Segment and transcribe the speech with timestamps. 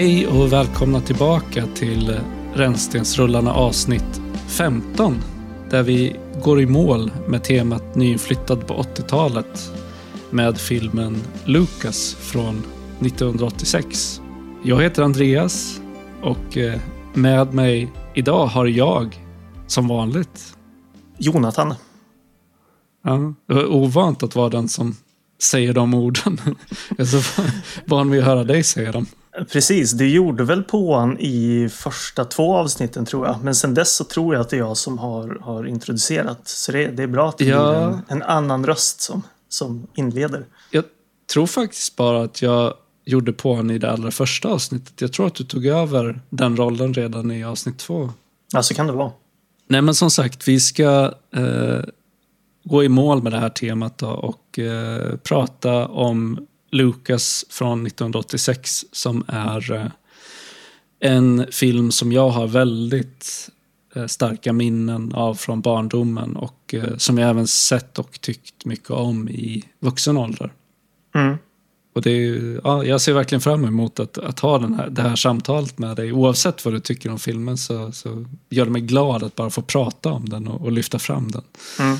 [0.00, 2.20] Hej och välkomna tillbaka till
[2.54, 5.14] Rännstensrullarna avsnitt 15.
[5.70, 9.72] Där vi går i mål med temat nyinflyttad på 80-talet
[10.30, 12.62] med filmen Lucas från
[13.00, 14.20] 1986.
[14.64, 15.80] Jag heter Andreas
[16.22, 16.80] och eh,
[17.14, 19.26] med mig idag har jag,
[19.66, 20.56] som vanligt,
[21.18, 21.74] Jonathan.
[23.04, 24.96] Ja, det var ovant att vara den som
[25.42, 26.40] säger de orden.
[26.88, 27.42] Jag är så
[27.84, 29.06] van vid att höra dig säga dem.
[29.52, 33.44] Precis, du gjorde väl på han i första två avsnitten tror jag.
[33.44, 36.48] Men sen dess så tror jag att det är jag som har, har introducerat.
[36.48, 37.70] Så det, det är bra att det Ja.
[37.70, 40.44] blir en, en annan röst som, som inleder.
[40.70, 40.84] Jag
[41.32, 45.00] tror faktiskt bara att jag gjorde på honom i det allra första avsnittet.
[45.00, 48.10] Jag tror att du tog över den rollen redan i avsnitt två.
[48.52, 49.12] Ja, så kan det vara.
[49.68, 51.80] Nej, men som sagt, vi ska eh,
[52.64, 58.84] gå i mål med det här temat då och eh, prata om Lucas från 1986
[58.92, 59.86] som är eh,
[61.00, 63.50] en film som jag har väldigt
[63.94, 68.90] eh, starka minnen av från barndomen och eh, som jag även sett och tyckt mycket
[68.90, 70.52] om i vuxen ålder.
[71.14, 71.36] Mm.
[71.92, 75.02] Och det är, ja, jag ser verkligen fram emot att, att ha den här, det
[75.02, 76.12] här samtalet med dig.
[76.12, 79.62] Oavsett vad du tycker om filmen så, så gör det mig glad att bara få
[79.62, 81.42] prata om den och, och lyfta fram den.
[81.78, 81.98] Mm.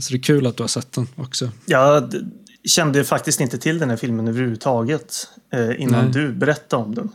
[0.00, 1.50] Så det är kul att du har sett den också.
[1.66, 2.18] Jag d-
[2.64, 6.12] kände faktiskt inte till den här filmen överhuvudtaget eh, innan Nej.
[6.12, 7.10] du berättade om den.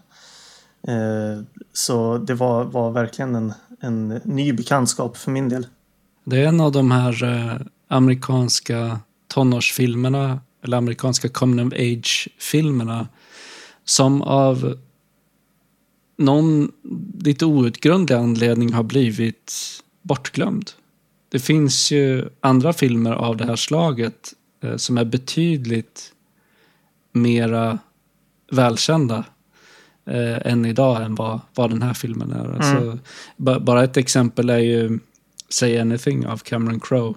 [0.87, 1.43] Eh,
[1.73, 5.67] så det var, var verkligen en, en ny bekantskap för min del.
[6.23, 13.07] Det är en av de här eh, amerikanska tonårsfilmerna, eller amerikanska coming of age-filmerna,
[13.85, 14.77] som av
[16.17, 16.71] någon
[17.19, 19.53] lite outgrundlig anledning har blivit
[20.01, 20.71] bortglömd.
[21.29, 24.33] Det finns ju andra filmer av det här slaget
[24.77, 26.11] som är betydligt
[27.11, 27.79] mera
[28.51, 29.23] välkända
[30.05, 32.53] eh, än idag än vad, vad den här filmen är.
[32.55, 32.97] Alltså,
[33.37, 34.99] ba- bara ett exempel är ju
[35.49, 37.13] Say Anything av Cameron Crowe.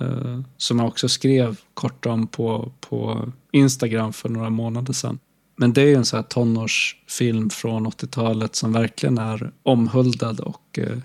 [0.00, 5.18] Eh, som jag också skrev kort om på, på Instagram för några månader sedan.
[5.56, 10.78] Men det är ju en sån här tonårsfilm från 80-talet som verkligen är omhuldad och
[10.78, 10.98] eh,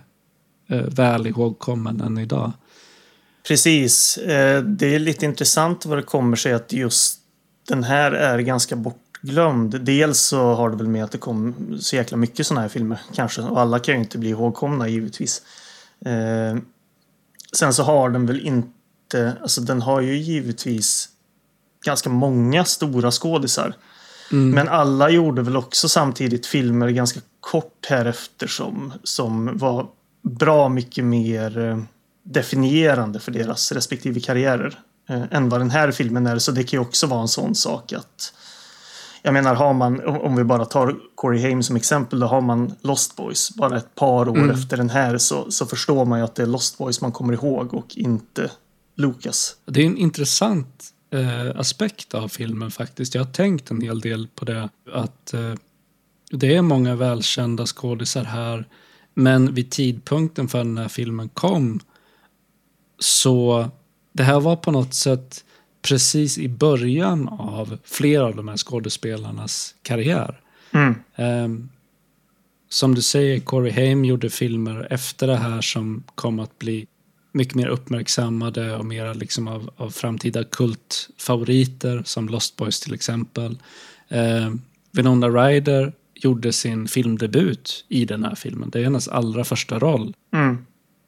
[0.68, 2.52] eh, väl ihågkommen än idag.
[3.48, 4.18] Precis.
[4.18, 7.20] Eh, Det är lite intressant vad det kommer sig att just
[7.68, 9.82] den här är ganska bortglömd.
[9.82, 13.00] Dels så har det väl med att det kom så jäkla mycket sådana här filmer
[13.14, 13.42] kanske.
[13.42, 15.42] Och alla kan ju inte bli ihågkomna givetvis.
[16.06, 16.58] Eh,
[17.54, 21.10] Sen så har den väl inte, alltså den har ju givetvis
[21.86, 23.74] ganska många stora skådisar.
[24.54, 29.88] Men alla gjorde väl också samtidigt filmer ganska kort härefter som, som var
[30.22, 31.80] bra mycket mer eh,
[32.28, 34.80] definierande för deras respektive karriärer
[35.10, 36.40] eh, än vad den här filmen är.
[36.40, 38.34] Så det kan ju också vara en sån sak att
[39.22, 42.76] jag menar, har man, om vi bara tar Corey Haim som exempel, då har man
[42.82, 46.36] Lost Boys bara ett par år efter den här så, så förstår man ju att
[46.36, 48.52] det är Lost Boys man kommer ihåg och inte
[48.96, 49.56] Lucas.
[49.66, 53.16] Det är en intressant eh, aspekt av filmen faktiskt.
[53.16, 54.70] Jag har tänkt en hel del på det.
[54.94, 55.54] Att eh,
[56.32, 58.68] det är många välkända skådisar här.
[59.14, 61.80] Men vid tidpunkten för den här filmen kom
[63.00, 63.70] så
[64.14, 65.44] det här var på något sätt
[65.82, 70.40] precis i början av flera av de här skådespelarnas karriär.
[70.72, 70.96] Mm.
[71.16, 71.70] Ehm,
[72.70, 76.88] som du säger, Corey Haim gjorde filmer efter det här som kom att bli
[77.32, 83.58] mycket mer uppmärksammade och mera liksom av, av framtida kultfavoriter som Lost Boys till exempel.
[84.10, 88.70] Ehm, Winona Ryder gjorde sin filmdebut i den här filmen.
[88.70, 90.14] Det är hennes allra första roll.
[90.34, 90.66] Mm.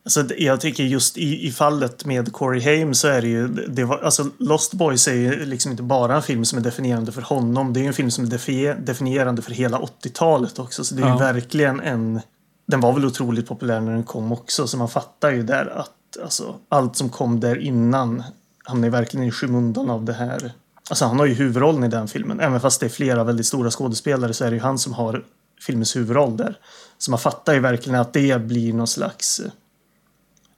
[0.10, 3.48] Alltså, det- jag tycker just i, i fallet med Corey Haim så är det ju,
[3.48, 7.12] det var, alltså Lost Boys är ju liksom inte bara en film som är definierande
[7.12, 7.74] för honom.
[7.74, 10.84] Det är ju en film som är defi- definierande för hela 80-talet också.
[10.84, 11.14] Så det är Ja.
[11.14, 12.22] ju verkligen en,
[12.68, 14.68] den var väl otroligt populär när den kom också.
[14.68, 18.24] Så man fattar ju där att alltså, allt som kom där innan
[18.64, 20.52] hamnar verkligen i skymundan av det här.
[20.90, 22.40] Alltså han har ju huvudrollen i den filmen.
[22.40, 25.24] Även fast det är flera väldigt stora skådespelare så är det ju han som har
[25.66, 26.58] filmens huvudroll där.
[26.98, 29.42] Så man fattar ju verkligen att det blir någon slags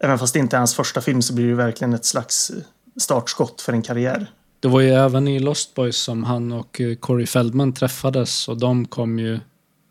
[0.04, 2.58] Även fast det inte är hans första film så blir det verkligen ett slags eh,
[2.98, 4.32] startskott för en karriär.
[4.60, 8.58] Det var ju även i Lost Boys som han och eh, Corey Feldman träffades och
[8.58, 9.40] de kom ju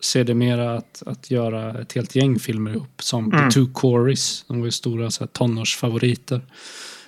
[0.00, 4.44] sedermera att, att göra ett helt gäng filmer ihop som The Two Coreys.
[4.48, 6.40] De var ju stora så här, tonårsfavoriter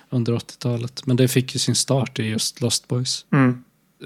[0.09, 1.05] under 80-talet.
[1.05, 3.25] Men det fick ju sin start i just Lost Boys.
[3.31, 3.63] Mm.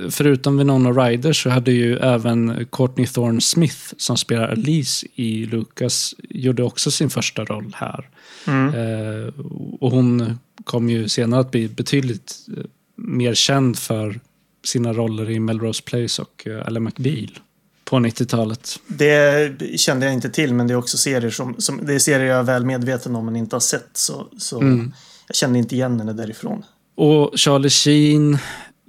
[0.09, 6.15] Förutom Winona Ryder så hade ju även Courtney Thorne Smith som spelar Elise i Lucas
[6.29, 8.09] gjorde också sin första roll här.
[8.47, 8.73] Mm.
[8.73, 9.33] Eh,
[9.79, 12.63] och hon kom ju senare att bli betydligt eh,
[12.95, 14.19] mer känd för
[14.65, 17.39] sina roller i Melrose Place och eh, Ally McBeal.
[17.85, 18.79] på 90-talet.
[18.87, 22.27] Det kände jag inte till, men det är också serier som, som det är serier
[22.27, 23.89] jag är väl medveten om men inte har sett.
[23.93, 24.93] Så, så Mm.
[25.27, 26.63] jag kände inte igen henne därifrån.
[26.95, 28.37] Och Charlie Sheen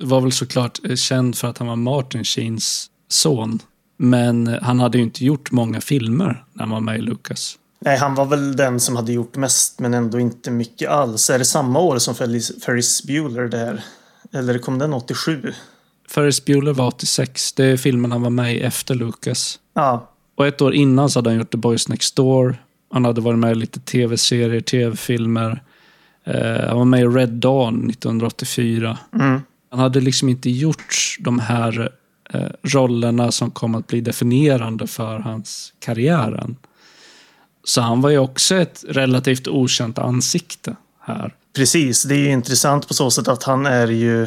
[0.00, 3.58] var väl såklart eh, känd för att han var Martin Sheens son.
[3.96, 7.58] Men han hade ju inte gjort många filmer när han var med i Lucas.
[7.80, 11.30] Nej, han var väl den som hade gjort mest, men ändå inte mycket alls.
[11.30, 13.84] Är det samma år som Ferris, Bueller där?
[14.32, 15.52] Eller kom den 87?
[16.08, 17.52] Ferris Bueller var 86.
[17.52, 19.58] Det är filmen han var med i efter Lucas.
[19.74, 22.56] Ja, Och ett år innan så hade han gjort The Boys Next Door.
[22.92, 25.62] Han hade varit med i lite tv-serier, tv-filmer.
[26.24, 28.98] Eh, han var med i Red Dawn 1984.
[29.14, 29.40] mm.
[29.70, 31.92] Han hade liksom inte gjort de här
[32.30, 36.56] eh, rollerna som kom att bli definierande för hans karriär än.
[37.64, 41.34] Så han var ju också ett relativt okänt ansikte här.
[41.56, 42.02] precis.
[42.02, 44.26] Det är ju intressant på så sätt att han är ju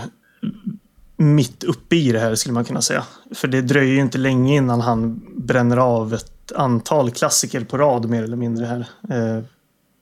[1.17, 3.03] mitt uppe i det här skulle man kunna säga.
[3.35, 8.09] För det dröjer ju inte länge innan han bränner av ett antal klassiker på rad
[8.09, 8.79] mer eller mindre här.
[9.09, 9.44] Eh,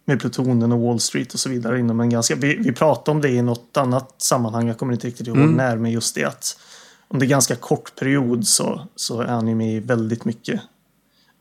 [0.09, 2.35] med Plutonen och Wall Street och så vidare inom en ganska...
[2.35, 5.51] Vi, vi pratade om det i något annat sammanhang, jag kommer inte riktigt ihåg Mm.
[5.51, 6.59] när, men just det att
[7.07, 10.61] under ganska kort period så, så är han ju med i väldigt mycket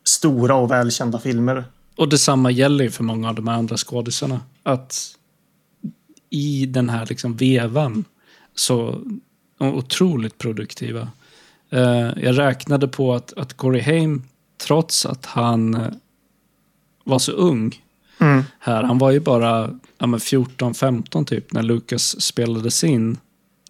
[0.05, 1.65] stora och välkända filmer.
[1.97, 4.41] Och detsamma gäller ju för många av de andra skådisarna.
[4.63, 5.17] Att
[6.31, 8.05] i den här liksom vevan
[8.55, 9.03] så
[9.59, 11.09] otroligt produktiva.
[11.71, 14.23] Eh, jag räknade på att, att Corey Haim,
[14.67, 15.93] trots att han eh,
[17.05, 17.83] var så ung
[18.19, 18.45] Mm.
[18.59, 23.19] här, han var ju bara ja, men 14-15 typ när Lucas spelades in.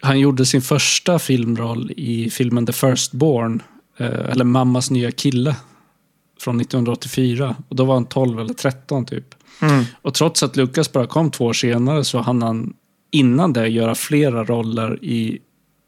[0.00, 3.62] Han gjorde sin första filmroll i filmen The Firstborn,
[3.96, 5.56] eh, eller Mammas nya kille,
[6.40, 7.56] från 1984.
[7.68, 9.34] Och då var han 12 eller 13 typ.
[9.62, 9.84] Mm.
[10.02, 12.74] Och trots att Lucas bara kom två år senare så hann han
[13.10, 15.38] innan det göra flera roller i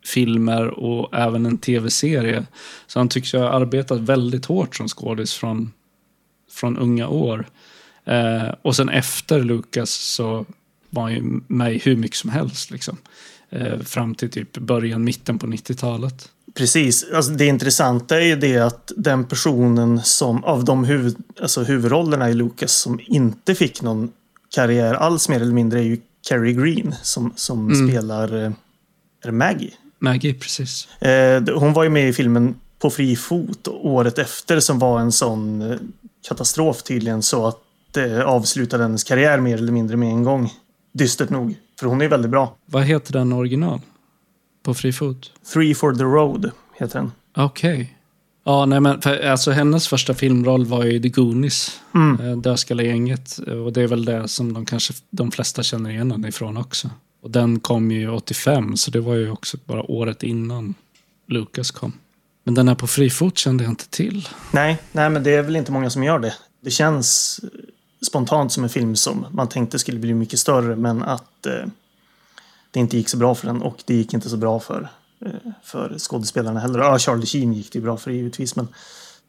[0.06, 2.46] filmer och även en tv-serie.
[2.86, 5.72] Så han tycks ha arbetat väldigt hårt som skådis från,
[6.50, 7.46] från unga år.
[8.10, 10.46] Eh, och sen efter Lucas så
[10.90, 12.70] var han ju med i hur mycket som helst.
[12.70, 12.96] Liksom.
[13.50, 16.28] Eh, fram till typ början, mitten på 90-talet.
[16.54, 17.04] Precis.
[17.14, 22.30] Alltså det intressanta är ju det att den personen som av de huvud, alltså huvudrollerna
[22.30, 24.12] i Lucas som inte fick någon
[24.54, 27.88] karriär alls mer eller mindre är ju Carrie Green som, som Mm.
[27.88, 28.50] spelar eh,
[29.22, 29.72] är det Maggie.
[29.98, 30.88] Maggie, precis.
[31.02, 35.12] Eh, hon var ju med i filmen På fri fot året efter som var en
[35.12, 35.78] sån eh,
[36.28, 37.58] katastrof tydligen så att
[37.92, 40.52] det avslutade hennes karriär mer eller mindre med en gång.
[40.92, 42.56] Dystert nog, för hon är väldigt bra.
[42.66, 43.81] Vad heter den original?
[44.62, 45.32] På fri fot?
[45.52, 47.12] Three for the road heter den.
[47.37, 47.96] Okej.
[48.44, 51.81] Ja, nej men för, alltså hennes första filmroll var ju The Goonies.
[51.94, 52.20] Mm.
[52.20, 52.42] Mm.
[52.42, 53.38] Dödskallegänget.
[53.38, 56.90] Och det är väl det som de kanske de flesta känner igen henne ifrån också.
[57.22, 60.75] Och den kom ju 85, så det var ju också bara året innan
[61.28, 61.93] Lucas kom.
[62.44, 64.28] Men den här på fri fot kände jag inte till.
[64.52, 66.34] Nej, nej, men det är väl inte många som gör det.
[66.60, 67.48] Det känns eh,
[68.06, 71.52] spontant som en film som man tänkte skulle bli mycket större, men att eh,
[72.70, 74.88] det inte gick så bra för den och det gick inte så bra för,
[75.26, 75.30] eh,
[75.62, 76.78] för skådespelarna heller.
[76.78, 78.69] Ja, Charlie Sheen gick det bra för givetvis, men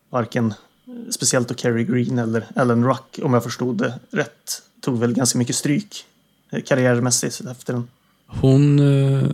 [0.10, 0.54] varken
[0.88, 5.14] eh, speciellt då Cary Green eller Alan Ruck, om jag förstod det rätt, tog väl
[5.14, 6.06] ganska mycket stryk
[6.52, 7.88] eh, karriärmässigt efter den.
[8.28, 9.28] Hon eh,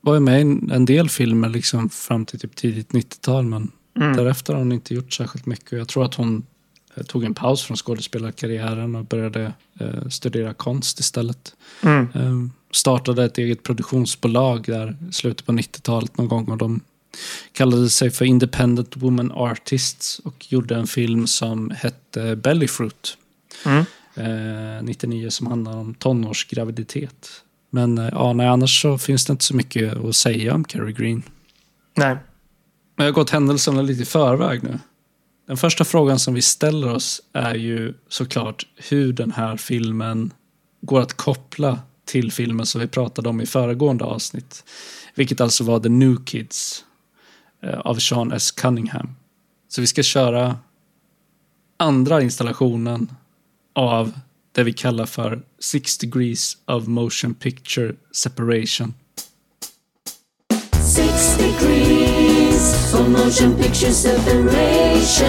[0.00, 3.70] var ju med i en- en del filmer liksom fram till typ tidigt 90-tal, men
[3.96, 4.16] Mm.
[4.16, 5.72] därefter har hon inte gjort särskilt mycket.
[5.72, 6.42] Jag tror att hon
[6.94, 11.54] eh, tog en paus från skådespelarkarriären och började eh, studera konst istället.
[11.82, 12.08] Mm.
[12.14, 16.80] Eh, startade ett eget produktionsbolag där i slutet på 90-talet någon gång och de
[17.52, 23.16] kallade sig för Independent Woman Artists och gjorde en film som hette Bellyfruit
[23.66, 23.84] Mm.
[24.14, 27.28] eh, 99 som handlar om tonårsgraviditet.
[27.70, 30.92] Men eh, ja, nej, annars så finns det inte så mycket att säga om Carrie
[30.92, 31.22] Green.
[31.96, 32.16] Nej,
[32.96, 34.78] Men jag har gått händelserna lite i förväg nu.
[35.46, 40.32] Den första frågan som vi ställer oss är ju såklart hur den här filmen
[40.80, 44.64] går att koppla till filmen som vi pratade om i föregående avsnitt.
[45.14, 46.84] Vilket alltså var The New Kids
[47.62, 48.50] eh, av Sean S.
[48.50, 49.14] Cunningham.
[49.68, 50.56] Så vi ska köra
[51.76, 53.12] andra installationen
[53.72, 54.12] av
[54.52, 58.94] det vi kallar för Six Degrees of Motion Picture Separation.
[60.94, 61.91] Six degrees
[62.94, 65.28] of motion picture separation.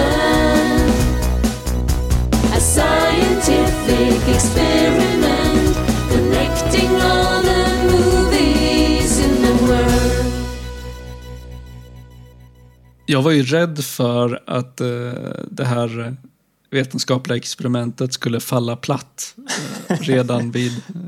[2.53, 5.75] A scientific experiment
[6.11, 10.33] connecting all the movies in the world.
[13.05, 14.87] Jag var ju rädd för att eh,
[15.51, 16.15] det här
[16.71, 19.35] vetenskapliga experimentet skulle falla platt
[19.89, 21.01] eh, redan vid eh,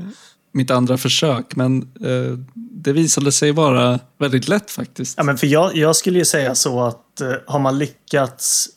[0.56, 5.14] mitt andra försök, men eh, det visade sig vara väldigt lätt faktiskt.
[5.16, 8.68] Ja, men för jag, jag skulle ju säga så att eh, har man lyckats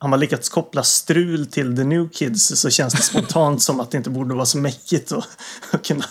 [0.00, 3.90] har man lyckats koppla strul till The New Kids så känns det spontant som att
[3.90, 5.28] det inte borde vara så mäckigt att,
[5.70, 6.04] att kunna,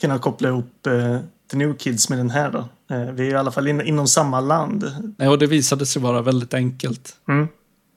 [0.00, 1.18] kunna koppla ihop eh,
[1.50, 2.50] The New Kids med den här.
[2.50, 2.58] Då.
[2.94, 4.92] Eh, vi är i alla fall in, inom samma land.
[5.18, 7.16] Nej, och det visade sig vara väldigt enkelt.
[7.28, 7.48] Mm.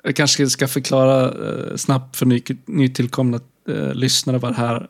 [0.03, 3.39] Jag kanske ska förklara eh, snabbt för ny, nytillkomna
[3.69, 4.87] eh, lyssnare vad det här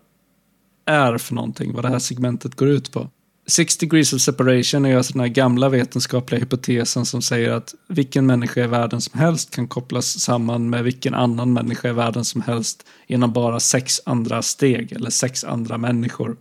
[0.86, 3.10] är för någonting, vad det här segmentet går ut på.
[3.48, 8.26] Six degrees of separation är alltså den här gamla vetenskapliga hypotesen som säger att vilken
[8.26, 12.42] människa i världen som helst kan kopplas samman med vilken annan människa i världen som
[12.42, 16.38] helst genom bara sex andra steg eller sex andra människor.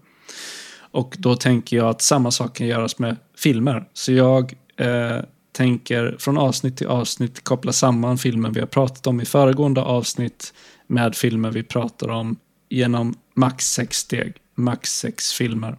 [0.91, 3.85] Och då tänker jag att samma sak kan göras med filmer.
[3.93, 5.19] Så jag eh,
[5.53, 10.55] tänker från avsnitt till avsnitt koppla samman filmer vi har pratat om i föregående avsnitt
[10.87, 12.37] med filmer vi pratar om
[12.69, 15.77] genom max sex steg, max sex filmer.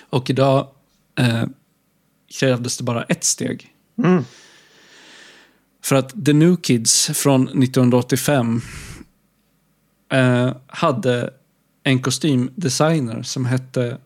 [0.00, 0.68] Och idag
[1.18, 1.44] eh,
[2.38, 3.74] krävdes det bara ett steg.
[4.04, 4.24] Mm.
[5.82, 8.60] För att The New Kids från 1985
[10.12, 11.30] eh, hade
[11.82, 13.98] en kostymdesigner som hette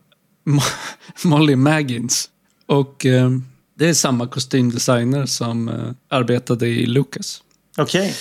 [0.43, 0.61] Mo
[1.23, 2.29] Molly Maggins.
[2.65, 3.29] Och eh,
[3.75, 7.43] det är samma kostymdesigner som eh, arbetade i Lucas.
[7.77, 8.07] Okej.
[8.09, 8.15] Och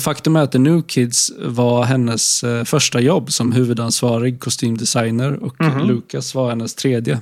[0.00, 5.54] Faktum är att The New Kids var hennes eh, första jobb som huvudansvarig kostymdesigner och
[5.60, 5.86] Mhm.
[5.88, 7.20] Lucas var hennes tredje.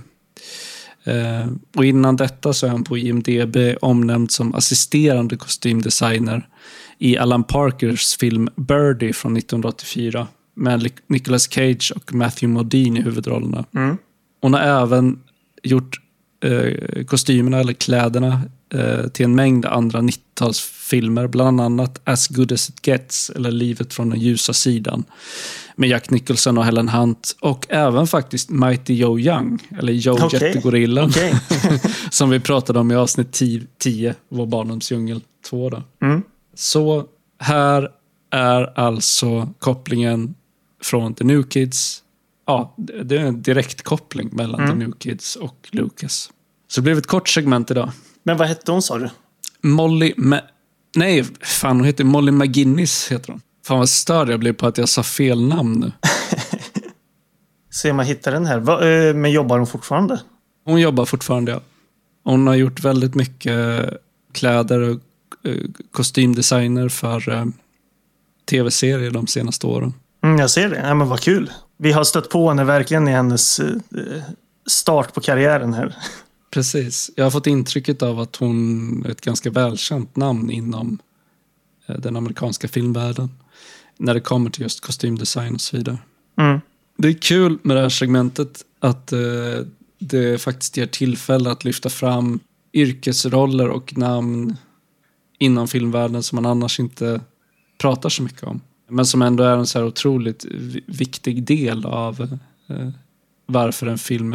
[1.05, 6.49] Eh, och innan detta så är han på IMDB omnämnd som assisterande kostymdesigner
[6.99, 13.03] i Alan Parkers film Birdie från 1984 med Nic- Nicolas Cage och Matthew Modine i
[13.03, 13.65] huvudrollerna.
[13.75, 13.97] Mm.
[14.43, 15.19] Hon har även
[15.63, 16.01] gjort
[16.45, 18.41] eh, kostymerna eller kläderna
[18.75, 20.01] eh, till en mängd andra
[20.93, 21.27] 90-talsfilmer.
[21.27, 25.05] Bland annat As good as it gets eller Livet från den ljusa sidan
[25.77, 27.37] med Jack Nicholson och Helen Hunt.
[27.41, 30.43] Och även faktiskt Mighty Joe Young, eller Joe Okej.
[30.43, 31.09] Jättegorillan.
[31.09, 31.35] Okej.
[32.11, 35.21] som vi pratade om i avsnitt 10, 10 Vår barndoms djungel
[35.51, 35.71] 2.
[35.71, 35.83] Då.
[36.03, 36.23] Mm.
[36.55, 37.07] Så
[37.39, 37.89] här
[38.31, 40.35] är alltså kopplingen
[40.83, 42.03] från The New Kids.
[42.47, 44.71] Ja, det det är en direkt koppling mellan Mm.
[44.73, 46.31] The New Kids och Lucas.
[46.69, 47.93] Så det blev ett kort segment idag.
[48.23, 49.11] Men vad hette hon sa du?
[49.63, 50.13] Molly...
[50.17, 50.41] Ma-
[50.97, 53.13] Nej, fan hon heter Molly McGinnis.
[53.13, 53.41] Heter hon.
[53.67, 55.93] Fan vad störd jag blev på att jag sa fel namn nu.
[57.71, 58.59] Se om jag hittar den här.
[58.59, 60.21] Va, eh, men jobbar hon fortfarande?
[60.65, 61.61] Hon jobbar fortfarande, ja.
[62.25, 63.91] Hon har gjort väldigt mycket
[64.33, 64.99] kläder och
[65.51, 65.57] eh,
[65.91, 67.45] kostymdesigner för eh,
[68.51, 69.95] tv-serier de senaste åren.
[70.25, 70.77] Mm, jag ser det.
[70.77, 71.51] Ja, men vad kul.
[71.79, 73.73] Vi har stött på henne verkligen i hennes eh,
[74.67, 75.97] start på karriären här.
[76.53, 77.11] Precis.
[77.17, 80.99] Jag har fått intrycket av att hon är ett ganska välkänt namn inom
[81.87, 83.31] eh, den amerikanska filmvärlden.
[83.99, 85.99] När det kommer till just kostymdesign och så vidare.
[86.39, 86.61] Mm.
[86.97, 89.19] Det är kul med det här segmentet att eh,
[89.99, 92.41] det faktiskt ger tillfälle att lyfta fram
[92.73, 94.57] yrkesroller och namn
[95.39, 97.21] inom filmvärlden som man annars inte
[97.79, 98.61] pratar så mycket om.
[98.89, 102.89] Men som ändå är en så här otroligt vi- viktig del av eh,
[103.47, 104.33] varför en film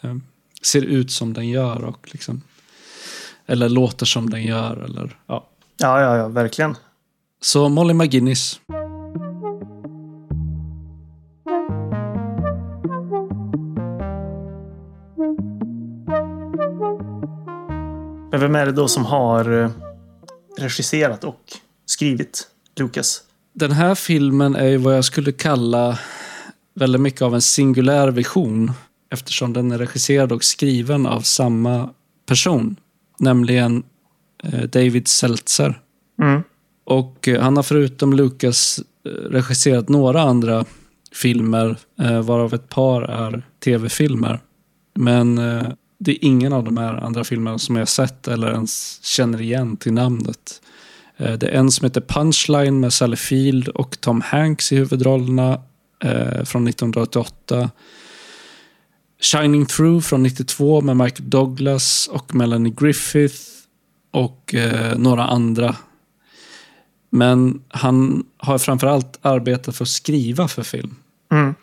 [0.00, 0.16] eh,
[0.62, 2.42] ser ut som den gör och liksom
[3.50, 4.84] eller låter som den gör.
[4.84, 5.46] Eller, ja.
[5.78, 6.76] Ja, ja, ja, verkligen.
[7.40, 8.60] Så Molly McGinnis.
[18.30, 19.70] Men vem är det då som har eh,
[20.58, 21.40] regisserat och
[21.86, 23.22] skrivit Lucas?
[23.52, 25.98] Den här filmen är ju vad jag skulle kalla
[26.74, 28.72] väldigt mycket av en singulär vision
[29.10, 31.90] eftersom den är regisserad och skriven av samma
[32.26, 32.76] person,
[33.18, 33.82] nämligen
[34.42, 35.80] eh, David Seltzer.
[36.22, 36.42] Mm.
[36.84, 40.64] Och eh, han har förutom Lucas eh, regisserat några andra
[41.12, 41.76] filmer,
[42.22, 44.40] varav ett par är tv-filmer.
[44.94, 45.36] Men
[45.98, 49.76] det är ingen av de här andra filmerna som jag sett eller ens känner igen
[49.76, 50.62] till namnet.
[51.16, 55.60] Det är en som heter Punchline med Sally Field och Tom Hanks i huvudrollerna
[56.44, 57.70] från 1988.
[59.20, 63.42] Shining Through från 92 med Michael Douglas och Melanie Griffith
[64.10, 65.76] och eh, några andra.
[67.10, 70.94] Men han har framförallt arbetat för att skriva för film.
[71.32, 71.54] Mm.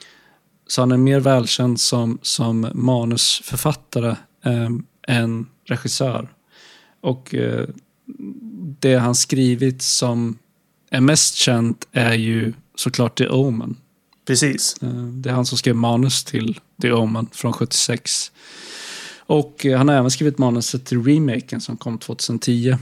[0.67, 4.69] Så han är mer välkänd som, som manusförfattare eh,
[5.07, 6.29] än regissör.
[7.01, 7.67] Och eh,
[8.79, 10.37] det han skrivit som
[10.91, 13.75] är mest känt är ju såklart The Omen.
[14.27, 14.75] Precis.
[14.81, 18.31] Eh, det är han som skrev manus till The Omen från 76.
[19.19, 22.77] Och eh, han har även skrivit manuset till remaken som kom 2010.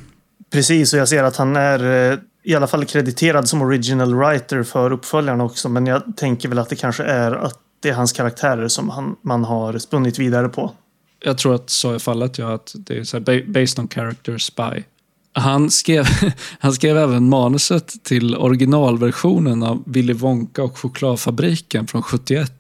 [0.51, 4.63] Precis, och jag ser att han är eh, i alla fall krediterad som original writer
[4.63, 5.69] för uppföljarna också.
[5.69, 9.15] Men jag tänker väl att det kanske är att det är hans karaktärer som han,
[9.21, 10.71] man har spunnit vidare på.
[11.19, 12.53] Jag tror att så är fallet, ja.
[12.53, 14.83] Att det är så här, ba- based on character spy.
[15.37, 16.05] Han skrev,
[16.59, 22.51] han skrev även manuset till originalversionen av Willy Wonka och chokladfabriken från 71.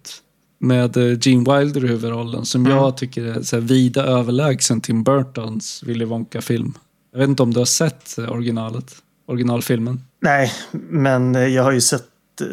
[0.59, 2.77] Med eh, Gene Wilder i huvudrollen, som Mm.
[2.77, 6.73] jag tycker är så vida överlägsen Tim Burtons Willy Wonka-film.
[7.11, 8.95] Jag vet inte om du har sett eh, originalet?
[9.27, 10.01] Originalfilmen?
[10.21, 12.05] Nej, men eh, jag har ju sett,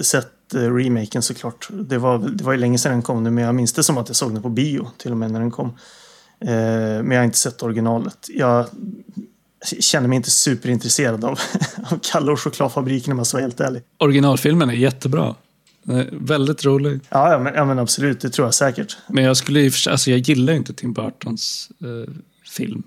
[0.02, 1.68] sett remaken såklart.
[1.70, 3.98] Det var, det var ju länge sedan den kom nu, men jag minns det som
[3.98, 5.66] att jag såg den på bio till och med när den kom.
[6.40, 6.48] Eh,
[7.02, 8.26] men jag har inte sett originalet.
[8.28, 8.66] Jag
[9.80, 11.40] känner mig inte superintresserad av,
[11.90, 13.82] av Kalle och chokladfabriken om jag ska vara helt ärlig.
[13.98, 15.34] Originalfilmen är jättebra.
[15.88, 17.00] Är väldigt rolig.
[17.08, 18.96] Ja, ja, men, ja, men absolut, det tror jag säkert.
[19.06, 22.14] Men jag skulle alltså jag gillar inte Tim Burtons eh,
[22.56, 22.82] film.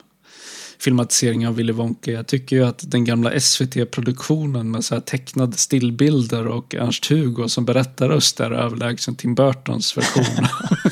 [0.79, 2.11] Filmatisering av Willy Wonka.
[2.11, 7.65] Jag tycker ju att den gamla SVT-produktionen med så här tecknade stillbilder och Ernst-Hugo som
[7.65, 10.45] berättarröst är överlägsen Tim Burtons version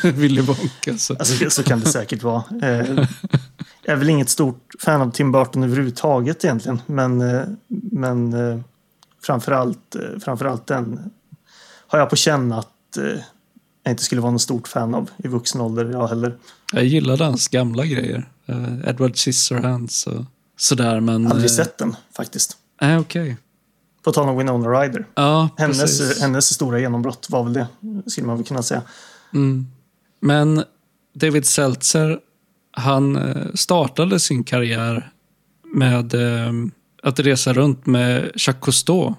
[0.04, 0.98] av Willy Wonka.
[0.98, 1.14] Så.
[1.14, 2.44] Alltså, så kan det säkert vara.
[2.62, 3.08] Eh,
[3.86, 6.82] är väl inget stort fan av Tim Burton överhuvudtaget egentligen.
[6.86, 7.42] Men, eh,
[7.92, 8.60] men eh,
[9.24, 11.12] framförallt, eh, framförallt den
[11.88, 12.70] har jag på känn att
[13.84, 16.38] jag inte skulle vara någon stort fan av i vuxen ålder jag heller.
[16.74, 18.30] Jag gillade hans gamla grejer.
[18.86, 20.26] Edward Scissorhands och
[20.58, 21.00] sådär.
[21.00, 22.58] Men, Aldrig sett den faktiskt.
[22.82, 23.38] Nej, okej.
[24.04, 25.06] På tal om Winona Ryder.
[25.16, 26.22] Ja, Hennes, precis.
[26.22, 27.68] hennes stora genombrott var väl det,
[28.08, 28.82] skulle man väl kunna säga.
[29.34, 29.68] Mm.
[30.20, 30.64] Men
[31.14, 32.20] David Seltzer,
[32.74, 35.10] han eh, startade sin karriär
[35.74, 36.52] med eh,
[37.04, 39.14] att resa runt med Jacques Cousteau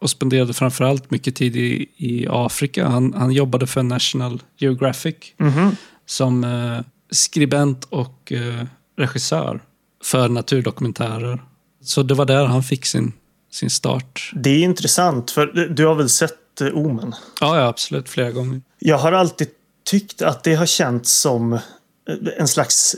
[0.00, 2.88] och spenderade framförallt mycket tid i, i Afrika.
[2.88, 5.76] Han, han jobbade för National Geographic Mhm.
[6.06, 8.64] som eh, skribent och eh,
[8.98, 9.60] regissör
[10.04, 11.42] för naturdokumentärer.
[11.82, 13.12] Så det var där han fick sin,
[13.52, 14.30] sin start.
[14.34, 17.14] Det är intressant, för du- har väl sett eh, Omen?
[17.40, 18.08] Ja, ja, absolut.
[18.08, 18.60] Flera gånger.
[18.78, 19.48] Jag har alltid
[19.84, 21.58] tyckt att det har känts som
[22.36, 22.96] en slags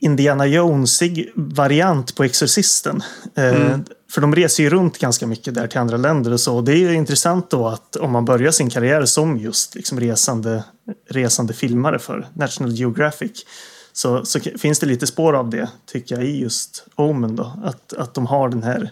[0.00, 3.02] Indiana Jonesig variant på Exorcisten.
[3.34, 3.78] Eh,
[4.10, 6.60] För de reser ju runt ganska mycket där till andra länder och så.
[6.60, 10.64] Det är ju intressant då att om man börjar sin karriär som just liksom resande,
[11.10, 13.44] resande filmare för National Geographic
[13.92, 17.52] så, så finns det lite spår av det tycker jag i just Omen då.
[17.64, 18.90] Att, att de har den här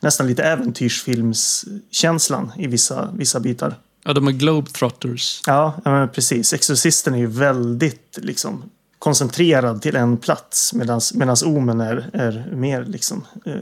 [0.00, 3.74] nästan lite äventyrsfilmskänslan i vissa, vissa bitar.
[4.04, 5.40] Ja, de är Globetrotters.
[5.46, 6.52] Ja, ja, men precis.
[6.52, 8.70] Exorcisten är ju väldigt liksom,
[9.04, 11.00] koncentrerad till en plats medan
[11.44, 13.52] Omen är, är mer liksom, eh,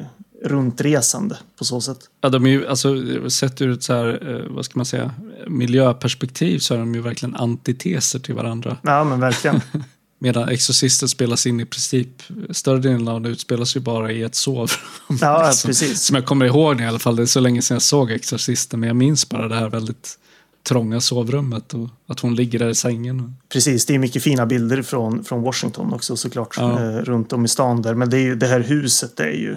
[0.44, 1.98] runtresande på så sätt.
[2.20, 2.96] Ja, de är ju, alltså,
[3.30, 5.14] sett ur ett så här, eh, vad ska man säga,
[5.46, 8.76] miljöperspektiv så är de ju verkligen antiteser till varandra.
[8.82, 9.60] Ja, men verkligen.
[10.18, 14.34] Medan Exorcisten spelas in i princip, större delen av det utspelas ju bara i ett
[14.34, 14.68] sovrum.
[15.20, 15.68] Ja, Liksom.
[15.68, 16.02] precis.
[16.02, 18.80] Som jag kommer ihåg i alla fall, det är så länge sedan jag såg Exorcisten,
[18.80, 20.18] men jag minns bara det här väldigt
[20.62, 23.36] trånga sovrummet och att hon ligger där i sängen.
[23.48, 26.54] Precis, det är mycket fina bilder från, från Washington också såklart.
[26.58, 26.80] Ja.
[26.80, 27.94] Eh, runt om i stan där.
[27.94, 29.52] Men det, är ju, det här huset är ju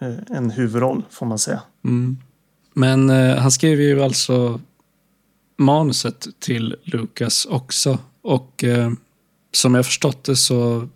[0.00, 1.62] eh, en huvudroll får man säga.
[1.84, 2.16] Mm.
[2.74, 4.60] Men eh, han skrev ju alltså
[5.58, 7.98] manuset till Lucas också.
[8.22, 8.92] Och eh,
[9.52, 10.88] som jag förstått det så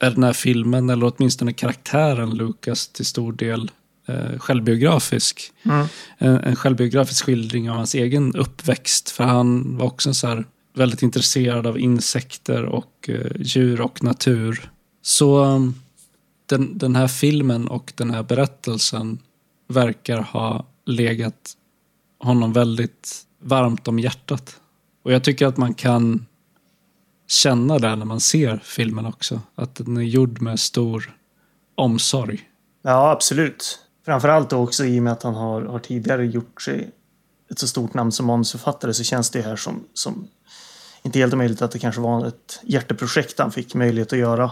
[0.00, 3.70] är den här filmen, eller åtminstone karaktären Lucas till stor del
[4.08, 5.52] eh, självbiografisk.
[5.62, 5.86] Mm.
[6.18, 9.10] En, en självbiografisk skildring av hans egen uppväxt.
[9.10, 10.44] För han var också så här
[10.74, 14.70] väldigt intresserad av insekter och eh, djur och natur.
[15.02, 15.74] Så um,
[16.46, 19.18] den, den här filmen och den här berättelsen
[19.68, 21.56] verkar ha legat
[22.18, 24.60] honom väldigt varmt om hjärtat.
[25.02, 26.26] Och jag tycker att man kan
[27.26, 29.40] känna det när man ser filmen också.
[29.54, 31.16] Att den är gjord med stor
[31.74, 32.48] omsorg.
[32.82, 33.78] Ja, absolut.
[34.08, 36.90] Framförallt också i och med att han har, har tidigare gjort sig
[37.50, 40.28] ett så stort namn som manusförfattare så känns det här som, som
[41.02, 44.50] inte helt omöjligt att det kanske var ett hjärteprojekt han fick möjlighet att göra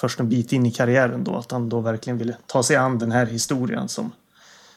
[0.00, 1.36] först en bit in i karriären då.
[1.36, 4.12] Att han då verkligen ville ta sig an den här historien som,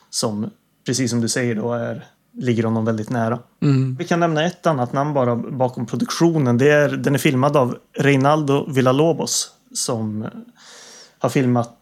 [0.10, 0.50] som
[0.86, 3.40] precis som du säger då är, ligger honom väldigt nära.
[3.62, 3.96] Mm.
[3.96, 6.58] Vi kan nämna ett annat namn bara bakom produktionen.
[6.58, 10.28] Det är, den är filmad av Reinaldo Villalobos som
[11.20, 11.75] har filmat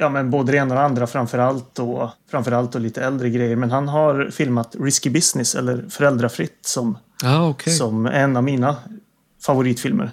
[0.00, 3.56] ja, men både det ena och det andra framförallt och, framförallt och lite äldre grejer.
[3.56, 7.72] Men han har filmat Risky Business eller Föräldrafritt som, Ja, okej.
[7.72, 8.76] som en av mina
[9.42, 10.10] favoritfilmer.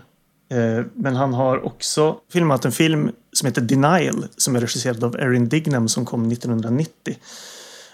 [0.51, 5.15] Eh, Men han har också filmat en film som heter Denial som är regisserad av
[5.15, 7.15] Erin Dignam som kom 1990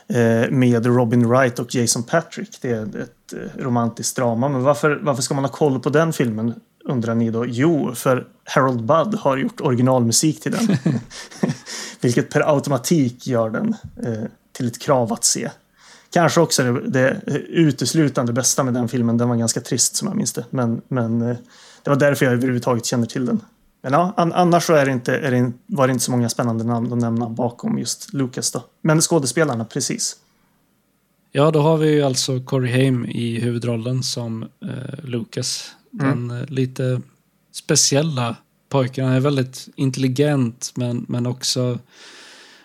[0.07, 2.57] eh, med Robin Wright och Jason Patrick.
[2.61, 4.49] Det är ett eh, romantiskt drama.
[4.49, 6.53] Men varför, varför ska man ha koll på den filmen
[6.85, 7.45] undrar ni då?
[7.45, 10.77] Jo, för Harold Budd har gjort originalmusik till den.
[12.01, 15.49] Vilket per automatik gör den eh, till ett krav att se.
[16.09, 19.17] Kanske också det, det uteslutande bästa med den filmen.
[19.17, 20.45] Den var ganska trist som jag minns det.
[20.49, 21.37] Men, men eh,
[21.83, 23.41] det var därför jag överhuvudtaget känner till den.
[23.81, 26.29] Men ja, an, annars så är det inte, är det, var det inte så många
[26.29, 28.63] spännande namn att nämna bakom just Lucas då.
[28.81, 30.15] Men skådespelarna, precis.
[31.31, 35.74] Ja, då har vi ju alltså Corey Haim i huvudrollen som eh, Lucas.
[35.99, 37.01] Den eh, lite
[37.53, 38.35] speciella
[38.69, 39.05] pojken.
[39.05, 41.79] Han är väldigt intelligent men, men också...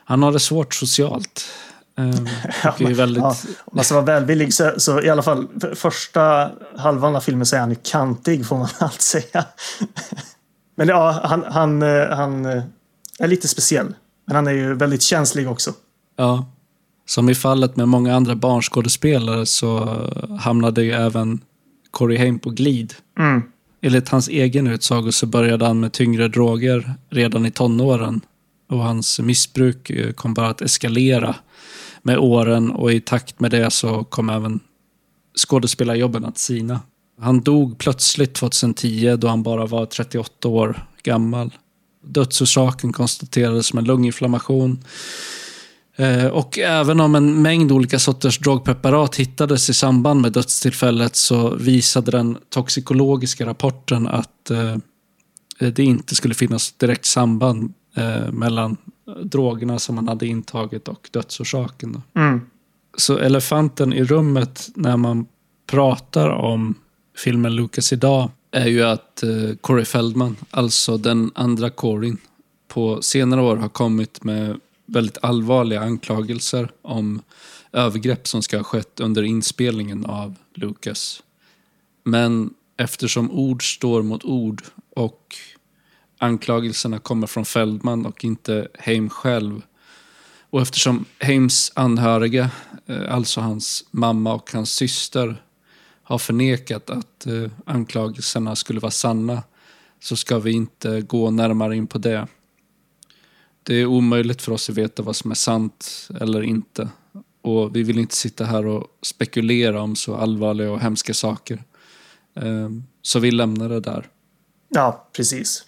[0.04, 1.44] Han har det svårt socialt.
[1.96, 2.26] Um,
[2.62, 3.22] är väldigt...
[3.22, 7.20] Ja, om man ska vara välvillig så, så i alla fall för första halvan av
[7.20, 9.44] filmen så är han ju kantig får man allt säga.
[10.76, 12.62] Men ja, han, han, eh, han eh,
[13.18, 13.94] är lite speciell.
[14.26, 15.72] Men han är ju väldigt känslig också.
[16.16, 16.46] Ja.
[17.06, 19.98] Som i fallet med många andra barnskådespelare så
[20.40, 21.40] hamnade ju även
[21.90, 22.94] Corey Haim på glid.
[23.18, 23.42] Mm.
[23.82, 28.20] Enligt hans egen utsago så började han med tyngre droger redan i tonåren.
[28.68, 31.36] Och hans missbruk eh, kom bara att eskalera
[32.02, 34.60] med åren och i takt med det så kom även
[35.38, 36.80] skådespelarjobben att sina.
[37.20, 41.54] Han dog plötsligt 2010 då han bara var 38 år gammal.
[42.04, 44.84] Dödsorsaken konstaterades som en lunginflammation.
[46.00, 51.54] Eh, Och även om en mängd olika sorters drogpreparat hittades i samband med dödstillfället så
[51.54, 54.76] visade den toxikologiska rapporten att eh,
[55.70, 58.76] det inte skulle finnas direkt samband eh, mellan
[59.22, 62.02] drogerna som han hade intagit och dödsorsaken.
[62.16, 62.40] Mm.
[62.96, 65.26] Så elefanten i rummet när man
[65.70, 66.74] pratar om
[67.16, 69.24] filmen Lucas idag är ju att
[69.60, 72.16] Corey Feldman, alltså den andra Coryn,
[72.68, 74.60] på senare år har kommit med
[74.90, 77.22] väldigt allvarliga anklagelser om
[77.72, 81.22] övergrepp som ska ha skett under inspelningen av Lucas.
[82.04, 84.62] Men eftersom ord står mot ord
[84.96, 85.36] och
[86.18, 89.62] anklagelserna kommer från Feldman och inte Heim själv
[90.50, 92.50] och eftersom Heims anhöriga,
[92.86, 95.42] eh, alltså hans mamma och hans syster,
[96.02, 99.42] har förnekat att eh, anklagelserna skulle vara sanna
[100.00, 102.26] så ska vi inte gå närmare in på det.
[103.62, 106.88] Det är omöjligt för oss att veta vad som är sant eller inte.
[107.42, 111.64] Och vi vill inte sitta här och spekulera om så allvarliga och hemska saker.
[112.36, 112.70] Eh,
[113.02, 114.08] Så vi lämnar det där.
[114.68, 115.64] Ja, precis.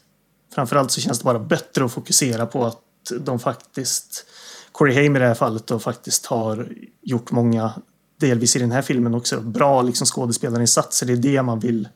[0.55, 2.78] Framförallt så känns det bara bättre att fokusera på att
[3.20, 4.26] de faktiskt,
[4.72, 7.72] Corey Haim i det här fallet, då faktiskt har gjort många,
[8.20, 11.07] delvis i den här filmen också, bra liksom skådespelarinsatser.
[11.07, 11.88] Det är det man vill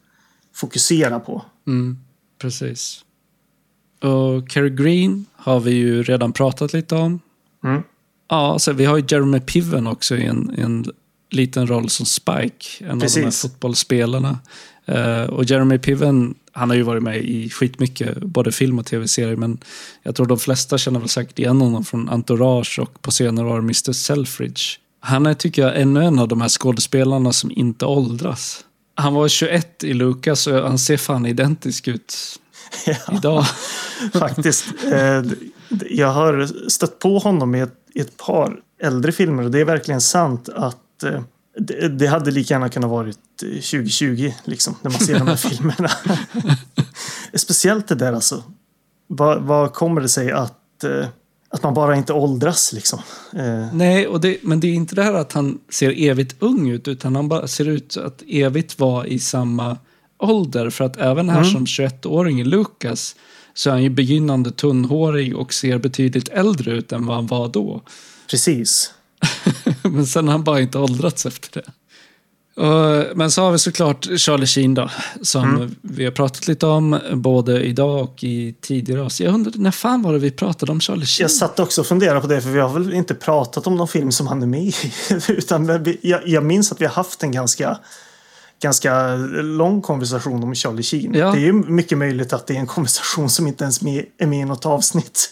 [0.54, 1.44] fokusera på.
[1.66, 1.98] Mm,
[2.38, 3.04] precis.
[4.00, 7.20] Och Cary Green har vi ju redan pratat lite om.
[7.64, 7.82] Mm.
[8.28, 10.87] Ja, så vi har ju Jeremy Piven också i en, en
[11.30, 12.66] liten roll som Spike.
[12.85, 13.42] En av de här Precis.
[13.42, 14.38] fotbollsspelarna.
[14.85, 19.37] Eh, och Jeremy Piven, han har ju varit med i skitmycket, både film och tv-serier.
[19.37, 19.59] Men
[20.02, 23.59] jag tror de flesta känner väl säkert igen honom från Entourage och på senare år
[23.59, 23.92] Mr.
[23.92, 24.62] Selfridge.
[25.00, 28.64] Han är, tycker jag, ännu en av de här skådespelarna som inte åldras.
[28.94, 32.14] Han var 21 i Lucas och han ser fan identisk ut
[33.12, 33.44] idag.
[34.12, 34.64] Faktiskt.
[34.92, 35.22] Eh,
[35.90, 39.64] jag har stött på honom i ett, i ett par äldre filmer och det är
[39.64, 41.20] verkligen sant att eh,
[41.59, 45.37] det, det hade lika gärna kunnat varit eh, 2020 liksom, när man ser de här
[45.50, 45.90] filmerna.
[47.35, 48.42] Speciellt det där alltså.
[49.07, 51.07] Vad, vad kommer det sig att, eh,
[51.48, 52.98] att man bara inte åldras liksom?
[53.33, 56.70] Eh, Nej, och det, men det är inte det här att han ser evigt ung
[56.70, 59.76] ut, utan han bara ser ut att evigt vara i samma
[60.18, 60.70] ålder.
[60.70, 63.16] För att även här som 21-åring i Lucas
[63.55, 67.48] så är han ju begynnande tunnhårig och ser betydligt äldre ut än vad han var
[67.48, 67.83] då.
[68.31, 68.92] precis.
[69.83, 71.72] men sen har han bara inte åldrats efter det.
[73.14, 74.90] Men så har vi såklart Charlie Sheen då,
[75.22, 79.26] som vi har pratat lite om både idag och i tidigare avsnitt.
[79.26, 81.24] Jag undrar, när fan var det vi pratade om Charlie Sheen?
[81.24, 83.88] Jag satt också och funderade på det för vi har väl inte pratat om någon
[83.88, 84.74] film som han är med i.
[85.29, 87.79] Utan jag, jag minns att vi har haft en ganska
[88.62, 91.14] ganska lång konversation om Charlie Sheen.
[91.14, 91.33] Ja.
[91.33, 93.83] Det är ju mycket möjligt att det är en konversation som inte ens
[94.19, 95.31] är med i något avsnitt.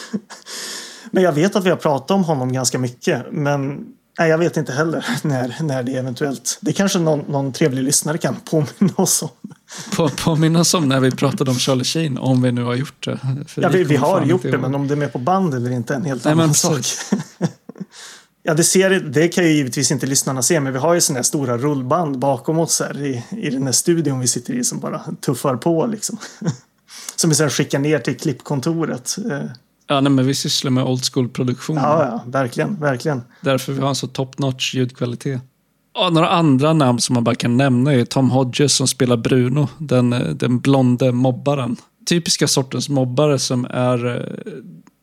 [1.10, 3.26] men jag vet att vi har pratat om honom ganska mycket.
[3.32, 3.86] Men
[4.18, 6.58] nej, jag vet inte heller när, när det eventuellt...
[6.60, 9.28] Det kanske någon, någon trevlig lyssnare kan påminna oss om.
[9.96, 13.04] På, påminna oss om när vi pratade om Charlie Sheen, om vi nu har gjort
[13.04, 13.18] det.
[13.46, 15.70] För Ja, vi, vi har gjort det, men om det är med på band eller
[15.70, 16.80] inte är en helt Nej, men annan sak.
[18.46, 21.18] Ja, det, ser, det kan ju givetvis inte lyssnarna se, men vi har ju sådana
[21.18, 24.80] här stora rullband bakom oss här i, i den här studion vi sitter i som
[24.80, 26.18] bara tuffar på liksom.
[27.16, 29.16] Som vi sen skickar ner till klippkontoret.
[29.30, 29.50] Eh,
[29.86, 31.76] Ja, nej, men vi sysslar med old school-produktion.
[31.76, 33.22] Ja, ja, verkligen, verkligen.
[33.40, 35.40] Därför vi har en så top notch ljudkvalitet.
[35.94, 39.68] Ja, några andra namn som man bara kan nämna är Tom Hodges som spelar Bruno,
[39.78, 41.76] den, den blonde mobbaren.
[42.08, 44.22] Typiska sortens mobbare som är eh,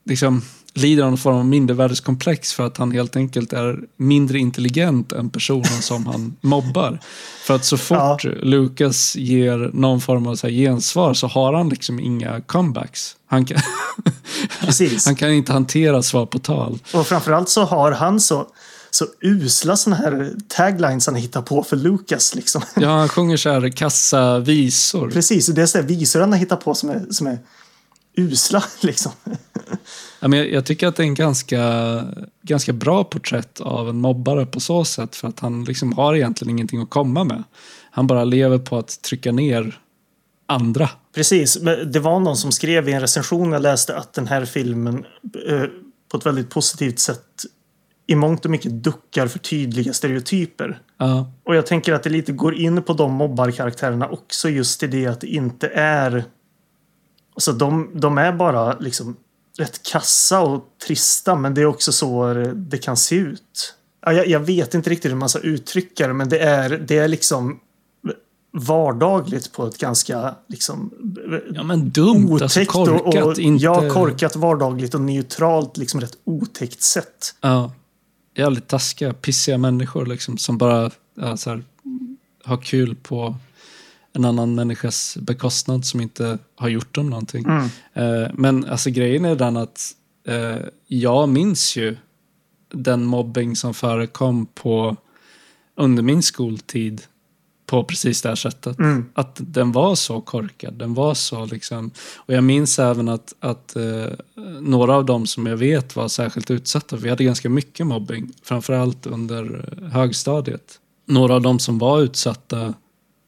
[0.06, 0.42] liksom
[0.74, 5.82] lider någon form av mindervärdeskomplex för att han helt enkelt är mindre intelligent än personen
[5.82, 7.00] som han mobbar.
[7.44, 11.70] För att så fort Lucas ger någon form av så här gensvar så har han
[11.70, 13.16] liksom inga comebacks.
[13.28, 13.58] Han kan,
[15.06, 16.80] han kan inte hantera svar på tal.
[16.94, 18.48] Och framförallt så har han så,
[18.92, 22.36] så usla såna här taglines han hittar på för Lucas.
[22.36, 22.62] Liksom.
[22.76, 25.10] Ja, han sjunger så här kassa visor.
[25.10, 27.40] Precis, och det är så visor han har hittat på som är, som är
[28.16, 28.64] usla.
[28.82, 29.12] Liksom.
[30.22, 32.04] Men jag, tycker att det är en ganska,
[32.42, 35.16] ganska bra porträtt av en mobbare på så sätt.
[35.16, 37.44] För att han liksom har egentligen ingenting att komma med.
[37.92, 39.80] Han bara lever på att trycka ner
[40.46, 40.90] andra.
[41.16, 45.06] Precis, det var någon som skrev i en recension jag läste att den här filmen
[45.48, 45.64] eh,
[46.12, 47.26] på ett väldigt positivt sätt
[48.08, 50.82] i mångt och mycket duckar för tydliga stereotyper.
[50.98, 54.88] Ja, Och jag tänker att det lite går in på de mobbarkaraktärerna också just i
[54.88, 56.24] det att det inte är...
[57.34, 59.18] Alltså de, de är bara liksom
[59.58, 63.76] rätt kassa och trista men det är också så det kan se ut.
[64.06, 66.98] Ja, jag, jag vet inte riktigt hur man ska uttrycka det men det är, det
[66.98, 67.60] är liksom
[68.54, 70.94] vardagligt på ett ganska liksom
[71.54, 73.02] ja men dumt, alltså otäckt korkat.
[73.02, 73.64] och, och inte...
[73.64, 77.36] ja, korkat, vardagligt och neutralt liksom rätt otäckt sätt.
[77.42, 77.72] Ja,
[78.36, 81.64] jävligt taskiga, pissiga människor liksom, som bara ja, här,
[82.44, 83.36] har kul på
[84.14, 87.46] en annan människas bekostnad som inte har gjort dem någonting.
[87.46, 87.70] Mm.
[87.94, 89.92] Eh, men alltså grejen är den att
[90.28, 91.98] eh, jag minns ju
[92.74, 94.98] den mobbing som förekom på
[95.76, 97.02] under min skoltid
[97.66, 98.80] på precis det här sättet.
[98.80, 99.06] Mm.
[99.14, 100.74] Att den var så korkad.
[100.74, 101.92] Den var så liksom.
[102.16, 104.06] Och jag minns även att, att eh,
[104.62, 106.96] några av dem som jag vet var särskilt utsatta.
[106.96, 108.34] Vi hade ganska mycket mobbing.
[108.44, 110.80] Framförallt under högstadiet.
[111.06, 112.74] Några av dem som var utsatta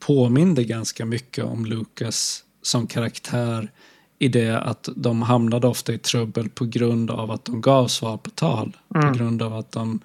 [0.06, 3.72] påminde ganska mycket om Lucas som karaktär
[4.20, 8.18] i det att de hamnade ofta i trubbel på grund av att de gav svar
[8.18, 8.78] på tal.
[8.88, 10.00] På grund av att de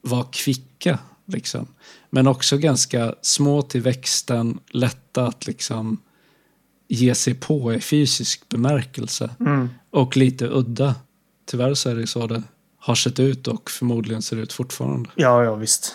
[0.00, 0.98] var kvicka.
[1.26, 1.66] Liksom.
[2.10, 6.00] Men också ganska små till växten, lätta att liksom
[6.88, 9.30] ge sig på i fysisk bemärkelse.
[9.40, 9.68] Mm.
[9.90, 10.94] Och lite udda.
[11.46, 12.42] Tyvärr så är det så det
[12.78, 15.10] har sett ut och förmodligen ser ut fortfarande.
[15.14, 15.94] Ja, ja visst.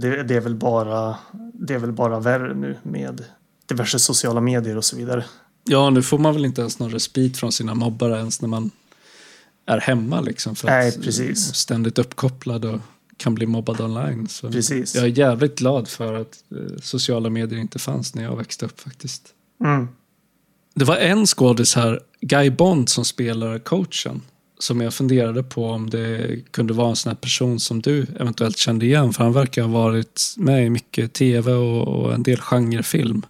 [0.00, 1.16] Det, det, är väl bara,
[1.54, 3.24] det är väl bara värre nu med
[3.66, 5.24] diverse sociala medier och så vidare.
[5.64, 8.70] Ja, nu får man väl inte ens någon respit från sina mobbare ens när man
[9.66, 10.56] är hemma liksom.
[10.56, 11.54] För Nej, att precis.
[11.54, 12.80] ständigt uppkopplad och
[13.16, 14.28] kan bli mobbad online.
[14.28, 14.94] Så Precis.
[14.94, 18.80] Jag är jävligt glad för att eh, sociala medier inte fanns när jag växte upp
[18.80, 19.28] faktiskt.
[19.64, 19.88] Mm.
[20.74, 24.20] Det var en skådis här, Guy Bond, som spelar coachen.
[24.62, 28.56] Som jag funderade på om det kunde vara en sån här person som du eventuellt
[28.56, 29.12] kände igen.
[29.12, 33.22] För han verkar ha varit med i mycket tv och, och en del genrefilm.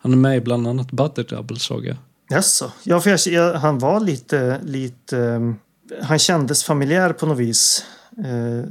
[0.00, 1.96] Han är med i bland annat Buddy Double såg jag.
[2.30, 2.72] Jaså?
[2.82, 5.16] Ja, för jag, jag, han var lite, lite...
[5.16, 5.56] um,
[6.02, 7.84] Han kändes familjär på något vis.
[8.18, 8.70] Eh,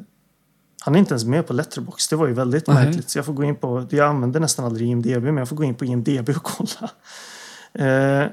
[0.82, 2.08] han är inte ens med på Letterbox.
[2.08, 2.86] Det var ju väldigt Nej.
[2.86, 3.10] märkligt.
[3.10, 3.88] Så jag får gå in på...
[3.90, 6.90] Jag använder nästan aldrig IMDB, men jag får gå in på IMDB och kolla.
[7.74, 8.28] Eh,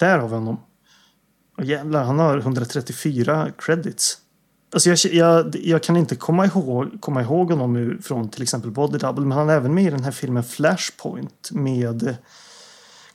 [0.00, 0.60] där har vi honom.
[1.58, 4.18] Och jävlar, han har 134 credits.
[4.72, 8.70] Alltså jag, jag, jag kan inte komma ihåg, komma ihåg honom ur, från till exempel
[8.70, 12.16] Body Double, men han är även med i den här filmen Flashpoint med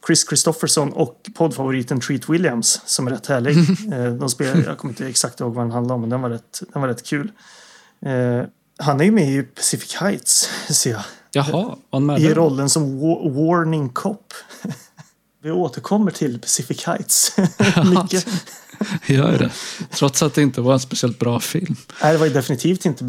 [0.07, 3.57] Chris Christopherson och poddfavoriten Treat Williams som är rätt härlig.
[3.93, 6.29] Eh, De spelar, jag kommer inte exakt ihåg vad den handlar om, men den var
[6.29, 7.31] rätt, den var rätt kul.
[8.05, 8.41] Eh,
[8.79, 11.01] han är ju med i Pacific Heights, ser jag.
[11.31, 11.75] Jaha,
[12.19, 14.33] I rollen som wa- Warning Cop.
[15.41, 17.35] Vi återkommer till Pacific Heights.
[17.85, 18.27] Mycket.
[19.05, 19.51] Gör det.
[19.91, 21.75] Trots att det inte var en speciellt bra film.
[22.03, 23.03] Nej, det var definitivt inte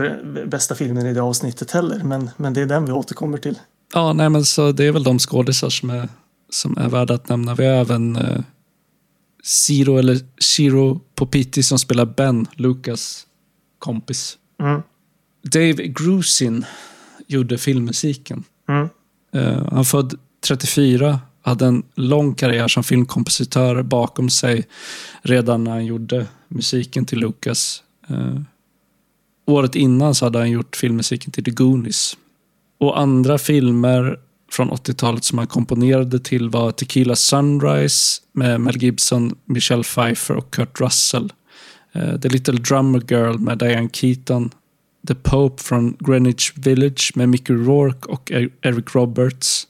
[0.47, 3.59] bästa filmen i det avsnittet heller, men, men det är den vi återkommer till.
[3.95, 6.09] Ja, nej men så det är väl de skådisar som är,
[6.51, 7.55] som är värda att nämna.
[7.55, 8.41] Vi har även eh,
[9.45, 13.27] Zero eller Shiro Popiti som spelar Ben, Lucas
[13.79, 14.39] kompis.
[14.61, 14.83] Mm.
[15.43, 16.65] Dave Grusin
[17.27, 18.45] gjorde filmmusiken.
[18.69, 18.89] Mm.
[19.35, 24.67] Eh, han född 34, hade en lång karriär som filmkompositör bakom sig
[25.23, 27.83] redan när han gjorde musiken till Lucas.
[28.09, 28.41] Eh,
[29.47, 32.17] året innan så hade han gjort filmmusiken till The Goonies.
[32.79, 34.19] Och andra filmer
[34.51, 40.51] från 80-talet som han komponerade till var Tequila Sunrise med Mel Gibson, Michelle Pfeiffer och
[40.51, 41.33] Kurt Russell.
[41.93, 44.51] Eh, The Little Drummer Girl med Diane Keaton.
[45.09, 49.67] The Pope från Greenwich Village med Mickey Rourke och e- Eric Roberts.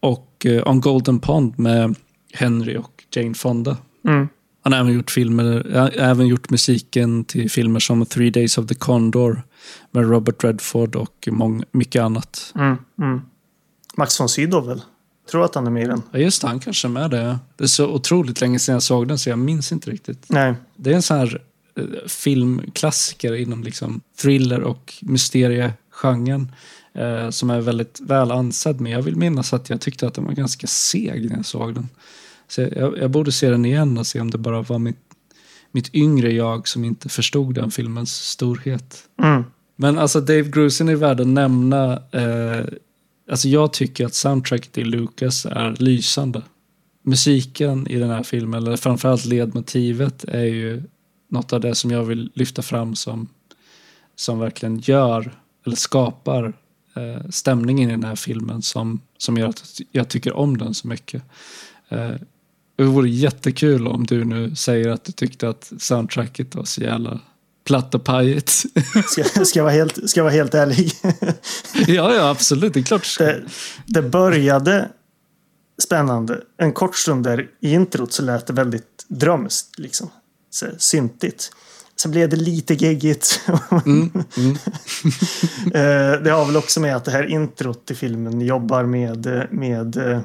[0.00, 1.94] Och eh, On Golden Pond med
[2.32, 3.76] Henry och Jane Fonda.
[4.04, 4.28] Mm.
[4.62, 8.74] Han har även gjort, filmer, även gjort musiken till filmer som Three Days of the
[8.74, 9.42] Condor
[9.90, 12.52] med Robert Redford och mång, mycket annat.
[12.54, 12.76] Mm.
[12.98, 13.20] Mm.
[13.96, 14.82] Max von Sydow väl?
[15.30, 16.02] Tror att han är med i den.
[16.12, 17.38] Ja, just det, han kanske är med det.
[17.56, 20.24] Det är så otroligt länge sedan jag såg den så jag minns inte riktigt.
[20.28, 20.54] Nej.
[20.76, 21.42] Det är en sån här
[21.76, 26.52] eh, filmklassiker inom liksom thriller och mysteriegenren.
[26.98, 28.80] Eh, som är väldigt väl ansedd.
[28.80, 31.74] Men jag vill minnas att jag tyckte att den var ganska seg när jag såg
[31.74, 31.88] den.
[32.48, 34.98] Så jag, jag borde se den igen och se om det bara var mitt,
[35.72, 39.08] mitt yngre jag som inte förstod den filmens storhet.
[39.22, 39.44] Mm.
[39.76, 41.92] Men alltså Dave Grusin är värd att nämna.
[42.12, 42.64] Eh,
[43.30, 46.42] alltså jag tycker att soundtracket till Lucas är lysande.
[47.02, 50.82] Musiken i den här filmen, eller framförallt ledmotivet, är ju
[51.28, 53.28] något av det som jag vill lyfta fram som,
[54.16, 55.32] som verkligen gör,
[55.66, 56.54] eller skapar
[57.30, 61.22] stämningen i den här filmen som, som gör att jag tycker om den så mycket.
[61.88, 62.12] Eh,
[62.76, 67.20] det vore jättekul om du nu säger att du tyckte att soundtracket var så jävla
[67.64, 68.50] platt och pajigt.
[69.06, 70.92] Ska, ska, jag vara helt, ska jag vara helt ärlig.
[71.86, 72.74] ja, ja, absolut.
[72.74, 73.18] Det är klart.
[73.18, 73.42] Det,
[73.86, 74.88] det började
[75.82, 76.40] spännande.
[76.56, 79.78] En kort stund där i introt så lät det väldigt drömskt.
[79.78, 80.10] Liksom.
[80.50, 81.50] Så, syntigt.
[82.02, 83.40] Sen blev det lite geggigt.
[83.86, 84.56] Mm, mm.
[85.74, 89.96] Eh, det har väl också med att det här introt till filmen jobbar med, med
[89.96, 90.20] eh,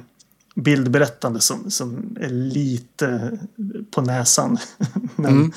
[0.56, 3.38] bildberättande som, som är lite
[3.92, 4.58] på näsan.
[5.16, 5.52] Men, Mm.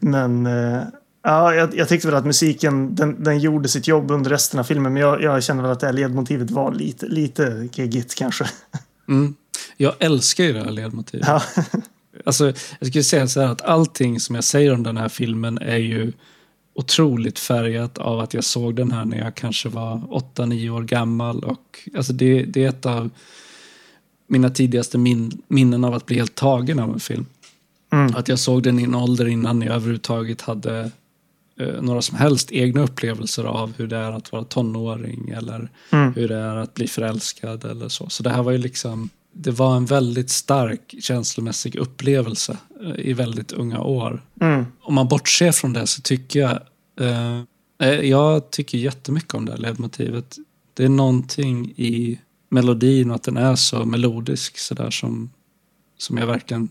[0.00, 0.82] men eh,
[1.22, 4.64] ja, jag, jag tyckte väl att musiken den, den gjorde sitt jobb under resten av
[4.64, 4.92] filmen.
[4.92, 8.44] Men jag, jag känner väl att det här ledmotivet var lite, lite geggigt kanske.
[9.08, 9.34] Mm.
[9.76, 11.26] Jag älskar ju det här ledmotivet.
[11.28, 11.42] Ja,
[12.24, 15.58] Alltså, jag skulle säga så här att allting som jag säger om den här filmen
[15.58, 16.12] är ju
[16.74, 19.96] otroligt färgat av att jag såg den här när jag kanske var
[20.34, 21.44] 8-9 år gammal.
[21.44, 23.10] Och, alltså det, det är ett av
[24.26, 27.26] mina tidigaste min, minnen av att bli helt tagen av en film.
[27.92, 28.14] Mm.
[28.16, 30.90] Att jag såg den i en ålder innan jag överhuvudtaget hade
[31.60, 36.12] eh, några som helst egna upplevelser av hur det är att vara tonåring eller Mm.
[36.14, 38.08] hur det är att bli förälskad eller så.
[38.08, 43.12] Så det här var ju liksom, det var en väldigt stark känslomässig upplevelse eh, i
[43.12, 44.22] väldigt unga år.
[44.40, 46.60] mm, Om man bortser från det så tycker jag,
[47.00, 47.40] eh,
[47.78, 50.36] eh, jag tycker jättemycket om det här ledmotivet.
[50.74, 55.30] Det är någonting i melodin och att den är så melodisk sådär som,
[55.98, 56.68] som jag verkligen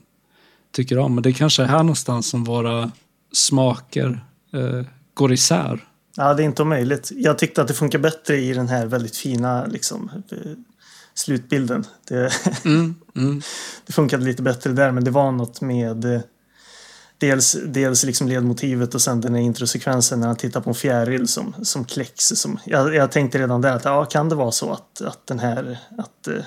[0.72, 1.16] tycker om.
[1.16, 2.92] Men det kanske är här någonstans som våra
[3.34, 5.80] smaker eh, går isär.
[6.16, 7.12] ja, det är inte omöjligt.
[7.16, 10.52] Jag tyckte att det funkar bättre i den här väldigt fina liksom, eh,
[11.18, 11.86] slutbilden.
[12.08, 12.32] Det,
[12.66, 13.42] Mm, mm,
[13.86, 16.22] det funkade lite bättre där, men det var något med eh,
[17.18, 21.28] dels, dels liksom ledmotivet och sen den här introsekvensen när han tittar på en fjäril
[21.28, 22.26] som, som kläcks.
[22.26, 25.40] Som, jag, jag tänkte redan där att ja, kan det vara så att, att den
[25.40, 26.44] här att eh,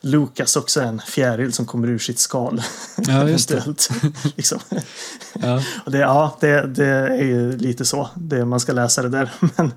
[0.00, 2.62] Lukas också är en fjäril som kommer ur sitt skal.
[2.96, 3.64] Ja, just det.
[4.36, 4.58] Liksom.
[5.34, 5.62] ja.
[5.84, 8.10] Och det, ja, det, det är ju lite så.
[8.14, 9.32] Det, man ska läsa det där.
[9.56, 9.72] Men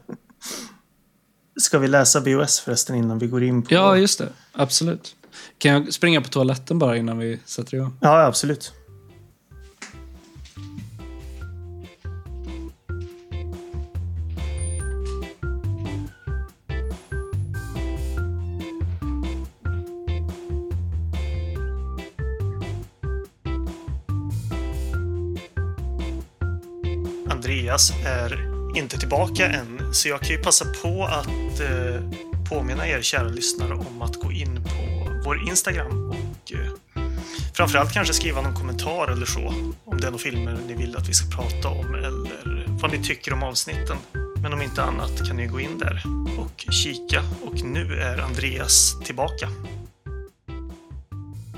[1.57, 3.73] ska vi läsa BOS förresten innan vi går in på...
[3.73, 4.29] ja, just det.
[4.51, 5.15] Absolut.
[5.57, 7.97] Kan jag springa på toaletten bara innan vi sätter igång?
[8.01, 8.73] ja absolut.
[27.29, 32.01] Andreas är inte tillbaka än, så jag kan ju passa på att eh,
[32.49, 37.01] påminna er kära lyssnare om att gå in på vår Instagram och eh,
[37.53, 39.53] framförallt kanske skriva någon kommentar eller så
[39.85, 43.03] om det är några filmer ni vill att vi ska prata om eller vad ni
[43.03, 43.97] tycker om avsnitten.
[44.41, 46.03] Men om inte annat kan ni gå in där
[46.39, 49.49] och kika och nu är Andreas tillbaka.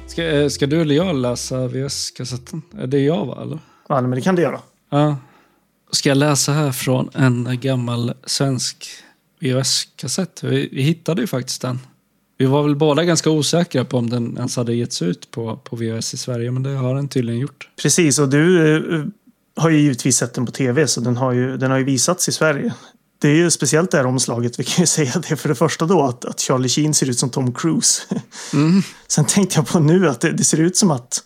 [0.07, 2.61] Ska, eh, ska du eller jag läsa VS-kassetten?
[2.77, 3.59] Är det jag va, eller?
[3.89, 4.59] Ja, men det kan du göra.
[4.89, 5.17] Ja.
[5.91, 8.89] Ska jag läsa här från en gammal svensk
[9.39, 10.43] VHS-kassett?
[10.43, 11.79] Vi, vi hittade ju faktiskt den.
[12.37, 15.75] Vi var väl båda ganska osäkra på om den ens hade getts ut på, på
[15.75, 17.69] VHS i Sverige, men det har den tydligen gjort.
[17.81, 19.05] Precis, och du eh,
[19.55, 22.29] har ju givetvis sett den på tv så den har ju, den har ju visats
[22.29, 22.73] i Sverige.
[23.19, 24.59] Det är ju speciellt det här omslaget.
[24.59, 27.19] Vi kan ju säga det för det första då att, att Charlie Sheen ser ut
[27.19, 28.01] som Tom Cruise.
[28.53, 28.81] Mm.
[29.07, 31.23] Sen tänkte jag på nu att det, det ser ut som att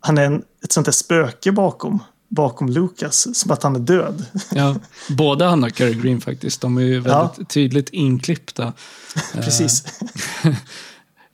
[0.00, 1.98] han är en, ett sånt där spöke bakom,
[2.30, 3.36] bakom Lucas.
[3.36, 4.24] Som att han är död.
[4.54, 4.76] Ja,
[5.08, 6.60] både han och Cary Green faktiskt.
[6.60, 7.44] De är ju väldigt Ja.
[7.48, 8.72] tydligt inklippta.
[9.34, 9.84] Precis.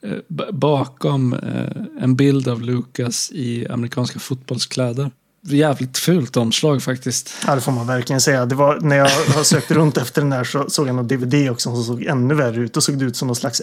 [0.03, 5.11] Eh, b- bakom eh, en bild av Lucas i amerikanska fotbollskläder.
[5.43, 7.31] Jävligt fult omslag faktiskt.
[7.47, 8.47] Ja, det får man verkligen säga.
[8.47, 11.51] Det var, när jag har sökt runt efter den där så såg jag någon DVD
[11.51, 12.77] också som såg ännu värre ut.
[12.77, 13.61] Och såg det ut som någon slags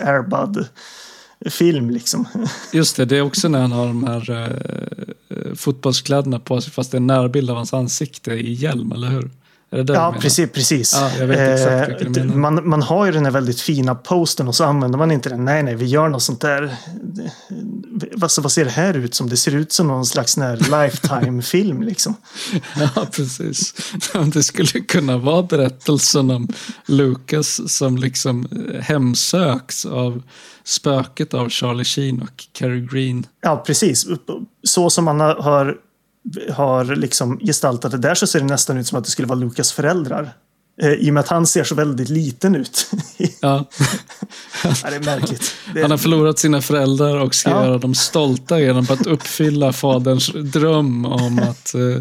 [1.45, 2.27] film liksom.
[2.73, 6.71] Just det, det är också när han har de här eh, eh, fotbollskläderna på sig
[6.71, 9.29] fast det är en närbild av hans ansikte i hjälm, eller hur?
[9.87, 10.51] Ja, precis.
[10.51, 10.93] precis.
[10.93, 12.39] Ja, jag vet exakt vilken du Eh, menar.
[12.51, 15.45] man, man har ju den här väldigt fina posten och så använder man inte den.
[15.45, 16.71] Nej, nej, vi gör något sånt där eh,
[18.21, 19.29] alltså, vad ser det här ut som?
[19.29, 22.15] Det ser ut som någon slags lifetime-film liksom.
[22.95, 23.73] Ja, precis.
[24.33, 26.47] Det skulle kunna vara berättelsen om
[26.85, 28.47] Lucas som liksom
[28.81, 30.21] hemsöks av
[30.63, 33.25] spöket av Charlie Sheen och Cary Green.
[33.41, 34.05] Ja, precis.
[34.63, 35.75] Så som man har,
[36.51, 39.39] har liksom gestaltat det där så ser det nästan ut som att det skulle vara
[39.39, 40.33] Lukas föräldrar.
[40.81, 42.91] Eh, I och med att han ser så väldigt liten ut.
[43.17, 43.27] Ja.
[44.63, 45.55] ja, det är märkligt.
[45.73, 47.65] Det, Han har förlorat sina föräldrar och ska Ja.
[47.65, 51.97] göra dem stolta genom att uppfylla faderns dröm om att eh,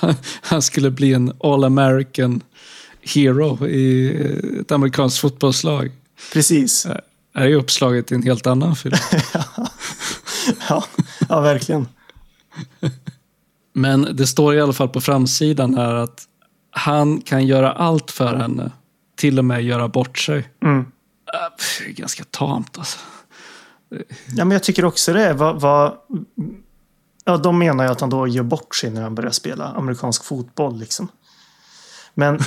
[0.42, 2.40] han- skulle bli en all American
[3.02, 4.06] hero i
[4.54, 5.90] eh, ett amerikanskt fotbollslag.
[6.32, 6.82] Precis.
[6.82, 7.00] Det
[7.38, 8.96] här är ju uppslaget i en helt annan film.
[10.68, 10.84] Ja,
[11.28, 11.88] ja, verkligen.
[13.72, 16.26] Men det står i alla fall på framsidan här att
[16.70, 18.70] han kan göra allt för henne.
[19.16, 20.48] Till och med göra bort sig.
[20.62, 20.78] Mm.
[20.78, 20.84] Äh,
[21.78, 22.98] det är ganska tamt alltså.
[24.26, 25.32] Ja, men jag tycker också det.
[25.32, 25.92] Vad, vad,
[27.24, 30.24] ja, de menar ju att han då gör bort sig när han börjar spela amerikansk
[30.24, 30.78] fotboll.
[30.78, 31.08] Liksom.
[32.14, 32.38] Men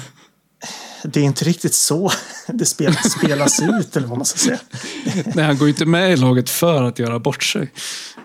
[1.04, 2.12] det är inte riktigt så
[2.54, 4.60] det spel, spelas ut, eller vad man ska säga.
[5.36, 7.72] Nej, han går ju inte med i laget för att göra bort sig.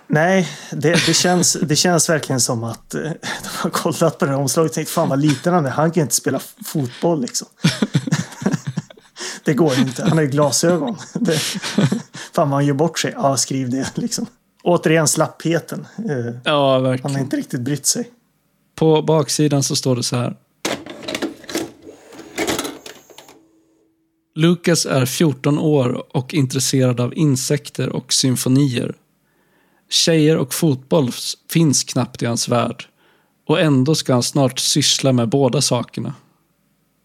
[0.07, 4.31] Nej, det, det, känns, det känns verkligen som att eh, de har kollat på det
[4.31, 5.71] här omslaget och tänkt fan vad liten han är.
[5.71, 7.49] Han kan inte spela fotboll liksom.
[9.45, 10.03] Det går inte.
[10.03, 10.97] Han har ju glasögon.
[11.15, 11.39] Det,
[12.33, 13.13] fan vad han gör bort sig.
[13.17, 14.27] Ja, skriv det liksom.
[14.65, 15.87] Återigen slappheten.
[15.99, 17.15] Eh, Ja, Han verkligen.
[17.15, 18.09] har inte riktigt brytt sig.
[18.79, 20.37] På baksidan så står det så här.
[24.39, 28.95] Lucas är 14 år och intresserad av insekter och symfonier.
[29.91, 31.11] Tjejer och fotboll
[31.51, 32.85] finns knappt i hans värld.
[33.47, 36.15] Och ändå ska han snart syssla med båda sakerna.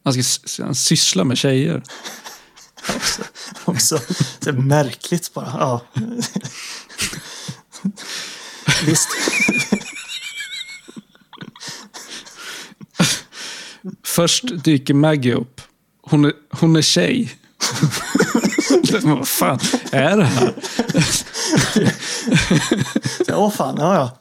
[0.03, 1.84] Han ska han syssla med tjejer.
[2.95, 3.21] Också,
[3.65, 3.99] också
[4.39, 5.55] det är märkligt bara.
[5.59, 5.81] Ja.
[8.86, 9.09] Visst.
[14.03, 15.61] Först dyker Maggie upp.
[16.06, 17.32] Hon är, hon är tjej.
[19.04, 19.60] Vad fan
[19.91, 20.54] är det här?
[23.30, 24.18] Åh fan, ja ja.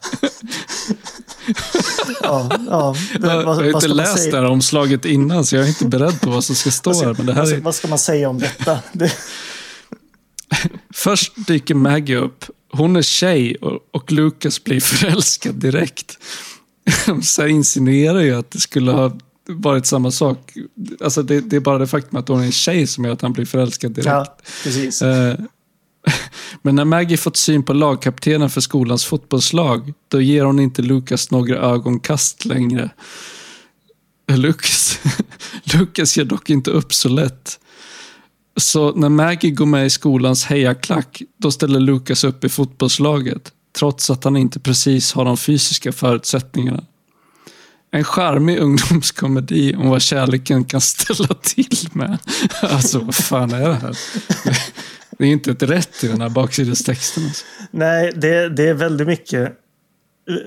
[2.23, 2.95] Ja, ja.
[3.21, 5.67] Jag har Vad, vad inte ska man läst det här omslaget innan, så jag är
[5.67, 7.13] inte beredd på vad som ska stå här.
[7.17, 7.59] Men det här är...
[7.59, 8.79] vad ska man säga om detta?
[8.91, 9.11] Det,
[10.93, 12.45] Först dyker Maggie upp.
[12.71, 16.17] Hon är tjej och, och Lucas blir förälskad direkt.
[17.23, 19.17] Så här insinuerar ju att det skulle ha
[19.47, 20.53] varit samma sak.
[21.01, 23.21] Alltså det, det är bara det faktum att hon är en tjej som gör att
[23.21, 24.07] han blir förälskad direkt.
[24.07, 25.01] ja, precis.
[25.01, 25.35] Eh,
[26.61, 31.31] Men när Maggie fått syn på lagkaptenen för skolans fotbollslag, då ger hon inte Lucas
[31.31, 32.89] några ögonkast längre.
[34.31, 34.99] Lucas,
[35.63, 37.59] Lucas ger dock inte upp så lätt.
[38.57, 44.09] Så när Maggie går med i skolans hejaklack, då ställer Lucas upp i fotbollslaget, trots
[44.09, 46.83] att han inte precis har de fysiska förutsättningarna.
[47.95, 52.17] En charmig ungdomskomedi om vad kärleken kan ställa till med.
[52.61, 53.97] Alltså, vad fan är det här?
[55.17, 57.23] Det är inte ett rätt i den här baksidestexten.
[57.23, 57.45] Alltså.
[57.71, 59.57] Nej, det, det är väldigt mycket,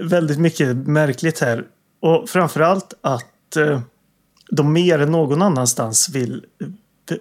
[0.00, 1.64] väldigt mycket märkligt här.
[2.00, 3.80] Och framförallt att eh,
[4.50, 6.44] de mer än någon annanstans vill
[7.10, 7.16] eh,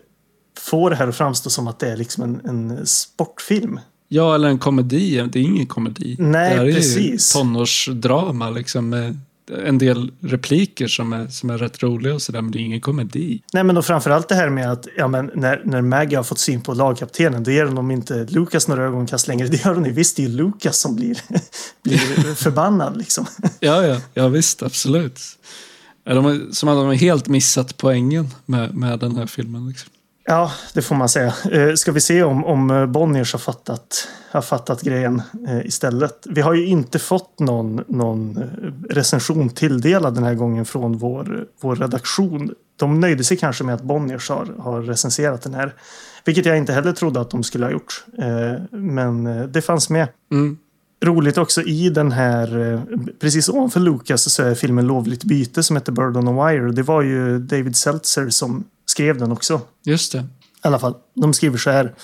[0.59, 3.79] få det här att framstå som att det är liksom en, en sportfilm.
[4.07, 5.27] Ja, eller en komedi.
[5.31, 6.15] Det är ingen komedi.
[6.19, 7.33] Nej, det här är ju precis.
[7.33, 9.19] tonårsdrama liksom, med
[9.51, 12.81] en del repliker som är, som är rätt roliga och sådär, men det är ingen
[12.81, 13.41] komedi.
[13.53, 16.39] Nej, men och framförallt det här med att ja, men när, när Maggie har fått
[16.39, 19.47] syn på lagkaptenen, då ger de inte Lukas några ögonkast längre.
[19.47, 19.91] Det gör hon ju.
[19.91, 21.17] Visst, det är ju Lukas som blir,
[21.83, 23.25] blir förbannad liksom.
[23.59, 25.21] Ja, ja, ja visst, absolut.
[26.03, 29.67] De har, som att de har helt missat poängen med, med den här filmen.
[29.67, 29.89] Liksom.
[30.27, 31.33] Ja, det får man säga.
[31.51, 36.27] Eh, ska vi se om, om Bonniers har fattat, har fattat grejen eh, istället.
[36.29, 38.43] Vi har ju inte fått någon, någon eh,
[38.89, 42.53] recension tilldelad den här gången från vår, vår redaktion.
[42.75, 45.73] De nöjde sig kanske med att Bonniers har, har recenserat den här.
[46.25, 48.05] Vilket jag inte heller trodde att de skulle ha gjort.
[48.17, 50.07] Eh, men eh, det fanns med.
[50.31, 50.57] Mm.
[51.03, 52.81] Roligt också i den här, eh,
[53.19, 56.71] precis ovanför Lucas så är filmen Lovligt byte som heter Bird on a Wire.
[56.71, 58.63] Det var ju David Seltzer som
[58.95, 59.61] skrev den också.
[59.83, 60.19] Just det.
[60.19, 60.23] I
[60.61, 61.95] alla fall, de skriver så här.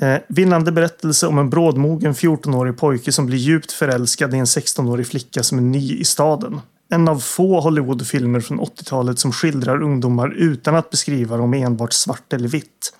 [0.00, 5.06] Eh, vinnande berättelse om en brådmogen 14-årig pojke som blir djupt förälskad i en 16-årig
[5.06, 6.60] flicka som är ny i staden.
[6.88, 12.32] En av få Hollywoodfilmer från 80-talet som skildrar ungdomar utan att beskriva dem enbart svart
[12.32, 12.92] eller vitt.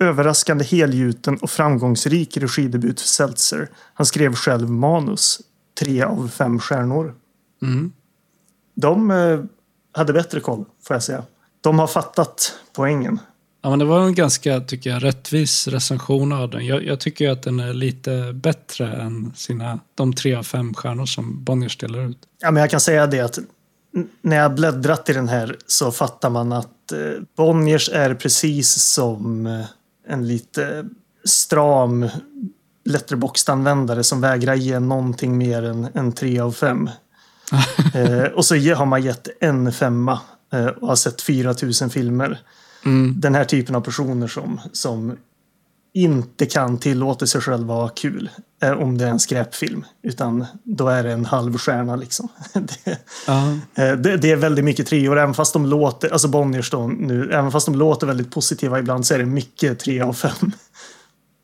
[0.00, 3.70] Överraskande helgjuten och framgångsrik regidebut för Seltzer.
[3.94, 5.40] Han skrev själv manus.
[5.80, 7.14] Tre av fem stjärnor.
[7.62, 7.92] Mm.
[8.74, 9.40] De eh,
[9.92, 11.24] hade bättre koll, får jag säga.
[11.60, 13.20] De har fattat poängen.
[13.62, 16.66] Ja, men det var en ganska, tycker jag, rättvis recension av den.
[16.66, 21.06] Jag, jag tycker att den är lite bättre än sina, de tre av fem stjärnor
[21.06, 22.18] som Bonnier ställer ut.
[22.40, 23.38] Ja, men jag kan säga det att
[24.22, 29.46] när jag bläddrat i den här så fattar man att eh, Bonniers är precis som
[29.46, 29.64] eh,
[30.08, 30.88] en lite
[31.24, 32.08] stram
[32.84, 36.90] letterboxd-användare som vägrar ge någonting mer än en 3 av 5.
[37.94, 40.20] eh, och så har man gett en femma
[40.80, 42.40] och har sett 4000 filmer.
[42.84, 43.14] Mm.
[43.20, 45.16] Den här typen av personer som, som
[45.94, 48.30] inte kan tillåta sig själva att ha kul.
[48.62, 49.84] Eh, om det är en skräpfilm.
[50.02, 52.28] Utan då är det en halv stjärna liksom.
[52.52, 52.98] det,
[53.74, 57.30] Eh, Det, det är väldigt mycket treor, även fast de låter, alltså Bonniers då nu,
[57.32, 60.52] även fast de låter väldigt positiva ibland så är det mycket tre av fem.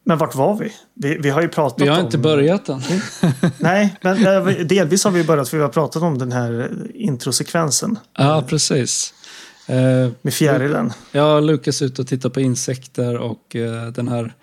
[0.06, 0.72] Men vart var vi?
[0.94, 2.04] Vi, vi har ju pratat vi har om...
[2.04, 2.82] inte börjat än.
[3.58, 6.70] Nej, men eh, vi- delvis har vi börjat för vi har pratat om den här
[6.94, 9.14] introsekvensen Ja, precis.
[9.66, 10.92] Eh, med fjärilen.
[11.12, 14.34] Ja, Lukas är ute och tittar på insekter och eh, den här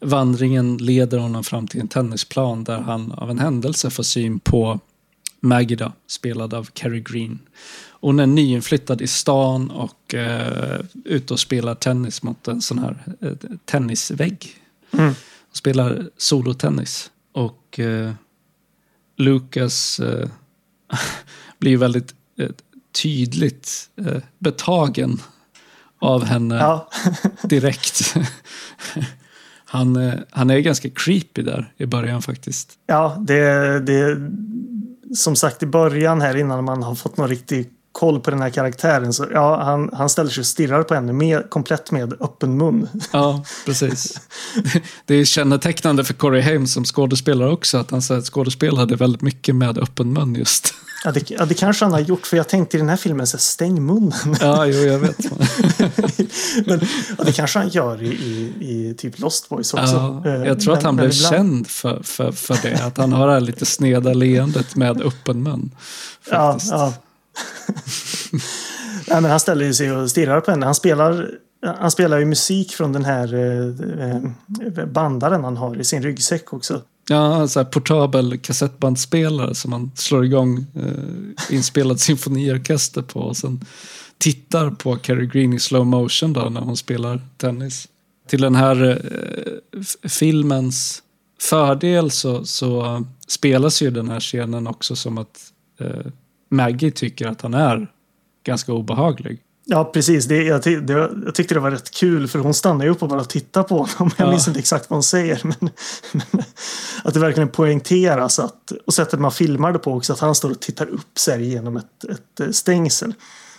[0.00, 4.80] vandringen leder honom fram till en tennisplan där han av en händelse får syn på
[5.40, 7.38] Maggie då, spelad av Carrie Green.
[8.00, 12.96] Hon är nyinflyttad i stan och eh, ute och spelar tennis mot en sån här
[13.20, 13.32] eh,
[13.64, 14.56] tennisvägg.
[14.92, 15.14] Mm.
[15.52, 17.10] Spelar solotennis.
[17.32, 18.12] Och eh,
[19.16, 20.28] Lucas eh,
[21.58, 22.48] blir väldigt eh,
[23.02, 25.20] tydligt eh, betagen
[25.98, 26.88] av henne Ja,
[27.42, 28.14] direkt.
[29.64, 32.78] han, eh, han är ganska creepy där i början faktiskt.
[32.86, 34.30] ja det, det
[35.16, 38.50] som sagt i början här innan man har fått någon riktig koll på den här
[38.50, 42.56] karaktären så ja, han, han ställer sig och stirrar på henne med, komplett med öppen
[42.56, 42.88] mun.
[43.12, 44.20] Ja, precis.
[45.06, 49.54] Det är kännetecknande för Corey Haim som skådespelare också, att han att skådespelade väldigt mycket
[49.56, 50.74] med öppen mun just.
[51.04, 53.26] Ja det, ja, det kanske han har gjort för jag tänkte i den här filmen
[53.26, 54.12] så här, stäng munnen.
[54.40, 55.18] Ja, jo, jag vet.
[56.66, 56.80] Men
[57.18, 59.94] ja, det kanske han gör i, i, i typ Lost Boys också.
[59.94, 62.84] Ja, Eh, jag tror att men- han men blev ibland- känd för, för, för det,
[62.84, 65.70] att han har det här lite sneda leendet med öppen mun.
[66.30, 66.72] Ja, Faktiskt.
[66.72, 66.92] ja.
[69.08, 70.66] Nej, men han ställer ju sig och stirrar på henne.
[70.66, 71.30] Han spelar,
[71.66, 74.16] han spelar ju musik från den här eh,
[74.76, 76.82] eh bandaren han har i sin ryggsäck också.
[77.08, 83.36] Ja, en sån här portabel kassettbandspelare som man slår igång eh, inspelad symfoniorkester på och
[83.36, 83.64] sen
[84.18, 87.88] tittar på Carrie Green i slow motion då när hon spelar tennis.
[88.28, 91.02] Till den här eh, filmens
[91.40, 96.06] fördel så, så eh, spelas ju den här scenen också som att eh,
[96.50, 97.90] Maggie tycker att han är
[98.44, 99.40] ganska obehaglig.
[99.64, 100.24] Ja, precis.
[100.26, 100.92] Det, jag, det,
[101.24, 103.76] jag tyckte det var rätt kul för hon stannar ju upp och bara tittar på
[103.76, 104.10] honom.
[104.16, 104.30] Jag Ja.
[104.30, 105.40] minns inte exakt vad hon säger.
[105.44, 105.70] Men,
[106.12, 106.42] men
[107.04, 110.50] att det verkligen poängteras att, och sättet man filmar det på också, att han står
[110.50, 113.14] och tittar upp sig genom ett, ett eh, stängsel.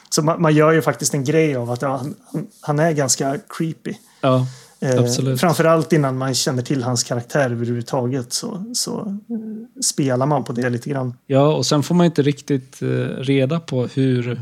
[0.10, 2.92] Så man, man gör ju faktiskt en grej av att ja, han, han- han är
[2.92, 3.94] ganska creepy.
[4.22, 4.46] Ja,
[4.82, 5.40] Eh, Absolut.
[5.40, 10.70] framförallt innan man känner till hans karaktär överhuvudtaget så, så eh, spelar man på det
[10.70, 11.14] lite grann.
[11.28, 14.42] Ja, och sen får man inte riktigt eh, reda på hur,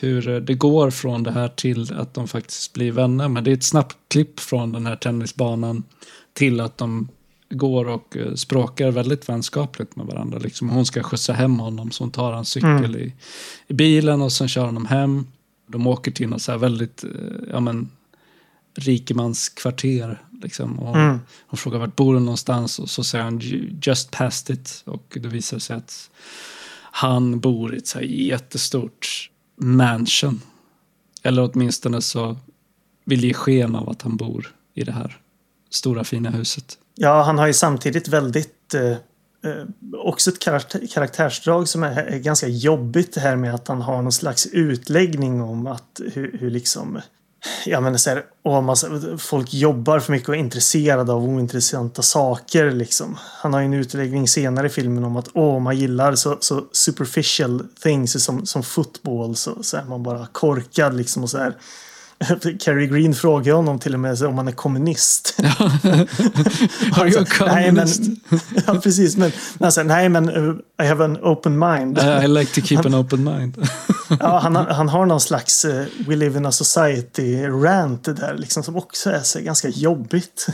[0.00, 3.28] hur det går från det här till att de faktiskt blir vänner.
[3.28, 5.82] Men det är ett snabbt klipp från den här tennisbanan
[6.32, 7.08] till att de
[7.50, 10.38] går och eh, språkar väldigt vänskapligt med varandra.
[10.38, 12.96] Liksom hon ska skjutsa hem honom så hon tar hans cykel Mm.
[12.96, 13.14] i,
[13.68, 15.26] i bilen och sen kör honom hem.
[15.66, 17.10] De åker till något så här väldigt, eh,
[17.50, 17.90] ja men,
[18.74, 20.22] rikemanskvarter.
[20.42, 21.20] Liksom, och Mm.
[21.46, 24.82] Hon frågar vart bor hon någonstans och så säger han "Ju- just past it.
[24.86, 26.10] Och det visar sig att
[26.92, 30.40] han bor i ett så här jättestort mansion.
[31.22, 32.36] Eller åtminstone så
[33.04, 35.16] vill ge sken av att han bor i det här
[35.70, 36.78] stora fina huset.
[36.94, 38.90] Ja, han har ju samtidigt väldigt eh,
[39.50, 39.64] eh,
[40.04, 44.02] också ett karaktär, karaktärsdrag som är, är ganska jobbigt det här med att han har
[44.02, 47.00] någon slags utläggning om att hur, hur liksom
[47.66, 48.76] Ja men så här, och man,
[49.18, 53.18] folk jobbar för mycket och är intresserade av ointressanta saker liksom.
[53.20, 56.64] Han har ju en utläggning senare i filmen om att åh, man gillar så, så
[56.72, 61.56] superficial things som, som fotboll så, så är man bara korkad liksom och så här.
[62.60, 65.34] Carrie Green frågar honom till och med om han är kommunist.
[66.92, 68.02] Are you a Nej, men, communist?
[68.66, 69.16] ja, precis.
[69.16, 71.98] Men, men alltså, nej, men uh, I have an open mind.
[71.98, 73.66] I like to keep an open mind.
[74.20, 78.34] ja, han, har- han har någon slags uh, We live in a society rant där
[78.38, 80.46] liksom som också är så ganska jobbigt.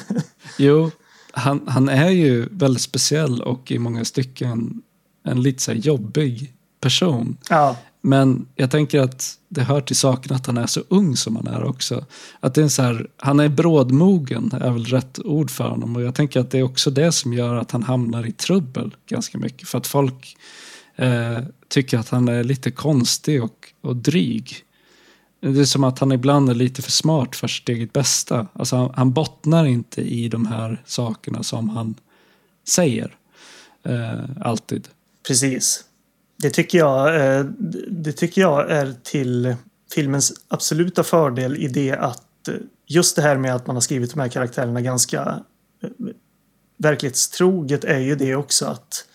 [0.59, 0.91] Jo,
[1.33, 4.83] han, han är ju väldigt speciell och i många stycken
[5.25, 7.37] en lite så jobbig person.
[7.51, 7.77] ja,
[8.07, 11.47] men jag tänker att det hör till saken att han är så ung som han
[11.47, 12.05] är också.
[12.41, 15.97] Att det är en så här, han är brådmogen, är väl rätt ord för honom.
[15.97, 18.97] Och jag tänker att det är också det som gör att han hamnar i trubbel
[19.07, 19.69] ganska mycket.
[19.69, 20.37] För att folk
[20.97, 21.39] eh,
[21.69, 24.57] tycker att han är lite konstig och, och dryg.
[25.41, 28.47] Det är som att han ibland är lite för smart för sitt eget bästa.
[28.53, 31.95] Alltså han, han bottnar inte i de här sakerna som han
[32.69, 33.17] säger.
[33.83, 34.89] Eh, alltid.
[35.29, 35.85] Precis.
[36.39, 37.45] Det tycker, jag, eh,
[37.89, 39.57] det tycker jag är till
[39.95, 42.55] filmens absoluta fördel i det att eh,
[42.87, 45.21] just det här med att man har skrivit de här karaktärerna ganska
[45.83, 45.91] eh,
[46.79, 49.07] verklighetstroget är ju det också att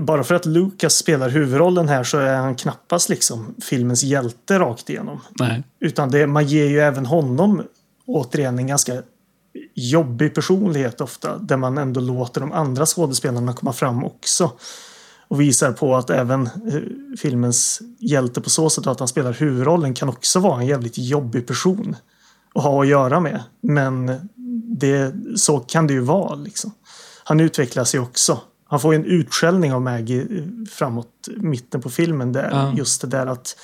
[0.00, 4.90] bara för att Lucas spelar huvudrollen här så är han knappast liksom filmens hjälte rakt
[4.90, 5.20] igenom.
[5.30, 5.62] Nej.
[5.80, 7.62] Utan det, man ger ju även honom
[8.06, 9.02] återigen en ganska
[9.74, 11.38] jobbig personlighet ofta.
[11.38, 14.52] Där man ändå låter de andra skådespelarna komma fram också.
[15.30, 19.94] Och visar på att även eh, filmens hjälte på så sätt att han spelar huvudrollen
[19.94, 21.96] kan också vara en jävligt jobbig person.
[22.54, 23.42] Att ha att göra med.
[23.60, 24.12] Men
[24.78, 26.72] det, så kan det ju vara liksom.
[27.24, 28.40] Han utvecklas ju också.
[28.68, 32.32] Han får en utskällning av Maggie eh, framåt mitten på filmen.
[32.32, 32.74] Där, Ja.
[32.76, 33.56] Just det där att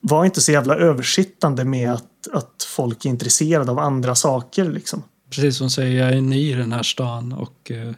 [0.00, 5.02] var inte så jävla översittande med att, att folk är intresserade av andra saker liksom.
[5.30, 7.92] Precis som hon säger, jag är ny i den här stan och eh,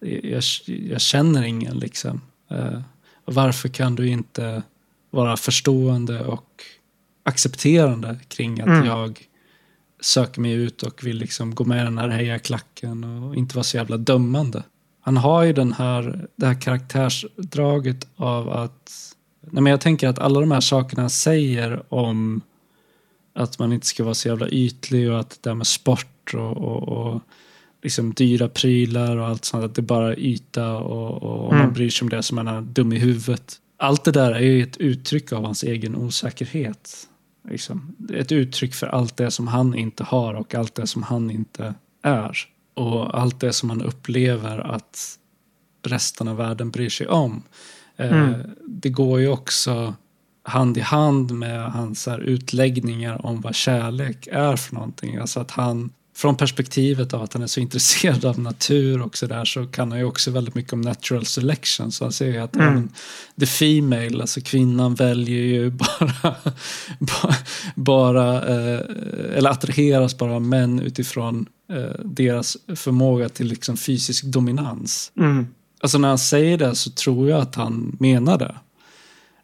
[0.00, 2.20] jag, jag känner ingen liksom.
[2.50, 2.80] Eh,
[3.24, 4.62] varför kan du inte
[5.10, 6.62] vara förstående och
[7.22, 8.86] accepterande kring att Mm.
[8.86, 9.28] jag
[10.00, 13.64] söker mig ut och vill liksom gå med i den här hejaklacken och inte vara
[13.64, 14.62] så jävla dömande.
[15.00, 18.92] Han har ju den här, det här karaktärsdraget av att...
[19.40, 22.40] Nej men jag tänker att alla de här sakerna han säger om
[23.34, 26.56] att man inte ska vara så jävla ytlig och att det här med sport och,
[26.56, 27.20] och, och
[27.86, 31.60] liksom dyra prylar och allt sånt, att det bara är yta och, och om man
[31.64, 31.74] Mm.
[31.74, 33.56] bryr sig om det som man är dum i huvudet.
[33.78, 37.08] Allt det där är ju ett uttryck av hans egen osäkerhet.
[37.50, 37.96] Liksom.
[38.14, 41.74] Ett uttryck för allt det som han inte har och allt det som han inte
[42.02, 42.38] är.
[42.74, 45.18] Och allt det som han upplever att
[45.86, 47.42] resten av världen bryr sig om.
[47.96, 48.40] Eh, Mm.
[48.66, 49.94] Det går ju också
[50.42, 55.16] hand i hand med hans här utläggningar om vad kärlek är för någonting.
[55.16, 59.44] Alltså att han, från perspektivet av att han är så intresserad av natur och sådär
[59.44, 61.92] så kan han ju också väldigt mycket om natural selection.
[61.92, 62.68] Så han säger ju att Mm.
[62.68, 62.92] även
[63.40, 65.70] the female, alltså kvinnan väljer ju
[66.10, 66.34] bara,
[66.98, 67.36] bara,
[67.74, 68.80] bara eh,
[69.36, 75.12] eller attraheras bara av män utifrån eh, deras förmåga till liksom fysisk dominans.
[75.16, 75.46] Mm.
[75.80, 78.54] Alltså när han säger det så tror jag att han menar det.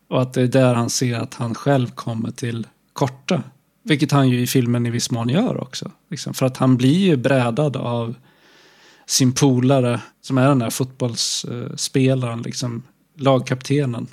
[0.09, 3.43] Och att det är där han ser att han själv kommer till korta.
[3.83, 5.91] Vilket han ju i filmen i viss mån gör också.
[6.11, 6.35] Liksom.
[6.35, 8.15] För att han blir ju brädad av
[9.07, 12.83] sin polare som är den där fotbollsspelaren, liksom,
[13.17, 14.07] lagkaptenen.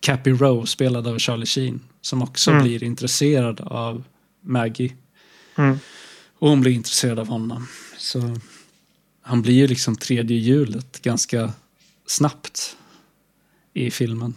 [0.00, 1.80] Cappy Rowe, spelad av Charlie Sheen.
[2.00, 2.62] Som också Mm.
[2.62, 4.04] blir intresserad av
[4.40, 4.92] Maggie.
[5.56, 5.78] Mm.
[6.38, 7.66] Och hon blir intresserad av honom.
[7.98, 8.38] Så
[9.22, 11.52] han blir ju liksom tredje hjulet ganska
[12.06, 12.76] snabbt
[13.74, 14.34] i filmen.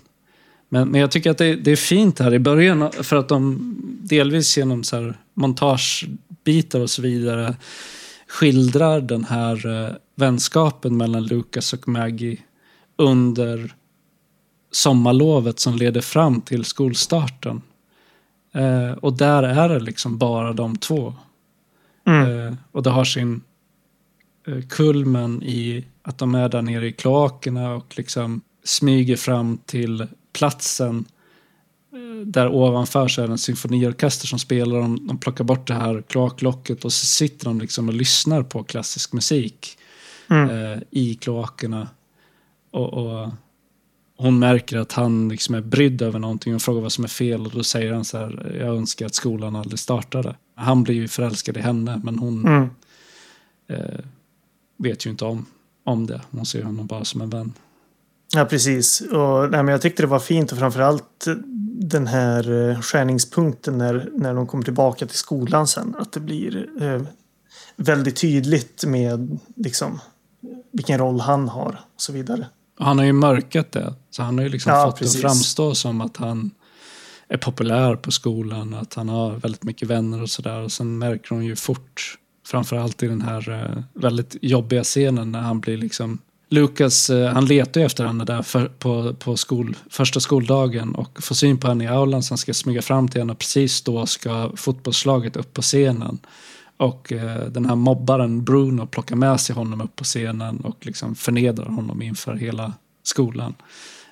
[0.69, 3.75] Men, men jag tycker att det, det är fint här i början för att de
[4.01, 7.55] delvis genom så här montagebitar och så vidare
[8.27, 12.37] skildrar den här eh, vänskapen mellan Lucas och Maggie
[12.97, 13.73] under
[14.71, 17.61] sommarlovet som leder fram till skolstarten.
[18.53, 21.13] Eh, och där är det liksom bara de två.
[22.07, 22.47] Mm.
[22.47, 23.41] Eh, och det har sin
[24.47, 30.07] eh, kulmen i att de är där nere i kloakerna och liksom smyger fram till
[30.35, 31.05] platsen.
[31.93, 34.79] Eh, där ovanför så är det en symfoniorkester som spelar.
[34.81, 38.63] De, de plockar bort det här kloaklocket och så sitter de liksom och lyssnar på
[38.63, 39.77] klassisk musik
[40.29, 40.49] Mm.
[40.73, 41.87] eh, i kloakerna.
[42.71, 43.29] Och, och
[44.17, 47.45] hon märker att han liksom är brydd över någonting och frågar vad som är fel
[47.45, 50.35] och då säger han så här, jag önskar att skolan aldrig startade.
[50.55, 52.69] Han blir ju förälskad i henne men hon Mm.
[53.67, 53.99] eh,
[54.77, 55.45] vet ju inte om,
[55.83, 56.21] om det.
[56.31, 57.53] Hon ser honom bara som en vän.
[58.33, 59.01] Ja, precis.
[59.01, 61.25] Och, nej, men jag tyckte det var fint och framförallt
[61.79, 65.95] den här eh, skärningspunkten när, när de kommer tillbaka till skolan sen.
[65.99, 67.01] Att det blir eh,
[67.75, 69.99] väldigt tydligt med liksom,
[70.71, 72.47] vilken roll han har och så vidare.
[72.79, 73.93] Han har ju mörkat det.
[74.09, 75.13] Så han har ju liksom Ja, fått precis.
[75.21, 76.51] det att framstå som att han
[77.27, 78.73] är populär på skolan.
[78.73, 80.61] och Att han har väldigt mycket vänner och sådär.
[80.61, 82.17] Och sen märker hon ju fort,
[82.47, 86.19] framförallt i den här eh, väldigt jobbiga scenen när han blir liksom
[86.49, 91.23] Lucas, eh, han letar ju efter henne där för, på, på skol, första skoldagen och
[91.23, 93.31] får syn på henne i aulan så han ska smyga fram till henne.
[93.31, 96.19] och Precis då ska fotbollslaget upp på scenen.
[96.77, 101.15] Och eh, den här mobbaren Bruno plockar med sig honom upp på scenen och liksom
[101.15, 102.73] förnedrar honom inför hela
[103.03, 103.53] skolan.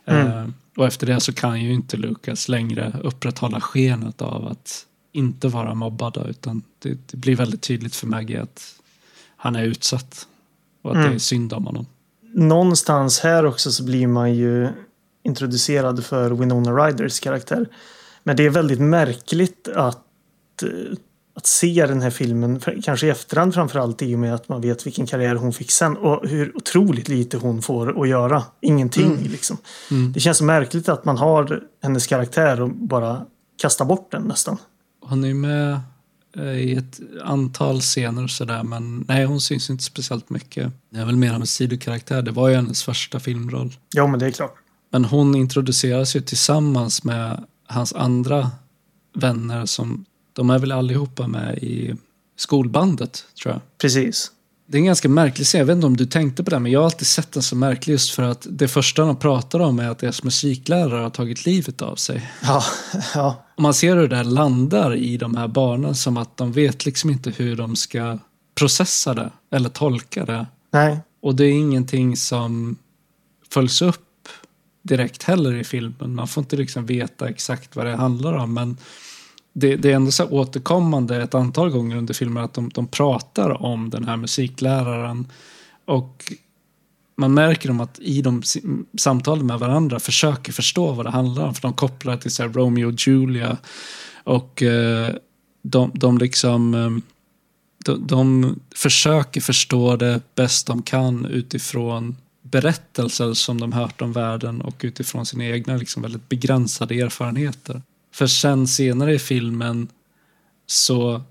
[0.06, 0.28] Mm.
[0.28, 5.48] Eh, och efter det så kan ju inte Lucas längre upprätthålla skenet av att inte
[5.48, 8.76] vara mobbad utan det, det blir väldigt tydligt för Maggie att
[9.36, 10.28] han är utsatt
[10.82, 11.10] och att Mm.
[11.10, 11.86] det är synd om honom.
[12.34, 14.70] Någonstans här också så blir man ju
[15.24, 17.68] introducerad för Winona Ryders karaktär.
[18.24, 20.98] Men det är väldigt märkligt att, eh,
[21.36, 24.86] att se den här filmen, kanske i efterhand framförallt i och med att man vet
[24.86, 28.44] vilken karriär hon fick sen och hur otroligt lite hon får att göra.
[28.62, 29.58] Ingenting liksom.
[30.14, 33.26] Det känns så märkligt att man har hennes karaktär och bara
[33.62, 34.58] kastar bort den nästan.
[35.02, 35.80] Hon är med
[36.38, 40.72] i ett antal scener och sådär, men nej, hon syns inte speciellt mycket.
[40.90, 42.22] Det är väl mer av en sidokaraktär.
[42.22, 43.74] Det var ju hennes första filmroll.
[43.94, 44.56] Ja, men det är klart.
[44.90, 48.52] Men hon introduceras ju tillsammans med hans andra
[49.14, 51.96] vänner som, de är väl allihopa med i
[52.36, 53.62] skolbandet, tror jag.
[53.78, 54.32] Precis.
[54.74, 55.60] Det är en ganska märklig scen.
[55.60, 57.56] Jag vet inte om du tänkte på det, men jag har alltid sett den så
[57.56, 61.46] märklig just för att det första de pratar om är att deras musiklärare har tagit
[61.46, 62.32] livet av sig.
[62.44, 62.64] Ja,
[63.16, 63.46] ja.
[63.56, 66.86] Och man ser hur det där landar i de här barnen som att de vet
[66.86, 68.18] liksom inte hur de ska
[68.56, 70.46] processa det eller tolka det.
[70.72, 72.78] Nej, Och det är ingenting som
[73.50, 74.28] följs upp
[74.82, 76.16] direkt heller i filmen.
[76.16, 78.54] Man får inte liksom veta exakt vad det handlar om.
[78.54, 78.78] Men
[79.54, 82.88] det, det är ändå så här återkommande ett antal gånger under filmen att de, de
[82.88, 85.28] pratar om den här musikläraren.
[85.86, 86.34] Och
[87.16, 88.42] man märker dem att i de
[88.98, 91.54] samtalen med varandra försöker förstå vad det handlar om.
[91.54, 93.58] För de kopplar till så här Romeo och Julia.
[94.24, 95.16] Och eh,
[95.62, 96.74] de, de liksom...
[96.74, 97.02] Ehm,
[97.86, 104.62] de, de försöker förstå det bäst de kan utifrån berättelser som de hört om världen
[104.62, 107.82] och utifrån sina egna liksom väldigt begränsade erfarenheter.
[108.14, 109.88] För sen senare i filmen
[110.66, 111.22] så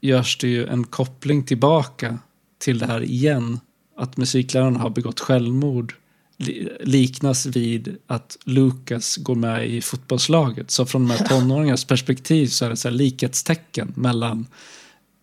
[0.00, 2.18] görs det ju en koppling tillbaka
[2.58, 3.60] till det här igen.
[3.96, 5.94] Att musikläraren har begått självmord
[6.36, 10.70] li- liknas vid att Lucas går med i fotbollslaget.
[10.70, 14.46] Så från de här tonåringarnas perspektiv så är det så likhetstecken mellan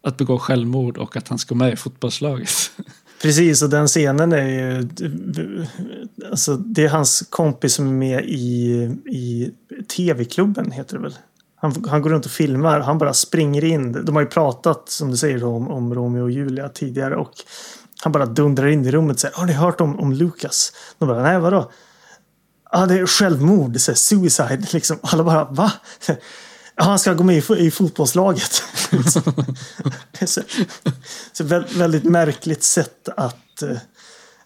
[0.03, 2.49] att begå självmord och att han ska gå med i fotbollslaget.
[3.21, 3.61] precis.
[3.61, 4.87] Och den scenen är ju...
[6.29, 8.71] Alltså, det är hans kompis som är med i,
[9.05, 9.51] i
[9.95, 11.15] TV-klubben, heter det väl.
[11.59, 12.79] Han, han går runt och filmar.
[12.79, 14.05] Han bara springer in.
[14.05, 17.15] De har ju pratat, som du säger, om, om Romeo och Julia tidigare.
[17.15, 17.33] Och
[18.03, 20.73] han bara dundrar in i rummet och säger Har ni hört om, om Lucas?
[20.97, 21.71] De bara, nej vadå?
[22.71, 23.79] Ja, det är självmord.
[23.79, 24.67] Så här, suicide.
[24.73, 24.97] Liksom.
[25.01, 25.71] Alla bara, va?
[26.79, 28.61] Han ska gå med i, fo- i fotbollslaget.
[28.91, 28.97] det
[30.21, 30.41] är så,
[31.33, 33.77] så vä- väldigt märkligt sätt att, eh,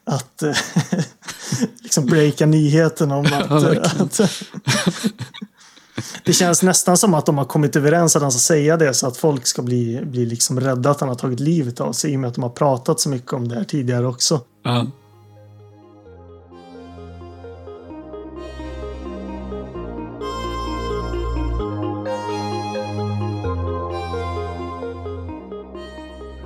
[0.06, 0.56] att eh,
[1.82, 4.02] liksom breaka nyheten om att, verkligen.
[4.06, 4.20] att
[6.24, 9.08] det känns nästan som att de har kommit överens att han ska säga det så
[9.08, 12.16] att folk ska bli, bli liksom rädda att han har tagit livet av sig i
[12.16, 14.42] och med att de har pratat så mycket om det här tidigare också.
[14.64, 14.88] Ja.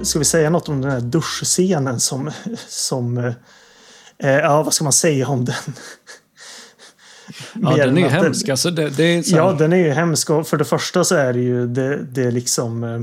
[0.05, 2.31] Ska vi säga något om den här duschscenen som,
[2.67, 3.33] som eh,
[4.17, 5.55] eh, ja vad ska man säga om den?
[7.53, 8.49] Ja, den är ju hemsk.
[8.49, 10.29] Alltså det, det är så Ja, den är ju hemsk.
[10.29, 12.99] Och för det första så är det ju det, det är liksom eh,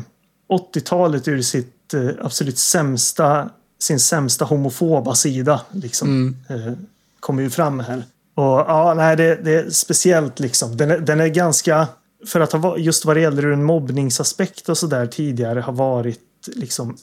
[0.75, 3.51] 80-talet ur sitt eh, absolut sämsta,
[3.83, 5.61] sin sämsta homofoba sida.
[5.73, 6.37] Liksom, Mm.
[6.69, 6.73] eh,
[7.21, 8.05] kommer ju fram här.
[8.35, 10.77] Och ja, nej, det, det är speciellt liksom.
[10.77, 11.89] Den är, den är ganska,
[12.27, 15.73] för att ha just vad det gäller ur en mobbningsaspekt och så där tidigare har
[15.73, 16.97] varit liksom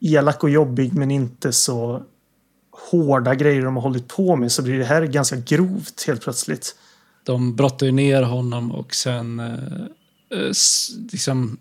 [0.00, 2.02] elak och jobbig men inte så
[2.90, 6.76] hårda grejer de har hållit på med så blir det här ganska grovt helt plötsligt.
[7.24, 9.54] de brottar ju ner honom och sen eh,
[10.38, 10.52] eh,
[11.12, 11.58] liksom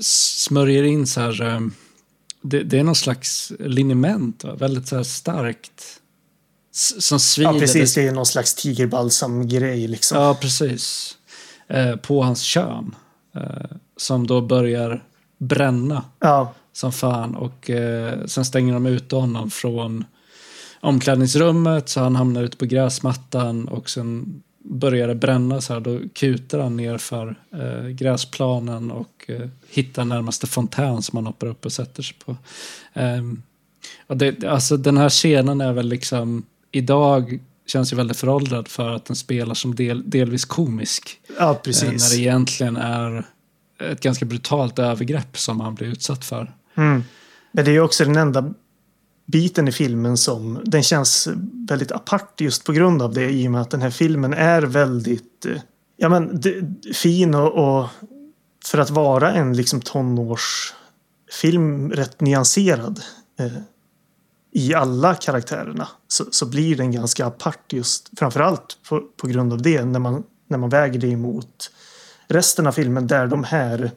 [0.00, 1.42] smörjer in så här.
[1.42, 1.60] Eh,
[2.42, 4.54] det, det är någon slags liniment, va?
[4.54, 6.00] väldigt så här starkt.
[6.74, 7.52] S- som svider.
[7.52, 7.94] Ja, precis.
[7.94, 10.18] Det är någon slags tigerbalsam-grej liksom.
[10.18, 11.16] Ja, precis.
[11.68, 12.94] Eh, på hans kön.
[13.36, 15.04] Eh, som då börjar
[15.38, 17.34] bränna Ja, som fan.
[17.34, 20.04] Och eh, sen stänger de ut honom från
[20.80, 25.80] omklädningsrummet så han hamnar ute på gräsmattan och sen börjar det bränna så här.
[25.80, 31.46] Då kutar han ner för eh, gräsplanen och eh, hittar närmaste fontän som han hoppar
[31.46, 32.36] upp och sätter sig på.
[32.92, 33.42] Ehm,
[34.06, 38.90] och det, alltså den här scenen är väl liksom idag känns ju väldigt föråldrad för
[38.90, 41.20] att den spelar som del, delvis komisk.
[41.38, 42.10] ja Eh, precis.
[42.10, 43.24] när det egentligen är
[43.92, 46.54] ett ganska brutalt övergrepp som han blir utsatt för.
[46.74, 47.04] Mm.
[47.52, 48.54] Men det är ju också den enda
[49.26, 51.28] biten i filmen som den känns
[51.68, 54.62] väldigt apart just på grund av det i och med att den här filmen är
[54.62, 55.60] väldigt eh,
[55.96, 56.42] ja, men,
[56.94, 57.88] fin och, och
[58.64, 63.00] för att vara en liksom tonårsfilm rätt nyanserad
[63.38, 63.52] eh,
[64.52, 69.62] i alla karaktärerna så, så blir den ganska apart just framförallt på, på grund av
[69.62, 71.70] det när man, när man väger det emot
[72.28, 73.90] resten av filmen där de här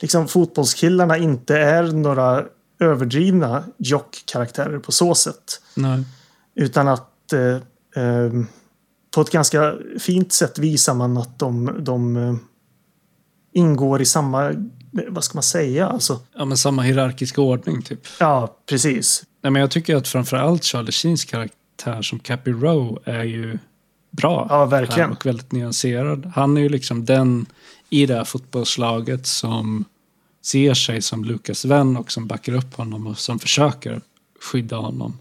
[0.00, 2.44] liksom fotbollskillarna inte är några
[2.78, 5.62] överdrivna jock-karaktärer på så sätt.
[5.74, 6.04] Nej.
[6.54, 7.54] Utan att eh,
[8.04, 8.32] eh,
[9.14, 12.34] på ett ganska fint sätt visar man att de, de eh,
[13.52, 14.52] ingår i samma,
[15.08, 16.20] vad ska man säga, alltså.
[16.34, 18.00] Ja, men samma hierarkiska ordning typ.
[18.20, 19.22] Ja, precis.
[19.42, 23.58] Nej, men jag tycker att framförallt Charlie Sheens karaktär som Cappy Rowe är ju
[24.10, 24.46] bra.
[24.50, 25.10] Ja, verkligen.
[25.10, 26.32] Och väldigt nyanserad.
[26.34, 27.46] Han är ju liksom den
[27.90, 29.84] i det här fotbollslaget som
[30.42, 34.00] ser sig som Lukas vän och som backar upp honom och som försöker
[34.40, 35.18] skydda honom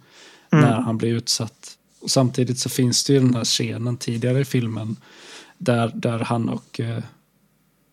[0.52, 0.66] Mm.
[0.66, 1.78] när han blir utsatt.
[2.02, 4.96] Och samtidigt så finns det ju den här scenen tidigare i filmen
[5.58, 7.04] där, där han och eh,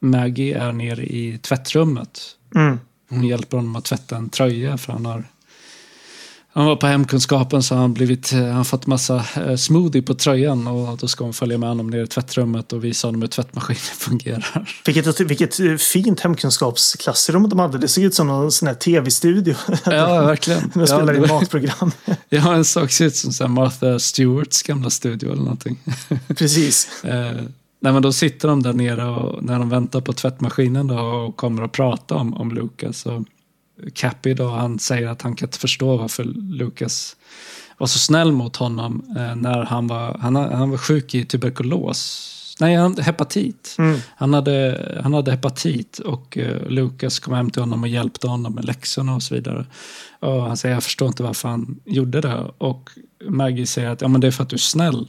[0.00, 2.20] Maggie är nere i tvättrummet
[2.54, 2.80] Mm.
[3.08, 5.24] hon hjälper honom att tvätta en tröja för han har
[6.56, 10.66] han var på hemkunskapen så han blivit, eh, han fått massa eh, smoothie på tröjan
[10.66, 13.80] och då ska hon följa med honom ner i tvättrummet och visa honom hur tvättmaskinen
[13.96, 14.68] fungerar.
[14.86, 17.78] Vilket, vilket eh, fint hemkunskapsklassrum de hade.
[17.78, 19.54] Det såg ut som någon sån här tv-studio.
[19.84, 20.60] Ja, verkligen.
[20.74, 21.92] De Ja, spelar det in matprogram.
[22.28, 25.78] Ja, en sak ser ut som så Martha Stewarts gamla studio eller någonting.
[26.28, 26.88] Precis.
[27.80, 31.36] Nej, men då sitter de där nere och när de väntar på tvättmaskinen då och
[31.36, 33.06] kommer att prata om, om Lucas.
[33.06, 33.22] Och
[33.94, 37.16] Cappy då, han säger att han kan inte förstå varför Lucas
[37.78, 42.32] var så snäll mot honom eh, när han var, han, han var sjuk i tuberkulos.
[42.60, 43.76] Nej, han, hepatit.
[43.78, 43.98] Mm.
[44.16, 48.54] Han, hade, han hade hepatit och eh, Lucas kom hem till honom och hjälpte honom
[48.54, 49.66] med läxorna och så vidare.
[50.20, 52.50] Och han säger, jag förstår inte varför han gjorde det.
[52.58, 52.90] Och
[53.28, 55.08] Maggie säger att ja, men det är för att du är snäll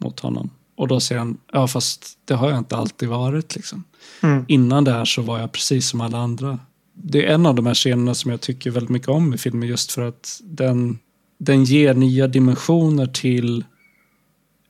[0.00, 0.50] mot honom.
[0.76, 3.84] Och då säger han, ja fast det har jag inte alltid varit liksom.
[4.20, 4.44] Mm.
[4.48, 6.58] Innan det här så var jag precis som alla andra.
[6.94, 9.68] Det är en av de här scenerna som jag tycker väldigt mycket om i filmen
[9.68, 10.98] just för att den,
[11.38, 13.64] den ger nya dimensioner till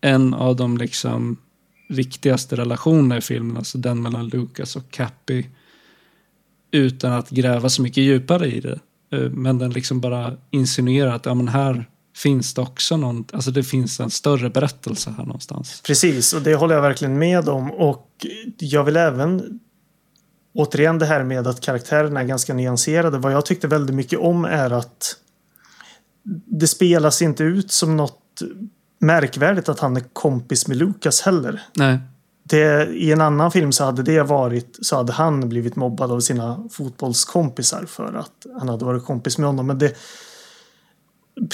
[0.00, 1.36] en av de liksom
[1.88, 5.44] viktigaste relationerna i filmen, alltså den mellan Lucas och Cappy.
[6.70, 8.80] Utan att gräva så mycket djupare i det.
[9.12, 13.50] Eh, men den liksom bara insinuerar att ja, men här finns det också någon, alltså
[13.50, 15.82] det finns en större berättelse här någonstans.
[15.86, 17.70] Precis, och det håller jag verkligen med om.
[17.70, 18.26] Och
[18.58, 19.60] jag vill även
[20.54, 23.18] återigen det här med att karaktärerna är ganska nyanserade.
[23.18, 25.16] Vad jag tyckte väldigt mycket om är att
[26.46, 28.42] det spelas inte ut som något
[28.98, 31.62] märkvärdigt att han är kompis med Lukas heller.
[31.76, 31.98] Nej,
[32.42, 36.20] Det, I en annan film så hade det varit så hade han blivit mobbad av
[36.20, 39.66] sina fotbollskompisar för att han hade varit kompis med honom.
[39.66, 39.96] Men det,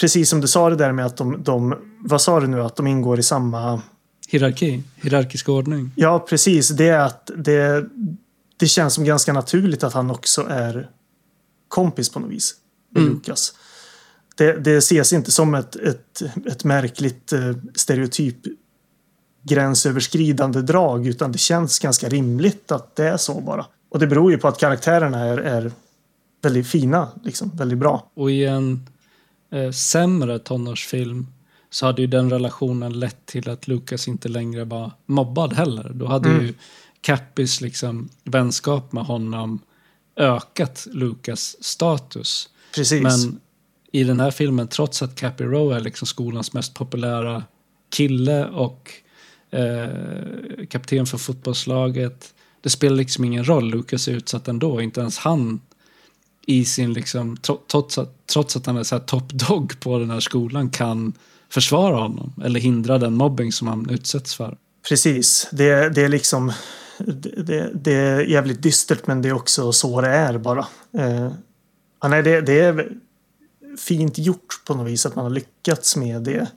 [0.01, 1.75] precis som du sa det där med att de, de
[2.05, 3.83] vad sa du nu, att de ingår i samma
[4.29, 5.93] hierarki, hierarkisk ordning.
[5.97, 6.69] Ja, precis.
[6.69, 7.85] Det är att det,
[8.59, 10.91] det känns som ganska naturligt att han också är
[11.69, 12.55] kompis på något vis
[12.91, 13.15] med Mm.
[13.15, 13.55] Lukas.
[14.37, 18.37] Det, det ses inte som ett, ett, ett märkligt eh, stereotyp
[19.43, 23.67] gränsöverskridande drag utan det känns ganska rimligt att det är så bara.
[23.91, 25.73] Och det beror ju på att karaktärerna är, är
[26.43, 28.11] väldigt fina, liksom, väldigt bra.
[28.15, 28.87] Och i en
[29.53, 31.27] eh, sämre tonårsfilm
[31.71, 35.91] så hade ju den relationen lett till att Lucas inte längre var mobbad heller.
[35.95, 36.47] Då hade Mm.
[36.47, 36.55] ju
[37.01, 39.61] Cappys liksom vänskap med honom
[40.17, 42.49] ökat Lucas status.
[42.75, 43.03] Precis.
[43.03, 43.41] Men
[43.93, 47.45] i den här filmen, trots att Cappy Rowe är liksom skolans mest populära
[47.91, 48.93] kille och
[49.51, 52.35] eh, kapten för fotbollslaget.
[52.61, 54.81] Det spelar liksom ingen roll, Lucas är utsatt ändå.
[54.81, 55.61] Inte ens han
[56.47, 59.99] i sin liksom, tro- trots att, trots att han är så här top dog på
[59.99, 61.13] den här skolan kan
[61.49, 64.57] försvara honom eller hindra den mobbing som han utsätts för.
[64.89, 65.49] Precis.
[65.53, 66.53] Det, det är liksom
[66.99, 70.67] det, det, det är jävligt dystert men det är också så det är bara.
[70.93, 71.33] Eh,
[72.01, 72.93] ja, nej, det, det är
[73.79, 76.51] fint gjort på något vis att man har lyckats med det.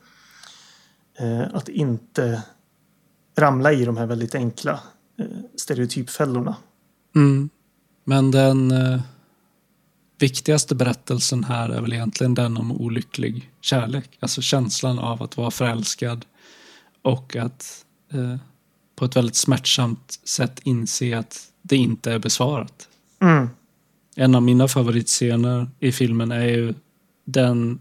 [1.20, 2.44] Eh, att inte
[3.38, 4.80] ramla i de här väldigt enkla
[5.20, 5.26] eh,
[5.56, 6.56] stereotypfällorna.
[7.16, 7.50] Mm.
[8.04, 9.02] Men den eh,
[10.20, 14.18] viktigaste berättelsen här är väl egentligen den om olycklig kärlek.
[14.20, 16.26] Alltså känslan av att vara förälskad
[17.02, 18.36] och att eh,
[18.96, 22.88] på ett väldigt smärtsamt sätt inse att det inte är besvarat.
[23.22, 23.50] Mm.
[24.16, 26.74] En av mina favoritscener i filmen är ju
[27.26, 27.80] den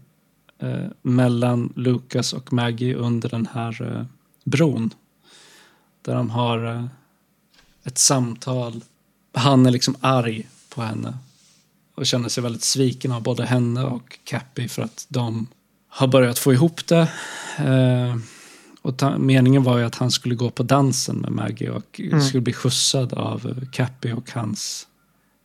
[0.59, 4.05] eh, mellan Lucas och Maggie under den här eh,
[4.43, 4.93] bron.
[6.01, 6.85] Där de har eh,
[7.83, 8.83] ett samtal.
[9.33, 11.17] Han är liksom arg på henne
[11.95, 15.47] och känner sig väldigt sviken av både henne och Cappy för att de
[15.87, 17.11] har börjat få ihop det.
[17.57, 18.15] Eh,
[18.81, 22.21] och meningen var ju att han skulle gå på dansen med Maggie och Mm.
[22.21, 24.87] skulle bli skjutsad av Cappy och hans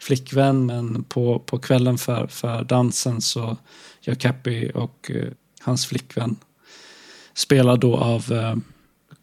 [0.02, 0.66] flickvän.
[0.66, 3.56] Men på, på kvällen för, för dansen så
[4.00, 5.28] gör Cappy och eh,
[5.60, 6.36] hans flickvän
[7.34, 8.56] spelar då av eh,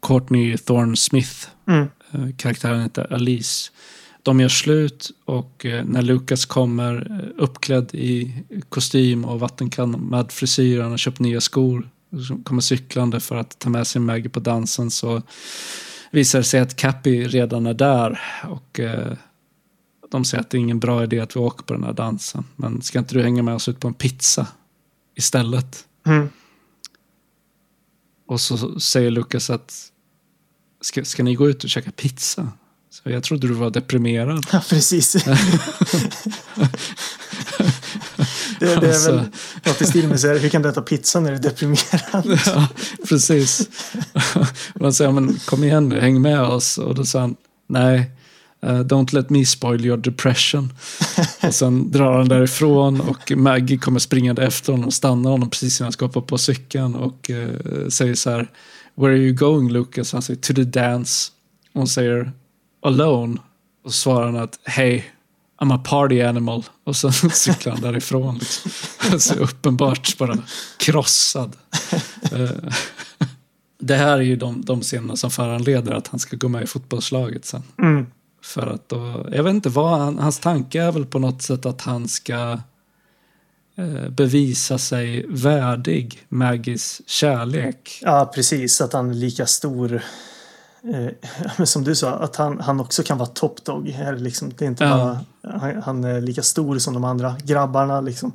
[0.02, 1.48] Courtney Thorne Smith.
[1.68, 1.88] Mm.
[2.12, 3.70] Eh, karaktären heter Alice.
[4.22, 8.32] De gör slut och när Lucas kommer uppklädd i
[8.68, 11.88] kostym och vattenkammad frisyr, han har köpt nya skor
[12.22, 15.22] som kommer cyklande för att ta med sig Maggie på dansen så
[16.10, 19.12] visar det sig att Cappy redan är där och eh,
[20.10, 22.44] de säger att det är ingen bra idé att vi åker på den här dansen.
[22.56, 24.46] Men ska inte du hänga med oss ut på en pizza
[25.14, 25.86] istället?
[26.06, 26.28] Mm.
[28.26, 29.92] Och så säger Lukas att
[30.80, 32.48] ska, ska ni gå ut och käka pizza?
[32.94, 34.46] Så jag trodde du var deprimerad.
[34.52, 35.12] Ja, precis.
[35.24, 35.38] det,
[38.60, 39.12] det är Alltså.
[39.12, 39.24] väl
[39.64, 42.40] något i stil med så här, hur kan du äta pizza när du är deprimerad?
[42.46, 42.68] Ja,
[43.08, 43.68] precis.
[44.74, 46.78] Och han säger, men kom igen nu, häng med oss.
[46.78, 47.36] Och då sa han,
[47.66, 48.10] nej,
[48.62, 50.72] eh, don't let me spoil your depression.
[51.42, 55.80] och sen drar han därifrån och Maggie kommer springande efter honom och stannar honom precis
[55.80, 58.50] innan han ska hoppa på cykeln och eh, säger så här,
[58.94, 60.12] where are you going Lucas?
[60.12, 61.30] Han säger, to the dance.
[61.72, 62.32] Och hon säger,
[62.84, 63.40] alone.
[63.84, 65.02] Och svarar han att, hey,
[65.60, 66.64] I'm a party animal.
[66.84, 68.38] Och sen cyklar han därifrån.
[68.38, 68.70] Liksom.
[69.20, 70.38] Så uppenbart bara
[70.78, 71.56] krossad.
[72.32, 72.50] Eh,
[73.78, 76.66] Det här är ju de, de scenerna som föranleder att han ska gå med i
[76.66, 77.62] fotbollslaget sen.
[77.78, 78.06] Mm.
[78.42, 81.66] För att då, jag vet inte vad, han, hans tanke är väl på något sätt
[81.66, 82.58] att han ska
[83.76, 87.98] eh, bevisa sig värdig Maggies kärlek.
[88.02, 88.80] Ja, precis.
[88.80, 90.02] Att han är lika stor.
[90.92, 91.06] Eh,
[91.58, 93.88] men som du sa, att han, han också kan vara top dog.
[93.88, 95.18] Här, liksom, det är inte Ja.
[95.42, 98.00] bara, han, han är lika stor som de andra grabbarna.
[98.00, 98.32] Liksom.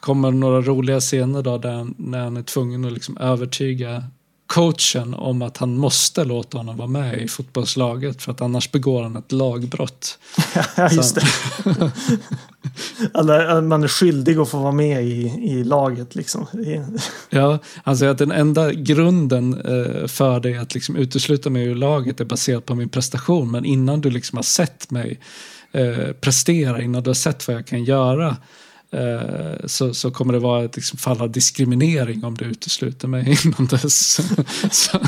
[0.00, 4.04] kommer några roliga scener då där när han är tvungen att liksom övertyga
[4.52, 9.02] coachen om att han måste låta honom vara med i fotbollslaget för att annars begår
[9.02, 10.18] han ett lagbrott.
[10.76, 11.22] Ja, just det.
[13.14, 16.14] Alla, man är skyldig att få vara med i, i laget.
[16.14, 16.46] Liksom.
[17.30, 21.74] Ja, han säger att den enda grunden eh, för dig att liksom utesluta mig ur
[21.74, 23.50] laget är baserat på min prestation.
[23.50, 25.20] Men innan du liksom har sett mig
[25.72, 28.36] eh, prestera, innan du har sett vad jag kan göra
[29.66, 33.66] så, så kommer det vara ett liksom, fall av diskriminering om du utesluter mig innan
[33.66, 34.20] dess.
[34.70, 34.98] så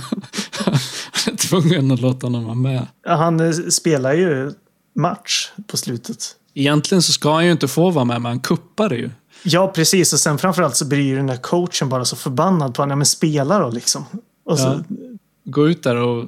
[1.12, 2.87] han är tvungen att låta honom vara med.
[3.07, 4.53] Han eh, spelar ju
[4.95, 6.37] match på slutet.
[6.55, 9.11] Egentligen så ska han ju inte få vara med, men han kuppar det ju.
[9.43, 10.12] Ja, precis.
[10.12, 12.91] Och sen framförallt så blir ju den här coachen bara så förbannad på honom.
[12.91, 14.05] Ja, men spela då liksom.
[14.45, 14.97] Och så, Ja.
[15.47, 16.26] Gå ut där och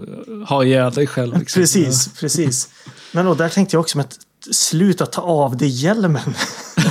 [0.48, 1.38] ha ihjäl dig själv.
[1.38, 1.61] Liksom.
[1.62, 2.68] Precis, precis.
[3.12, 4.18] Men och där tänkte jag också att
[4.53, 6.34] sluta ta av dig hjälmen.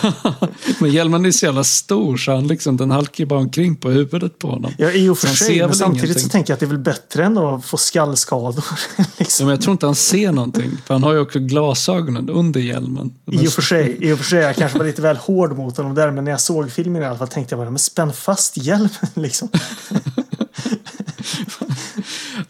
[0.79, 4.39] Men hjälmen är så jävla stor så han liksom, den halkar bara omkring på huvudet
[4.39, 4.71] på honom.
[4.77, 5.59] Ja, i och för sig.
[5.59, 6.23] Men samtidigt ingenting.
[6.23, 8.65] så tänker jag att det är väl bättre än att få skallskador.
[8.97, 9.45] Ja, liksom.
[9.45, 10.71] men jag tror inte han ser någonting.
[10.85, 13.13] För han har ju också glasögonen under hjälmen.
[13.31, 13.97] I och för sig.
[14.01, 14.39] I och för sig.
[14.39, 16.11] Jag kanske var lite väl hård mot honom där.
[16.11, 18.89] Men när jag såg filmen i alla fall tänkte jag bara, men spänn fast hjälmen
[19.13, 19.49] liksom.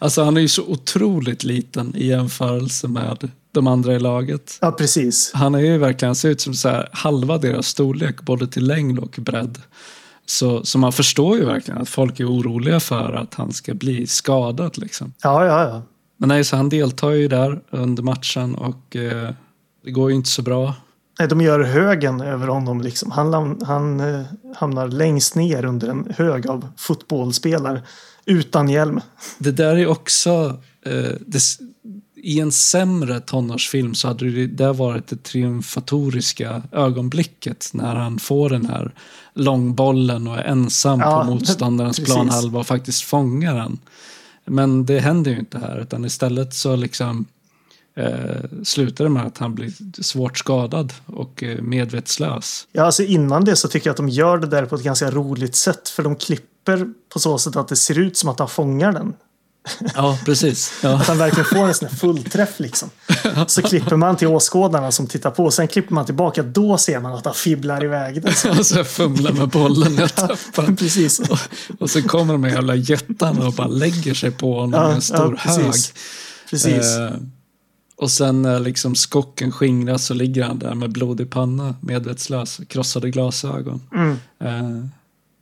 [0.05, 4.57] Alltså han är ju så otroligt liten i jämförelse med de andra i laget.
[4.61, 5.31] Ja, precis.
[5.33, 8.67] Han är ju verkligen, han ser ut som så här halva deras storlek, både till
[8.67, 9.57] längd och bredd.
[10.25, 14.07] Så, så man förstår ju verkligen att folk är oroliga för att han ska bli
[14.07, 14.77] skadad.
[14.77, 15.13] Liksom.
[15.23, 15.81] Ja, ja, ja.
[16.17, 19.29] Men nej, så han deltar ju där under matchen och eh,
[19.83, 20.73] det går ju inte så bra.
[21.19, 22.81] Nej, de gör högen över honom.
[22.81, 23.11] Liksom.
[23.11, 24.21] Han, han eh,
[24.55, 27.81] hamnar längst ner under en hög av fotbollsspelare
[28.25, 29.01] utan hjälm.
[29.37, 30.59] Det där är också...
[30.85, 31.41] Eh, det,
[32.15, 38.49] I en sämre tonårsfilm så hade det där varit det triumfatoriska ögonblicket när han får
[38.49, 38.91] den här
[39.33, 42.13] långbollen och är ensam Ja, på motståndarens precis.
[42.13, 43.79] planhalva och faktiskt fångar den.
[44.45, 47.25] Men det händer ju inte här utan istället så liksom
[47.95, 52.67] eh, slutar det med att han blir svårt skadad och eh, medvetslös.
[52.71, 55.11] Ja, alltså innan det så tycker jag att de gör det där på ett ganska
[55.11, 55.89] roligt sätt.
[55.89, 56.54] För de klipper
[57.13, 59.13] på så sätt att det ser ut som att han fångar den.
[59.95, 60.73] Ja, precis.
[60.83, 60.95] Ja.
[60.95, 62.89] Att han verkligen får en sån här fullträff liksom.
[63.47, 65.51] Så klipper man till åskådarna som tittar på.
[65.51, 66.43] Sen klipper man tillbaka.
[66.43, 68.33] Då ser man att han fibblar iväg den.
[68.59, 70.75] Och så fumlar med bollen jag tappar.
[70.75, 71.19] Precis.
[71.19, 71.39] Och,
[71.79, 74.95] och så kommer de här jävla jättarna och bara lägger sig på honom Ja, med
[74.95, 75.73] en stor ja, hög.
[76.49, 76.97] Precis.
[76.97, 77.15] Eh,
[77.97, 83.09] och sen när liksom skocken skingras så ligger han där med blodig panna, medvetslös, krossade
[83.09, 83.81] glasögon.
[83.93, 84.17] Mm.
[84.39, 84.89] Eh,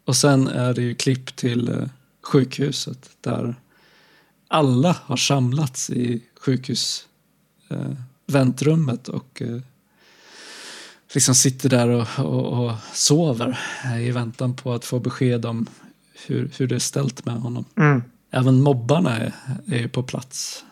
[0.06, 1.88] och sen är det ju klipp till eh,
[2.22, 3.56] sjukhuset där
[4.48, 7.08] alla har samlats i sjukhus
[7.70, 7.92] eh,
[9.10, 9.60] och eh,
[11.14, 13.60] liksom sitter där och, och, och sover
[14.00, 15.68] i väntan på att få besked om
[16.28, 17.66] hur, hur det är ställt med honom.
[17.78, 18.04] Mm.
[18.32, 19.34] Även mobbarna är,
[19.68, 20.66] är ju på plats.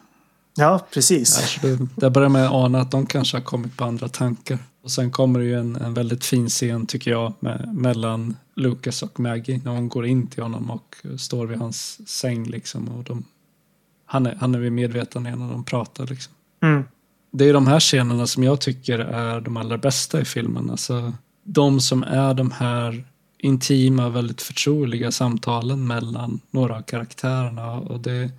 [0.55, 1.59] Ja, precis.
[1.95, 4.59] Där börjar man ana att de kanske har kommit på andra tankar.
[4.83, 9.03] Och sen kommer det ju en, en väldigt fin scen tycker jag med, mellan Lucas
[9.03, 12.87] och Maggie när hon går in till honom och står vid hans säng liksom.
[12.87, 13.23] Och de,
[14.05, 16.33] han, är, han är vid medvetande när de pratar liksom.
[16.61, 16.83] Mm.
[17.31, 20.69] Det är de här scenerna som jag tycker är de allra bästa i filmen.
[20.69, 21.13] Alltså,
[21.43, 23.03] de som är de här
[23.37, 27.71] intima, väldigt förtroliga samtalen mellan några av karaktärerna.
[27.71, 28.29] Och det,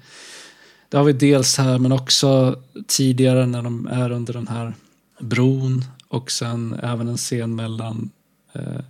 [0.88, 4.74] det har vi dels här, men också tidigare när de är under den här
[5.20, 8.10] bron och sen även en scen mellan
[8.52, 8.80] eh,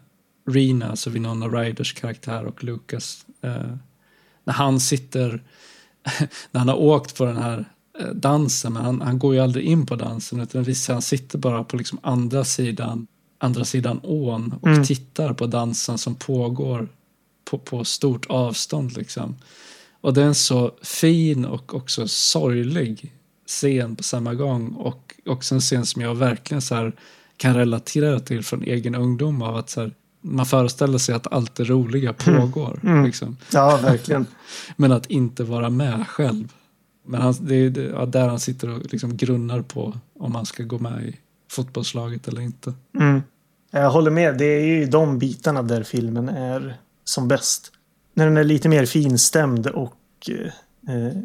[0.47, 3.27] Rena, alltså Winona Ryders karaktär och Lucas.
[3.41, 3.75] Eh,
[4.45, 5.43] när han sitter,
[6.51, 7.65] när han har åkt på den här
[8.01, 11.39] eh, dansen, men han, han går ju aldrig in på dansen utan visst, han sitter
[11.39, 13.07] bara på liksom andra sidan
[13.39, 14.85] andra sidan ån och Mm.
[14.85, 16.89] tittar på dansen som pågår
[17.45, 18.97] på, på stort avstånd.
[18.97, 19.37] Liksom.
[20.01, 23.13] Och det är så fin och också sorglig
[23.61, 26.93] scen på samma gång och också en scen som jag verkligen så här
[27.37, 31.55] kan relatera till från egen ungdom av att så här, man föreställer sig att allt
[31.55, 32.81] det roliga pågår.
[32.83, 33.05] Mm.
[33.05, 33.37] Liksom.
[33.53, 34.27] Ja, verkligen.
[34.77, 36.53] Men att inte vara med själv.
[37.07, 40.63] Men han, det är ja, där han sitter och liksom grunnar på om han ska
[40.63, 41.17] gå med i
[41.51, 42.73] fotbollslaget eller inte.
[42.99, 43.23] Mm.
[43.71, 44.39] Jag håller med.
[44.39, 47.73] Det är ju de bitarna där filmen är som bäst.
[48.15, 50.31] När den är lite mer finstämd och
[50.89, 51.17] eh,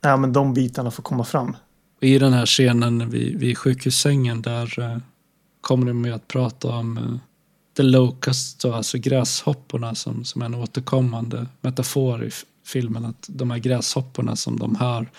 [0.00, 1.56] ja, men de bitarna får komma fram.
[2.00, 4.98] I den här scenen vid, vid sjukhussängen där eh,
[5.60, 7.16] kommer de med att prata om eh,
[7.76, 12.30] the locust, då, alltså gräshopporna som, som en återkommande metafor i
[12.66, 13.04] filmen.
[13.04, 15.10] Att de här gräshopporna som de hör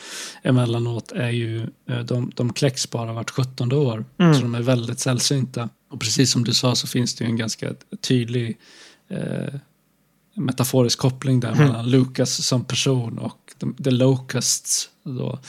[0.44, 4.06] emellanåt är ju, eh, de, de kläcks bara vart 17 år.
[4.18, 4.34] Mm.
[4.34, 5.70] Så de är väldigt sällsynta.
[5.90, 8.58] Och precis som du sa så finns det ju en ganska tydlig
[9.10, 9.54] eh,
[10.36, 11.68] metaforisk koppling där Mm.
[11.68, 14.90] mellan Lucas som person och the, the locusts.
[15.04, 15.40] Då,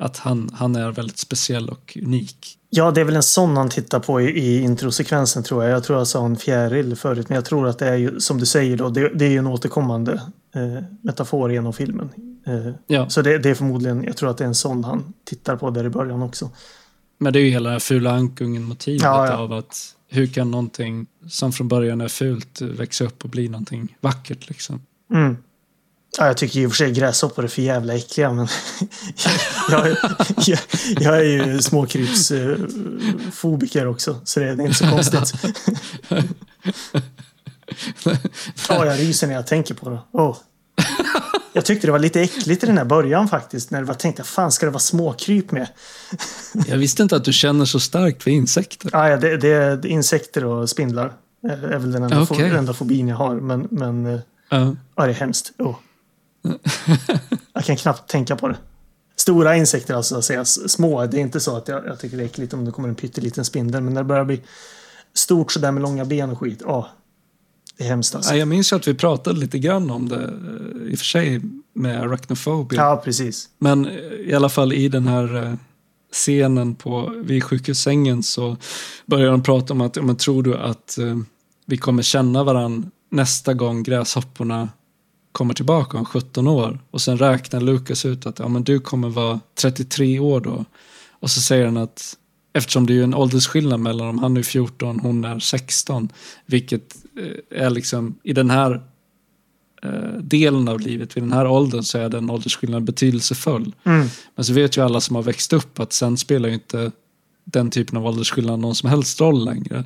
[0.00, 2.56] att han, han är väldigt speciell och unik.
[2.70, 5.72] Ja, det är väl en sån han tittar på i, i introsekvensen tror jag.
[5.72, 8.38] Jag tror jag sa en fjäril förut, men jag tror att det är ju som
[8.38, 10.12] du säger då, det, det är ju en återkommande
[10.54, 12.10] eh, metafor genom filmen.
[12.46, 15.12] Eh, Ja, så det, det är förmodligen, jag tror att det är en sån han
[15.24, 16.50] tittar på där i början också.
[17.18, 19.36] men det är ju hela det här fula ankungen-motivet Ja, ja.
[19.36, 23.96] av att hur kan någonting som från början är fult växa upp och bli någonting
[24.00, 24.80] vackert liksom.
[25.14, 25.36] Mm.
[26.18, 28.48] Ja, jag tycker i och för sig gräshoppor är för jävla äckliga, men
[29.70, 29.96] jag, jag,
[30.46, 30.58] jag,
[31.00, 35.32] jag är ju småkrypsfobiker också, så det är inte så konstigt.
[38.68, 39.98] Ja, jag ryser när jag tänker på det.
[40.12, 40.36] Åh.
[41.52, 44.26] Jag tyckte det var lite äckligt i den här början faktiskt, när det var tänkt,
[44.26, 45.68] fan ska det vara småkryp med?
[46.66, 48.90] Jag visste inte att du känner så starkt för insekter.
[48.92, 51.12] Ah, ja, det, det är insekter och spindlar.
[51.42, 52.50] Det är väl den enda, Okej.
[52.50, 54.76] fo- enda fobin jag har, men, men eh, Ja.
[54.96, 55.52] Ja, det är hemskt.
[55.58, 55.74] Oh.
[57.52, 58.56] jag kan knappt tänka på det.
[59.16, 61.06] Stora insekter alltså, att säga små.
[61.06, 62.94] Det är inte så att jag, jag tycker det är äckligt om det kommer en
[62.94, 63.82] pytteliten spindel.
[63.82, 64.40] Men när det börjar bli
[65.14, 66.62] stort sådär med långa ben och skit.
[66.64, 66.88] Ja,
[67.80, 68.32] det är hemskt alltså.
[68.32, 71.04] Ja, jag minns ju att vi pratade lite grann om det eh, i och för
[71.04, 71.40] sig
[71.74, 72.80] med arachnophobia.
[72.80, 73.48] Ja, precis.
[73.58, 75.54] Men eh, i alla fall i den här eh,
[76.12, 78.56] scenen på, vid sjukhussängen så
[79.06, 80.98] börjar de prata om att, men tror du att
[81.66, 84.68] vi kommer känna varann nästa gång gräshopporna
[85.32, 86.78] kommer tillbaka om 17 år?
[86.90, 90.64] Och sen räknar Lukas ut att ja, men du kommer vara 33 år då.
[91.10, 92.16] Och så säger han att
[92.52, 96.08] eftersom det är en åldersskillnad mellan dem, han är 14, hon är 16,
[96.46, 98.82] vilket eh, är liksom i den här
[99.82, 103.74] eh, delen av livet, vid den här åldern så är den åldersskillnaden betydelsefull.
[103.84, 104.06] Mm.
[104.34, 106.92] Men så vet ju alla som har växt upp att sen spelar ju inte
[107.52, 109.84] den typen av åldersskillnad någon som helst roll längre.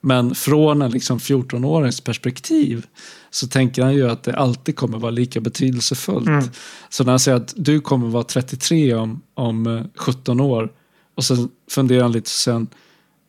[0.00, 2.86] Men från en liksom 14-årings perspektiv
[3.30, 6.26] så tänker han ju att det alltid kommer vara lika betydelsefullt.
[6.26, 6.44] Mm.
[6.88, 10.72] Så när han säger att du kommer vara 33 om, om eh, 17 år
[11.14, 12.66] och sen funderar han lite sen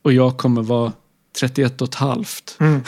[0.02, 0.92] och jag kommer vara
[1.40, 2.56] 31 och ett halvt.
[2.60, 2.80] Mm.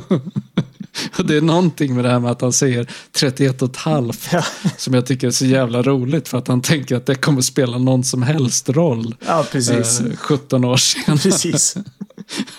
[1.18, 4.28] Och det är någonting med det här med att han säger 31 och ett halvt
[4.32, 4.44] Ja.
[4.76, 7.78] som jag tycker är så jävla roligt för att han tänker att det kommer spela
[7.78, 10.00] någon som helst roll Ja, precis.
[10.00, 11.18] eh, 17 år senare.
[11.18, 11.76] Precis.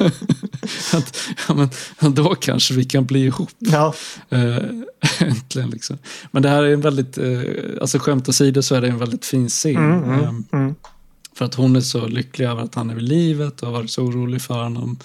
[0.94, 1.18] att,
[1.48, 1.68] ja,
[2.00, 3.50] men, då kanske vi kan bli ihop.
[3.60, 3.94] Ja,
[4.30, 4.58] Eh,
[5.20, 5.98] äntligen liksom.
[6.32, 7.40] Men det här är en väldigt, eh,
[7.82, 9.76] alltså skämt åsido så är det en väldigt fin scen.
[9.76, 10.76] Mm, mm, Ehm, mm.
[11.36, 13.92] För att hon är så lycklig över att han är vid livet och har varit
[13.92, 15.00] så orolig för honom.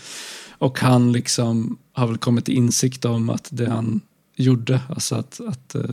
[0.58, 4.00] Och han liksom har väl kommit till insikt om att det han
[4.34, 5.90] gjorde, alltså att, att, eh,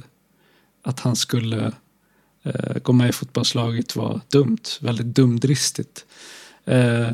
[0.84, 1.72] att han skulle
[2.44, 6.06] eh, gå med i fotbollslaget var dumt, väldigt dumdristigt.
[6.66, 7.12] Eh,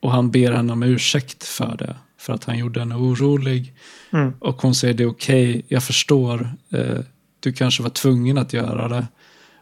[0.00, 3.74] och han ber henne om ursäkt för det, för att han gjorde henne orolig.
[4.10, 4.32] Mm.
[4.38, 6.50] Och hon säger det är okej, jag förstår,
[7.40, 9.06] du kanske var tvungen att göra det.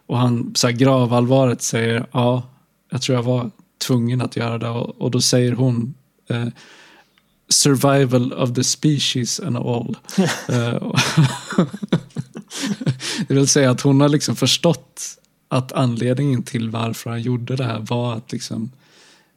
[0.05, 2.43] Och han så här gravallvaret säger ja,
[2.89, 3.51] jag tror jag var
[3.87, 4.69] tvungen att göra det.
[4.69, 5.93] Och, och då säger hon
[6.29, 6.47] eh,
[7.53, 9.97] survival of the species and all.
[10.47, 10.91] Eh,
[13.27, 15.01] det vill säga att hon har liksom förstått
[15.47, 18.71] att anledningen till varför han gjorde det här var att liksom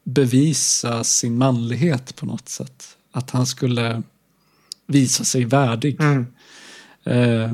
[0.04, 2.96] bevisa sin manlighet på något sätt.
[3.12, 4.02] Att han skulle
[4.86, 6.00] visa sig värdig.
[6.00, 6.26] Mm.
[7.04, 7.52] Eh,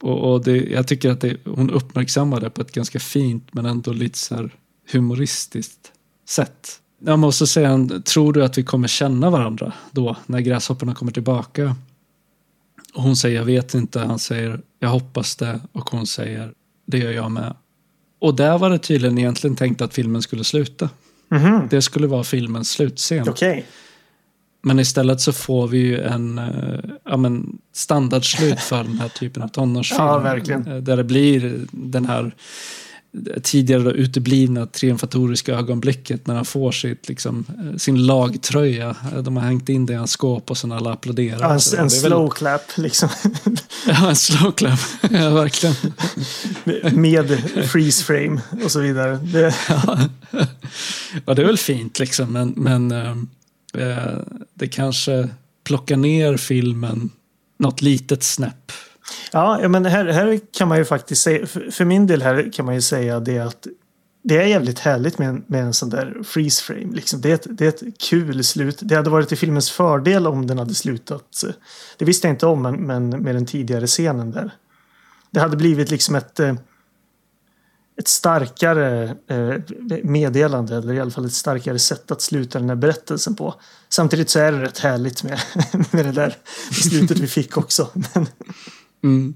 [0.00, 3.66] och och det, jag tycker att det, hon uppmärksammar det på ett ganska fint men
[3.66, 4.54] ändå lite så här
[4.92, 5.92] humoristiskt
[6.28, 6.80] sätt.
[7.04, 11.76] Jag måste säga, tror du att vi kommer känna varandra då när gräshopporna kommer tillbaka?
[12.94, 16.52] Och hon säger jag vet inte, han säger jag hoppas det och hon säger
[16.86, 17.54] det gör jag med.
[18.20, 20.88] Och där var det tydligen egentligen tänkt att filmen skulle sluta.
[21.28, 21.68] Mhm.
[21.70, 23.28] Det skulle vara filmens slutscen.
[23.28, 23.66] Okej.
[24.62, 29.42] Men istället så får vi ju en eh, ja, men standardslut för den här typen
[29.42, 30.00] av tonårsfilm.
[30.06, 30.66] Ja, verkligen.
[30.66, 32.34] Eh, Där det blir den här
[33.42, 38.96] tidigare då uteblivna triumfatoriska ögonblicket när han får sitt, liksom, eh, sin lagtröja.
[39.12, 41.40] Eh, De har hängt in det i hans skåp och sen alla applåderar.
[41.40, 43.08] Ja, en, Så en väl- slow clap liksom.
[43.86, 44.80] Ja, en slow clap.
[45.10, 45.74] ja, verkligen.
[47.00, 49.16] Med freeze frame och så vidare.
[49.16, 49.54] Det,
[51.26, 53.10] Ja, det är väl fint liksom, men, men eh,
[53.88, 54.18] eh,
[54.54, 55.28] det kanske
[55.64, 57.10] plockar ner filmen
[57.58, 58.72] något litet snäpp
[59.32, 62.66] ja, men här, här kan man ju faktiskt säga, för, för min del här kan
[62.66, 63.66] man ju säga det att
[64.22, 66.94] det är jävligt härligt med en, med en sån där freeze frame.
[66.94, 67.20] Liksom.
[67.20, 68.78] Det, är ett, det är ett kul slut.
[68.82, 71.44] Det hade varit till filmens fördel om den hade slutat.
[71.96, 74.54] Det visste jag inte om, men, men med den tidigare scenen där.
[75.30, 76.54] Det hade blivit liksom ett, eh,
[77.98, 79.54] ett starkare eh,
[80.02, 83.54] meddelande, eller i alla fall ett starkare sätt att sluta den här berättelsen på.
[83.88, 85.40] Samtidigt så är det rätt härligt med,
[85.90, 86.36] med det där
[86.72, 87.88] slutet vi fick också.
[87.92, 88.26] Men,
[89.02, 89.34] Mm.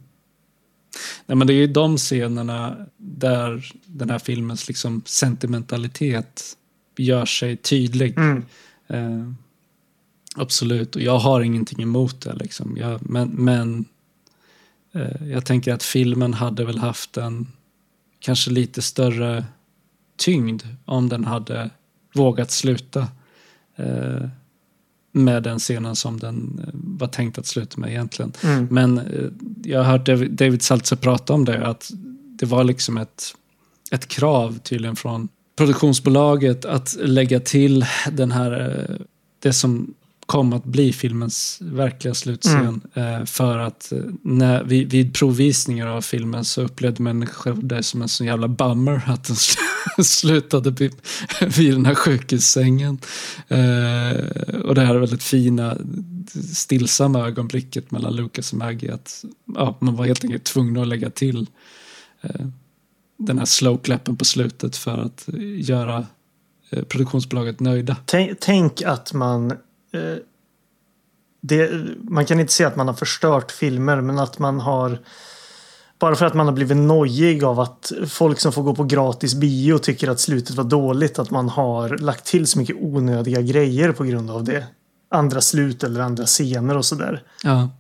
[1.26, 6.56] Nej, men det är ju de scenerna där den här filmens liksom sentimentalitet
[6.96, 8.18] gör sig tydlig.
[8.18, 8.44] mm,
[8.88, 9.30] Eh,
[10.36, 12.34] absolut, och jag har ingenting emot det.
[12.34, 12.76] Liksom.
[12.76, 13.84] Jag, men men
[14.92, 17.46] eh, jag tänker att filmen hade väl haft en
[18.18, 19.44] kanske lite större
[20.16, 21.70] tyngd om den hade
[22.14, 23.08] vågat sluta
[23.76, 24.28] eh,
[25.14, 28.32] med den scenen som den eh, var tänkt att sluta med egentligen.
[28.42, 29.04] mm, Men eh,
[29.64, 31.90] jag har hört David, Saltzer prata om det, att
[32.38, 33.24] det var liksom ett,
[33.90, 38.96] ett krav tydligen från produktionsbolaget att lägga till den här, eh,
[39.42, 39.94] det som
[40.26, 42.80] kom att bli filmens verkliga slutscen.
[42.94, 43.92] Eh, för att
[44.22, 49.02] när, vid, vid provvisningar av filmen så upplevde människor det som en sån jävla bummer
[49.06, 49.58] att den sl-
[50.04, 50.70] slutade
[51.56, 52.98] vid, den här sjukhussängen.
[53.48, 55.76] Eh, och det här väldigt fina
[56.54, 58.94] stillsamma ögonblicket mellan Lucas och Maggie.
[58.94, 59.24] Att
[59.54, 61.46] ja, man var helt enkelt tvungen att lägga till
[62.20, 62.46] eh,
[63.16, 65.28] den här slowclappen på slutet för att
[65.58, 66.06] göra
[66.70, 67.96] eh, produktionsbolaget nöjda.
[68.06, 69.50] tänk, tänk att man...
[69.92, 70.16] Eh,
[71.46, 71.70] det,
[72.02, 74.98] man kan inte säga att man har förstört filmer, men att man har...
[75.98, 79.34] Bara för att man har blivit nojig av att folk som får gå på gratis
[79.34, 83.92] bio tycker att slutet var dåligt, att man har lagt till så mycket onödiga grejer
[83.92, 84.66] på grund av det.
[85.10, 87.22] Andra slut eller andra scener och sådär.
[87.44, 87.70] Ja.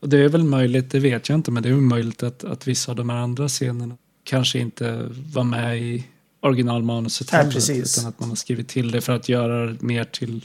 [0.00, 2.68] Och det är väl möjligt, det vet jag inte, men det är möjligt att, att
[2.68, 6.04] vissa av de här andra scenerna kanske inte var med i
[6.40, 7.70] originalmanuset heller.
[7.70, 10.44] Utan att man har skrivit till det för att göra det mer till...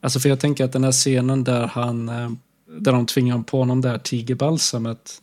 [0.00, 2.08] Alltså för jag tänker att den här scenen där han...
[2.08, 2.30] eh,
[2.80, 5.22] Där de tvingar på honom det här tigerbalsamet.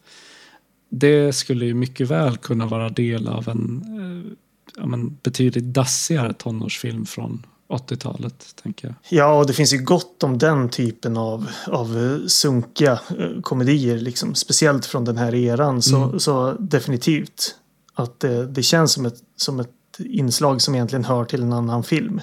[0.95, 4.32] Det skulle ju mycket väl kunna vara del av en eh,
[4.78, 8.95] ja, men betydligt dassigare tonårsfilm från 80-talet, tänker jag.
[9.10, 13.98] Ja, och det finns ju gott om den typen av, av eh, sunkiga eh, komedier,
[13.98, 14.36] liksom.
[14.36, 15.82] speciellt från den här eran.
[15.82, 16.20] Så, Mm.
[16.20, 17.56] så definitivt
[17.94, 21.84] att det, det känns som ett, som ett inslag som egentligen hör till en annan
[21.84, 22.22] film.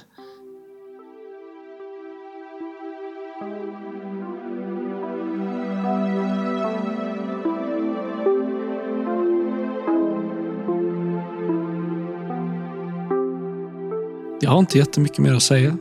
[14.43, 15.77] Jag har inte jättemycket mer att säga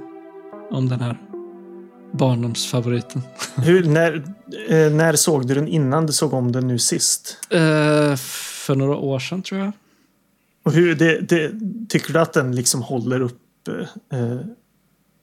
[0.72, 1.18] om den här
[2.12, 3.22] barndomsfavoriten.
[3.56, 4.14] Hur, när,
[4.70, 7.38] eh, när såg du den innan du såg om den nu sist?
[7.50, 8.16] Eh,
[8.66, 9.72] för några år sedan tror jag.
[10.64, 11.52] Och hur, det, det,
[11.90, 13.68] tycker du att den liksom håller upp?
[14.12, 14.38] Eh,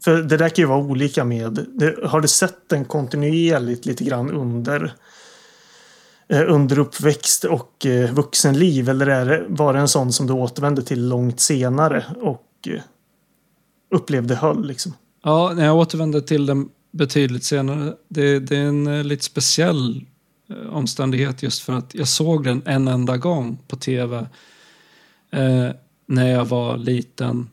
[0.05, 1.67] för det där kan ju vara olika med.
[1.75, 4.95] Det, har du sett den kontinuerligt lite grann under
[6.29, 8.89] eh, under uppväxt och eh, vuxenliv?
[8.89, 12.81] Eller är det, var det en sån som du återvände till långt senare och eh,
[13.91, 14.95] upplevde höll liksom?
[15.23, 17.95] Ja, när jag återvände till den betydligt senare.
[18.09, 20.05] Det, det är en eh, lite speciell
[20.51, 24.17] eh, omständighet just för att jag såg den en enda gång på tv
[25.33, 25.69] eh,
[26.07, 27.51] när jag var liten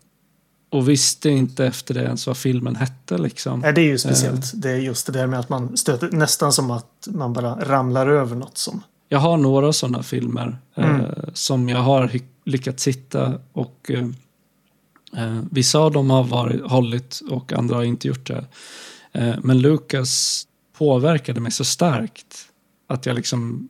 [0.70, 3.18] och visste inte efter det ens vad filmen hette.
[3.18, 3.60] Liksom.
[3.60, 4.52] Nej, det är ju speciellt.
[4.56, 8.08] Det är just det där med att man stöter nästan som att man bara ramlar
[8.08, 8.84] över något som.
[9.10, 11.02] Jag har några sådana filmer Mm.
[11.02, 12.12] eh, som jag har
[12.46, 14.08] lyckats hitta och eh, eh,
[15.52, 18.46] vissa av dem har varit, hållit och andra har inte gjort det.
[19.12, 22.50] Eh, men Lucas påverkade mig så starkt
[22.88, 23.70] att jag liksom,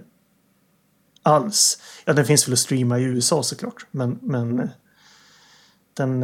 [1.22, 1.82] alls...
[2.04, 3.86] Ja, den finns väl att streama i USA såklart.
[3.90, 4.68] Men, men eh,
[5.94, 6.22] den...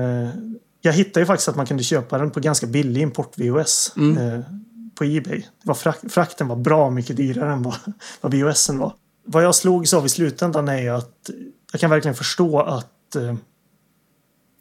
[0.81, 3.93] Jag hittade ju faktiskt att man kunde köpa den på ganska billig import-VHS.
[3.97, 4.19] Mm.
[4.19, 4.41] Eh,
[4.99, 5.45] på Ebay.
[5.63, 7.77] Var frak frakten var bra mycket dyrare än vad,
[8.21, 8.95] vad VHSen var.
[9.25, 11.31] Vad jag slogs av i slutändan är att
[11.73, 13.35] jag kan verkligen förstå att eh,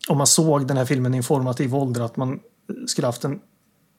[0.08, 2.40] om man såg den här filmen i informativ ålder att man
[2.88, 3.40] skulle haft en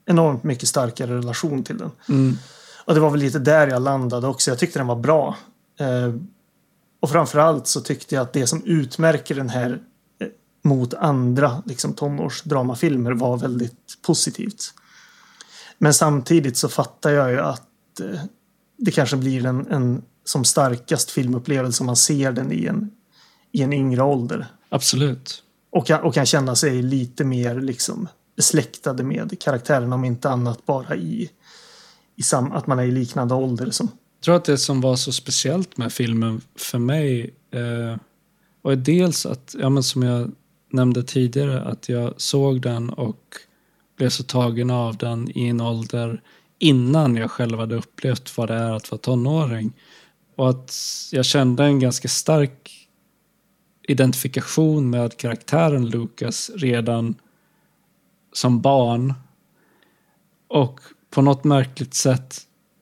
[0.06, 1.90] enormt mycket starkare relation till den.
[2.08, 2.36] Mm.
[2.84, 4.50] Och det var väl lite där jag landade också.
[4.50, 5.36] Jag tyckte den var bra.
[5.80, 6.14] Eh,
[7.00, 9.78] och framförallt så tyckte jag att det som utmärker den här
[10.68, 14.74] mot andra liksom, tonårsdramafilmer var väldigt positivt.
[15.78, 18.20] Men samtidigt så fattar jag ju att eh,
[18.76, 22.90] det kanske blir en, en som starkast filmupplevelse om man ser den i en,
[23.52, 24.46] i en yngre ålder.
[24.68, 25.42] Absolut.
[25.70, 30.66] Och kan, och kan känna sig lite mer liksom besläktade med karaktären om inte annat
[30.66, 31.30] bara i,
[32.16, 33.70] i sam, att man är i liknande ålder.
[33.70, 33.90] Som.
[34.18, 38.00] Jag tror att det som var så speciellt med filmen för mig eh,
[38.62, 40.32] var dels att, ja, men som jag
[40.70, 43.36] nämnde tidigare, att jag såg den och
[43.96, 46.22] blev så tagen av den i en ålder
[46.58, 49.72] innan jag själv hade upplevt vad det är att vara tonåring.
[50.36, 50.74] Och att
[51.12, 52.88] jag kände en ganska stark
[53.88, 57.14] identifikation med karaktären Lucas redan
[58.32, 59.14] som barn.
[60.48, 60.80] Och
[61.10, 62.40] på något märkligt sätt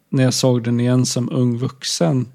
[0.09, 2.29] när jag såg den igen som ung vuxen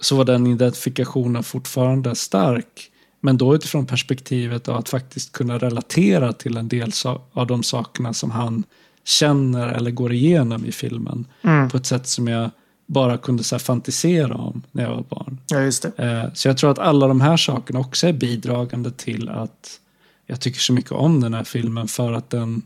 [0.00, 2.90] så var den identifikationen fortfarande stark.
[3.20, 6.92] Men då utifrån perspektivet av att faktiskt kunna relatera till en del
[7.32, 8.64] av de sakerna som han
[9.04, 11.26] känner eller går igenom i filmen.
[11.70, 12.50] På ett sätt som jag
[12.86, 15.38] bara kunde så fantisera om när jag var barn.
[15.50, 15.58] Ja.
[15.98, 19.80] Eh, Så jag tror att alla de här sakerna också är bidragande till att
[20.26, 22.62] jag tycker så mycket om den här filmen för att den,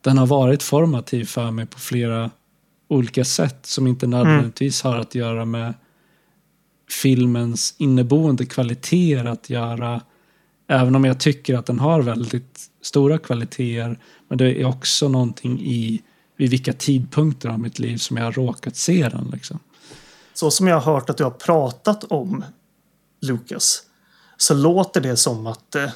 [0.00, 2.30] den har varit formativ för mig på flera
[2.88, 5.74] olika sätt som inte nödvändigtvis har att göra med
[6.92, 10.00] filmens inneboende kvaliteter att göra.
[10.68, 13.98] Även om jag tycker att den har väldigt stora kvaliteter.
[14.28, 16.02] Men det är också någonting i
[16.36, 19.30] vid vilka tidpunkter av mitt liv som jag har råkat se den.
[19.32, 19.58] Liksom.
[20.34, 22.44] Så som jag har hört att du har pratat om
[23.20, 23.82] Lucas
[24.36, 25.92] så låter det som att det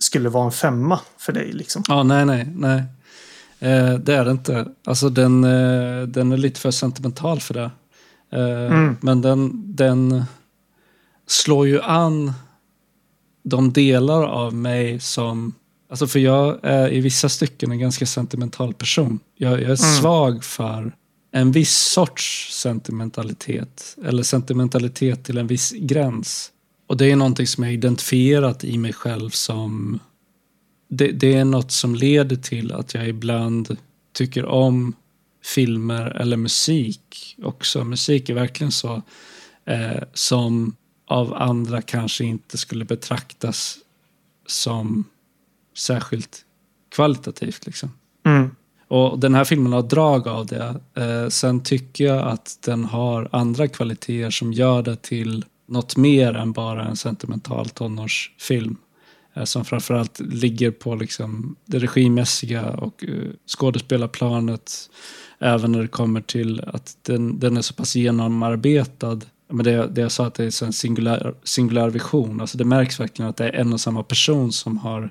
[0.00, 1.52] skulle vara en femma för dig.
[1.52, 1.82] Liksom.
[1.88, 2.82] Ja, nej, nej, nej.
[3.58, 4.68] Eh, det är det inte.
[4.84, 7.70] Alltså den, eh, den är lite för sentimental för det.
[8.36, 10.24] Eh, Men den, den
[11.26, 12.32] slår ju an
[13.42, 15.54] de delar av mig som...
[15.90, 19.18] Alltså för jag är i vissa stycken en ganska sentimental person.
[19.34, 20.92] Jag, jag är svag för
[21.32, 23.96] en viss sorts sentimentalitet.
[24.04, 26.50] Eller sentimentalitet till en viss gräns.
[26.86, 29.98] Och det är någonting som jag identifierat i mig själv som
[30.88, 33.76] det, det är något som leder till att jag ibland
[34.12, 34.92] tycker om
[35.46, 37.84] filmer eller musik också.
[37.84, 39.02] Musik är verkligen så
[39.64, 43.78] eh, som av andra kanske inte skulle betraktas
[44.46, 45.04] som
[45.76, 46.44] särskilt
[46.88, 47.66] kvalitativt.
[47.66, 47.90] Liksom.
[48.26, 48.50] Mm.
[48.88, 50.80] Och den här filmen har drag av det.
[50.94, 56.34] Eh, sen tycker jag att den har andra kvaliteter som gör det till något mer
[56.34, 58.76] än bara en sentimental tonårsfilm.
[59.36, 64.90] Eh, som framförallt ligger på liksom det regimässiga och eh, skådespelarplanet.
[65.38, 69.20] Även när det kommer till att den, den är så pass genomarbetad.
[69.48, 72.40] Men det, det jag sa att det är en singulär, singulär vision.
[72.40, 75.10] Alltså det märks verkligen att det är en och samma person som har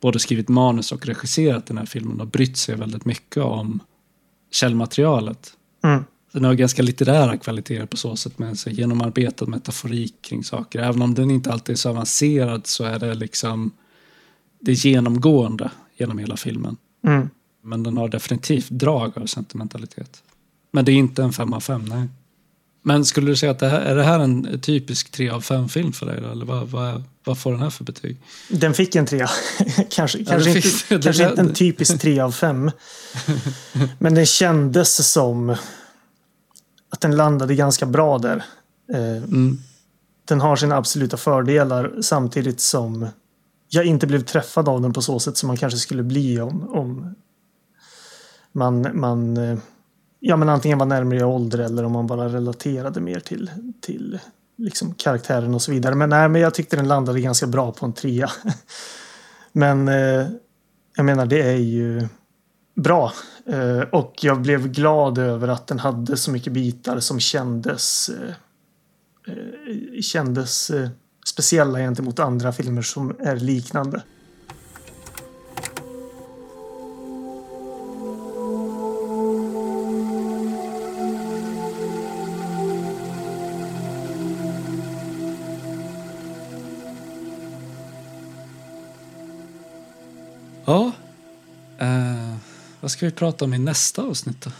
[0.00, 3.80] både skrivit manus och regisserat den här filmen och brytt sig väldigt mycket om
[4.50, 5.52] källmaterialet.
[5.84, 6.04] Mm.
[6.32, 10.78] Den har ganska litterära kvaliteter på så sätt med en så genomarbetad metaforik kring saker.
[10.78, 13.70] Även om den inte alltid är så avancerad så är det liksom
[14.60, 16.76] det genomgående genom hela filmen.
[17.04, 17.30] Mm.
[17.66, 20.22] Men den har definitivt drag av sentimentalitet.
[20.72, 22.08] Men det är inte en fem av fem, nej.
[22.82, 25.68] Men skulle du säga att det här, är det här en typisk tre av fem
[25.68, 26.16] film för dig?
[26.16, 28.16] Eller vad, vad, vad får den här för betyg?
[28.50, 29.28] Den fick en trea.
[29.90, 32.70] kanske Ja, kanske, inte, det kanske inte en typisk tre av fem.
[33.98, 35.50] Men det kändes som
[36.90, 38.44] att den landade ganska bra där.
[38.92, 39.58] Eh, Mm.
[40.24, 43.08] den har sina absoluta fördelar samtidigt som
[43.68, 46.68] jag inte blev träffad av den på så sätt som man kanske skulle bli om,
[46.68, 47.14] om
[48.56, 49.58] man, man eh,
[50.20, 53.50] ja, men antingen var närmare i ålder eller om man bara relaterade mer till,
[53.80, 54.18] till
[54.56, 55.94] liksom karaktären och så vidare.
[55.94, 58.30] Men nej, men jag tyckte den landade ganska bra på en trea.
[59.52, 60.26] men eh,
[60.96, 62.08] jag menar, det är ju
[62.74, 63.12] bra.
[63.46, 68.34] Eh, och jag blev glad över att den hade så mycket bitar som kändes eh,
[69.32, 70.88] eh kändes eh,
[71.28, 74.02] speciella gentemot andra filmer som är liknande.
[91.78, 92.34] Eh,
[92.80, 94.50] vad ska vi prata om i nästa avsnitt då?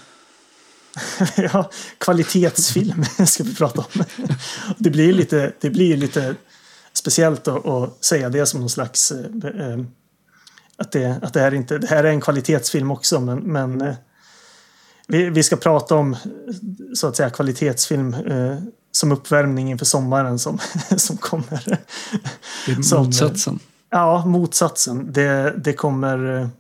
[1.53, 4.05] ja, kvalitetsfilm ska vi prata om.
[4.79, 6.35] det blir lite, det blir lite
[6.93, 9.79] speciellt att, att säga det som någon slags eh, eh,
[10.77, 13.95] att, det, att det, här inte, det här är en kvalitetsfilm också men, men eh,
[15.09, 16.17] vi, vi ska prata om
[16.95, 18.57] så att säga kvalitetsfilm eh,
[18.93, 20.59] som uppvärmning inför sommaren som,
[20.97, 21.79] som kommer.
[22.67, 23.59] Det är Som- motsatsen.
[23.91, 25.13] Ja, motsatsen.
[25.13, 26.51] Det, det kommer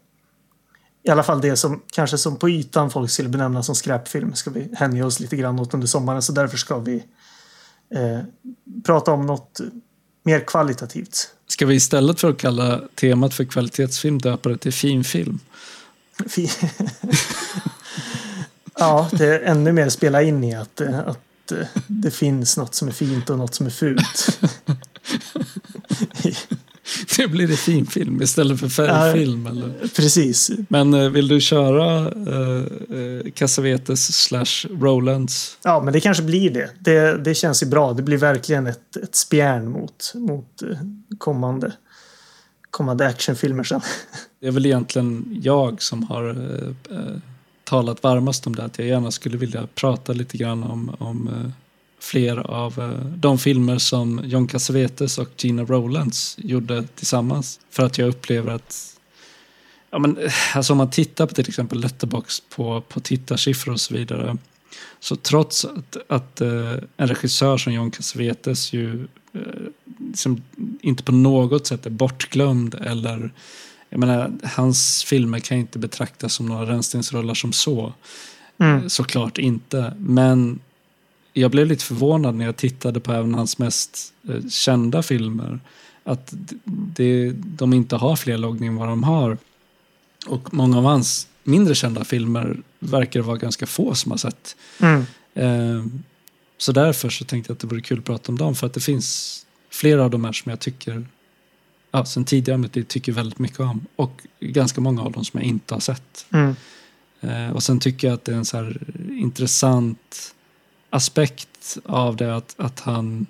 [1.07, 4.51] i alla fall det som kanske som på ytan folk skulle benämna som skräpfilm ska
[4.51, 6.23] vi hänge oss lite grann åt under sommaren.
[6.23, 7.05] Så därför ska vi
[7.95, 8.21] eh,
[8.85, 9.61] prata om något
[10.23, 11.31] mer kvalitativt.
[11.47, 15.39] Ska vi istället för att kalla temat för kvalitetsfilm döpa det till finfilm?
[16.27, 16.51] Fi-
[18.79, 22.75] ja, det är ännu mer spela in i att, eh, att eh, det finns något
[22.75, 24.41] som är fint och något som är fult.
[27.23, 29.47] Det blir det finfilm istället för färgfilm.
[29.47, 29.89] Eller?
[29.97, 30.51] Precis.
[30.69, 32.63] Men eh, vill du köra eh,
[32.99, 35.59] eh, Cassavetes slash Rolands?
[35.63, 36.71] Ja, men det kanske blir det.
[36.81, 37.93] Det, det känns ju bra.
[37.93, 40.69] Det blir verkligen ett, ett spjärn mot, mot eh,
[41.19, 41.73] kommande,
[42.71, 43.81] kommande actionfilmer sen.
[44.41, 46.29] Det är väl egentligen jag som har
[46.91, 46.99] eh,
[47.65, 48.65] talat varmast om det.
[48.65, 51.53] Att jag gärna skulle vilja prata lite grann om, om
[52.07, 57.61] fler av eh, de filmer som John Cassavetes och Gina Rolands gjorde tillsammans.
[57.71, 58.93] För att jag upplever att
[59.91, 63.81] Ja, men, eh, alltså om man tittar på till exempel Letterbox på, på tittarsiffror och
[63.81, 64.37] så vidare.
[65.01, 69.07] Så trots att, att eh, en regissör som John Cassavetes ju
[69.99, 70.43] liksom
[70.81, 73.33] inte på något sätt är bortglömd eller
[73.91, 77.93] jag menar, hans filmer kan inte betraktas som några rännstensrullar som så.
[78.59, 78.91] Mm.
[78.91, 79.95] Såklart inte.
[79.99, 80.59] Men
[81.41, 85.61] jag blev lite förvånad när jag tittade på även hans mest eh, kända filmer.
[86.05, 86.35] Att
[86.65, 89.39] det, de inte har fler loggning än vad de har.
[90.27, 94.57] Och många av hans mindre kända filmer verkar det vara ganska få som har sett.
[94.81, 95.07] Mm.
[95.35, 95.85] Eh,
[96.59, 98.55] så därför så tänkte jag att det vore kul att prata om dem.
[98.55, 101.07] För att det finns flera av de här som jag tycker,
[101.91, 103.87] ja, sen tidigare men jag tycker väldigt mycket om.
[103.97, 106.27] Och ganska många av dem som jag inte har sett.
[106.33, 106.57] Mm.
[107.21, 108.73] Eh, och sen tycker jag att det är en så
[109.11, 110.33] intressant
[110.91, 113.27] aspekt av det att, att han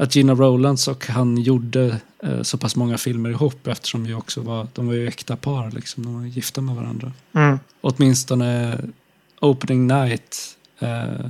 [0.00, 4.40] att Gina Rolands och han gjorde eh, så pass många filmer ihop eftersom vi också
[4.40, 7.12] var, de var ju äkta par liksom, de var gifta med varandra.
[7.32, 7.58] Mm.
[7.80, 8.78] Åtminstone
[9.40, 11.26] Opening Night eh,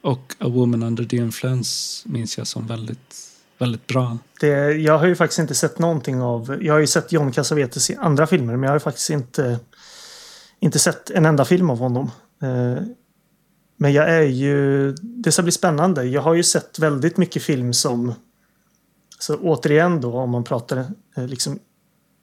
[0.00, 4.18] och A Woman Under the Influence minns jag som väldigt, väldigt bra.
[4.40, 6.58] Det, jag har ju faktiskt inte sett någonting av...
[6.62, 9.58] Jag har ju sett John Cassavetes i andra filmer men jag har ju faktiskt inte,
[10.60, 12.10] inte sett en enda film av honom.
[12.42, 12.82] Eh,
[13.76, 14.92] men jag är ju...
[14.92, 16.04] Det ska bli spännande.
[16.04, 18.14] Jag har ju sett väldigt mycket film som...
[19.18, 20.84] Så återigen då om man pratar
[21.16, 21.58] eh, liksom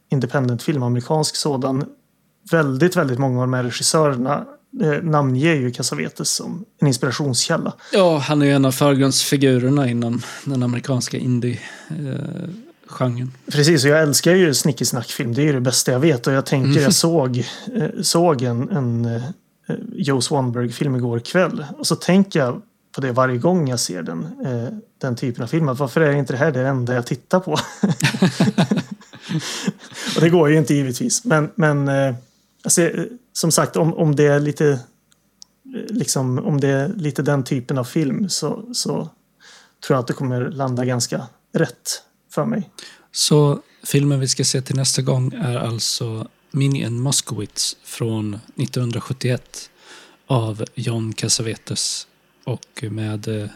[0.10, 1.86] independent film, amerikansk sådan.
[2.52, 4.46] Väldigt, väldigt många av de här regissörerna
[4.82, 7.74] eh, namnger ju Cassavetes som en inspirationskälla.
[7.94, 13.32] Ja, han är ju en av förgrundsfigurerna inom den amerikanska indie-genren.
[13.52, 15.34] Precis, och jag älskar ju snickesnackfilm.
[15.34, 16.28] Det är ju det bästa jag vet.
[16.28, 17.44] Och jag tänker, jag såg, eh,
[18.02, 19.24] såg en, en eh,
[19.68, 21.66] Eh, Joe Swanberg-film igår kväll.
[21.78, 22.62] Och så tänker jag
[22.96, 24.68] på det varje gång jag ser den, eh,
[24.98, 25.70] den typen av film.
[25.70, 27.52] Att varför är inte det här det enda jag tittar på?
[30.16, 31.26] och det går ju inte givetvis.
[31.26, 32.16] Men, men eh,
[32.64, 33.04] alltså, eh,
[33.34, 34.80] som sagt, om, om det är lite eh,
[35.90, 38.94] liksom, om det är lite den typen av film så, så
[39.88, 42.02] tror jag att det kommer landa ganska rätt
[42.34, 42.70] för mig.
[43.12, 49.70] Så filmen vi ska se till nästa gång är alltså Minnie and Moskowitz från 1971
[50.28, 52.08] av John Cassavetes
[52.44, 53.50] och med eh,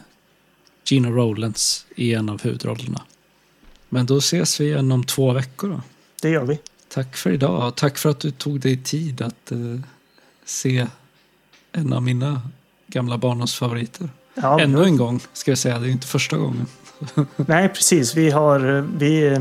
[0.84, 3.02] Gina Rowlands i en av huvudrollerna.
[3.88, 5.80] Men då ses vi igen om två veckor då.
[6.22, 6.58] Det gör vi.
[6.88, 9.58] Tack för idag tack för att du tog dig tid att eh,
[10.44, 10.86] se
[11.72, 12.42] en av mina
[12.86, 14.08] gamla barndomsfavoriter.
[14.34, 15.78] Ja, Ännu en gång, ska jag säga.
[15.78, 16.66] Det är inte första gången.
[17.36, 18.16] Nej, precis.
[18.16, 18.88] Vi har...
[18.98, 19.40] Vi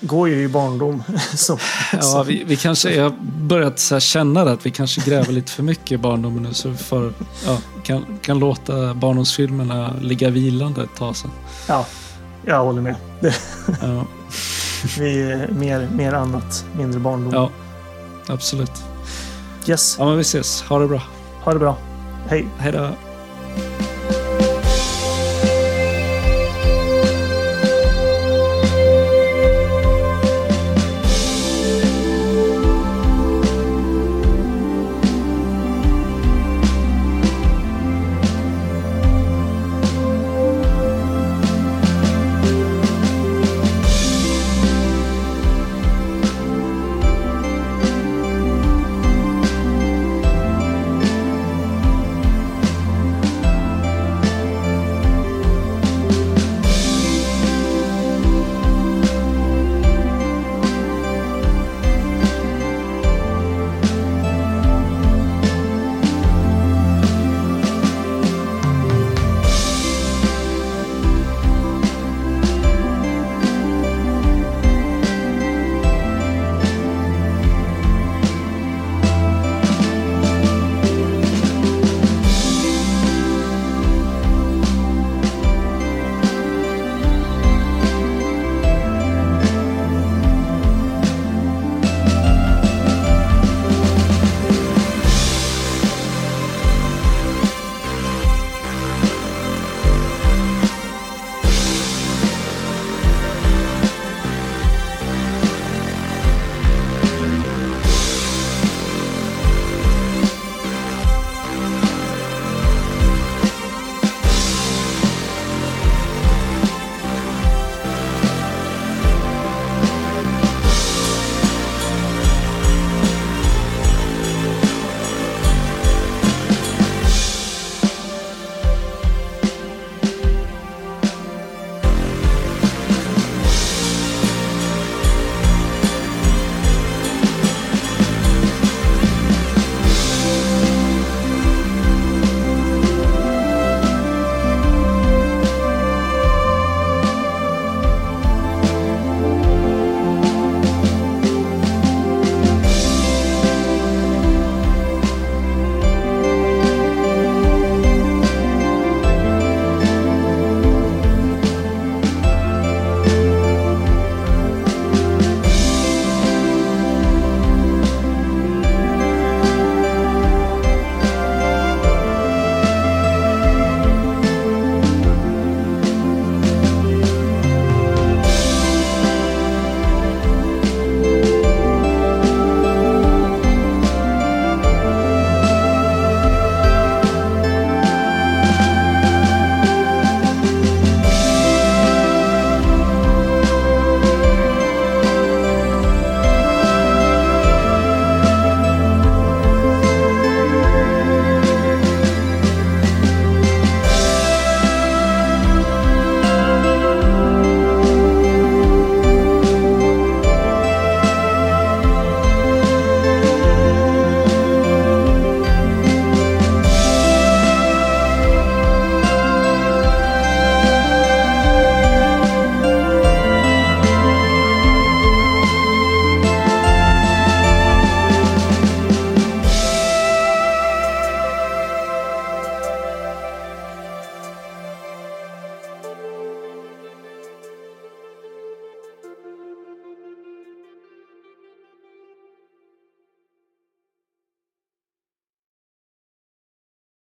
[0.00, 1.02] går ju i barndom.
[1.34, 1.58] Så,
[1.92, 5.62] Ja, vi, vi kanske, jag har börjat så känna att vi kanske gräver lite för
[5.62, 6.54] mycket i barndomen nu.
[6.54, 7.12] Så vi får,
[7.46, 11.30] ja, kan, kan låta barndomsfilmerna ligga vilande ett tag sen.
[11.68, 11.86] ja,
[12.44, 12.94] jag håller med.
[13.20, 13.30] Ja,
[14.98, 17.34] vi mer, mer annat, mindre barndom.
[17.34, 17.50] ja
[18.28, 18.72] absolut.
[19.66, 20.62] Yes, Ja, men vi ses.
[20.62, 21.02] Ha det bra.
[21.44, 21.76] ha det bra.
[22.28, 22.48] Hej.
[22.58, 22.90] Hej då.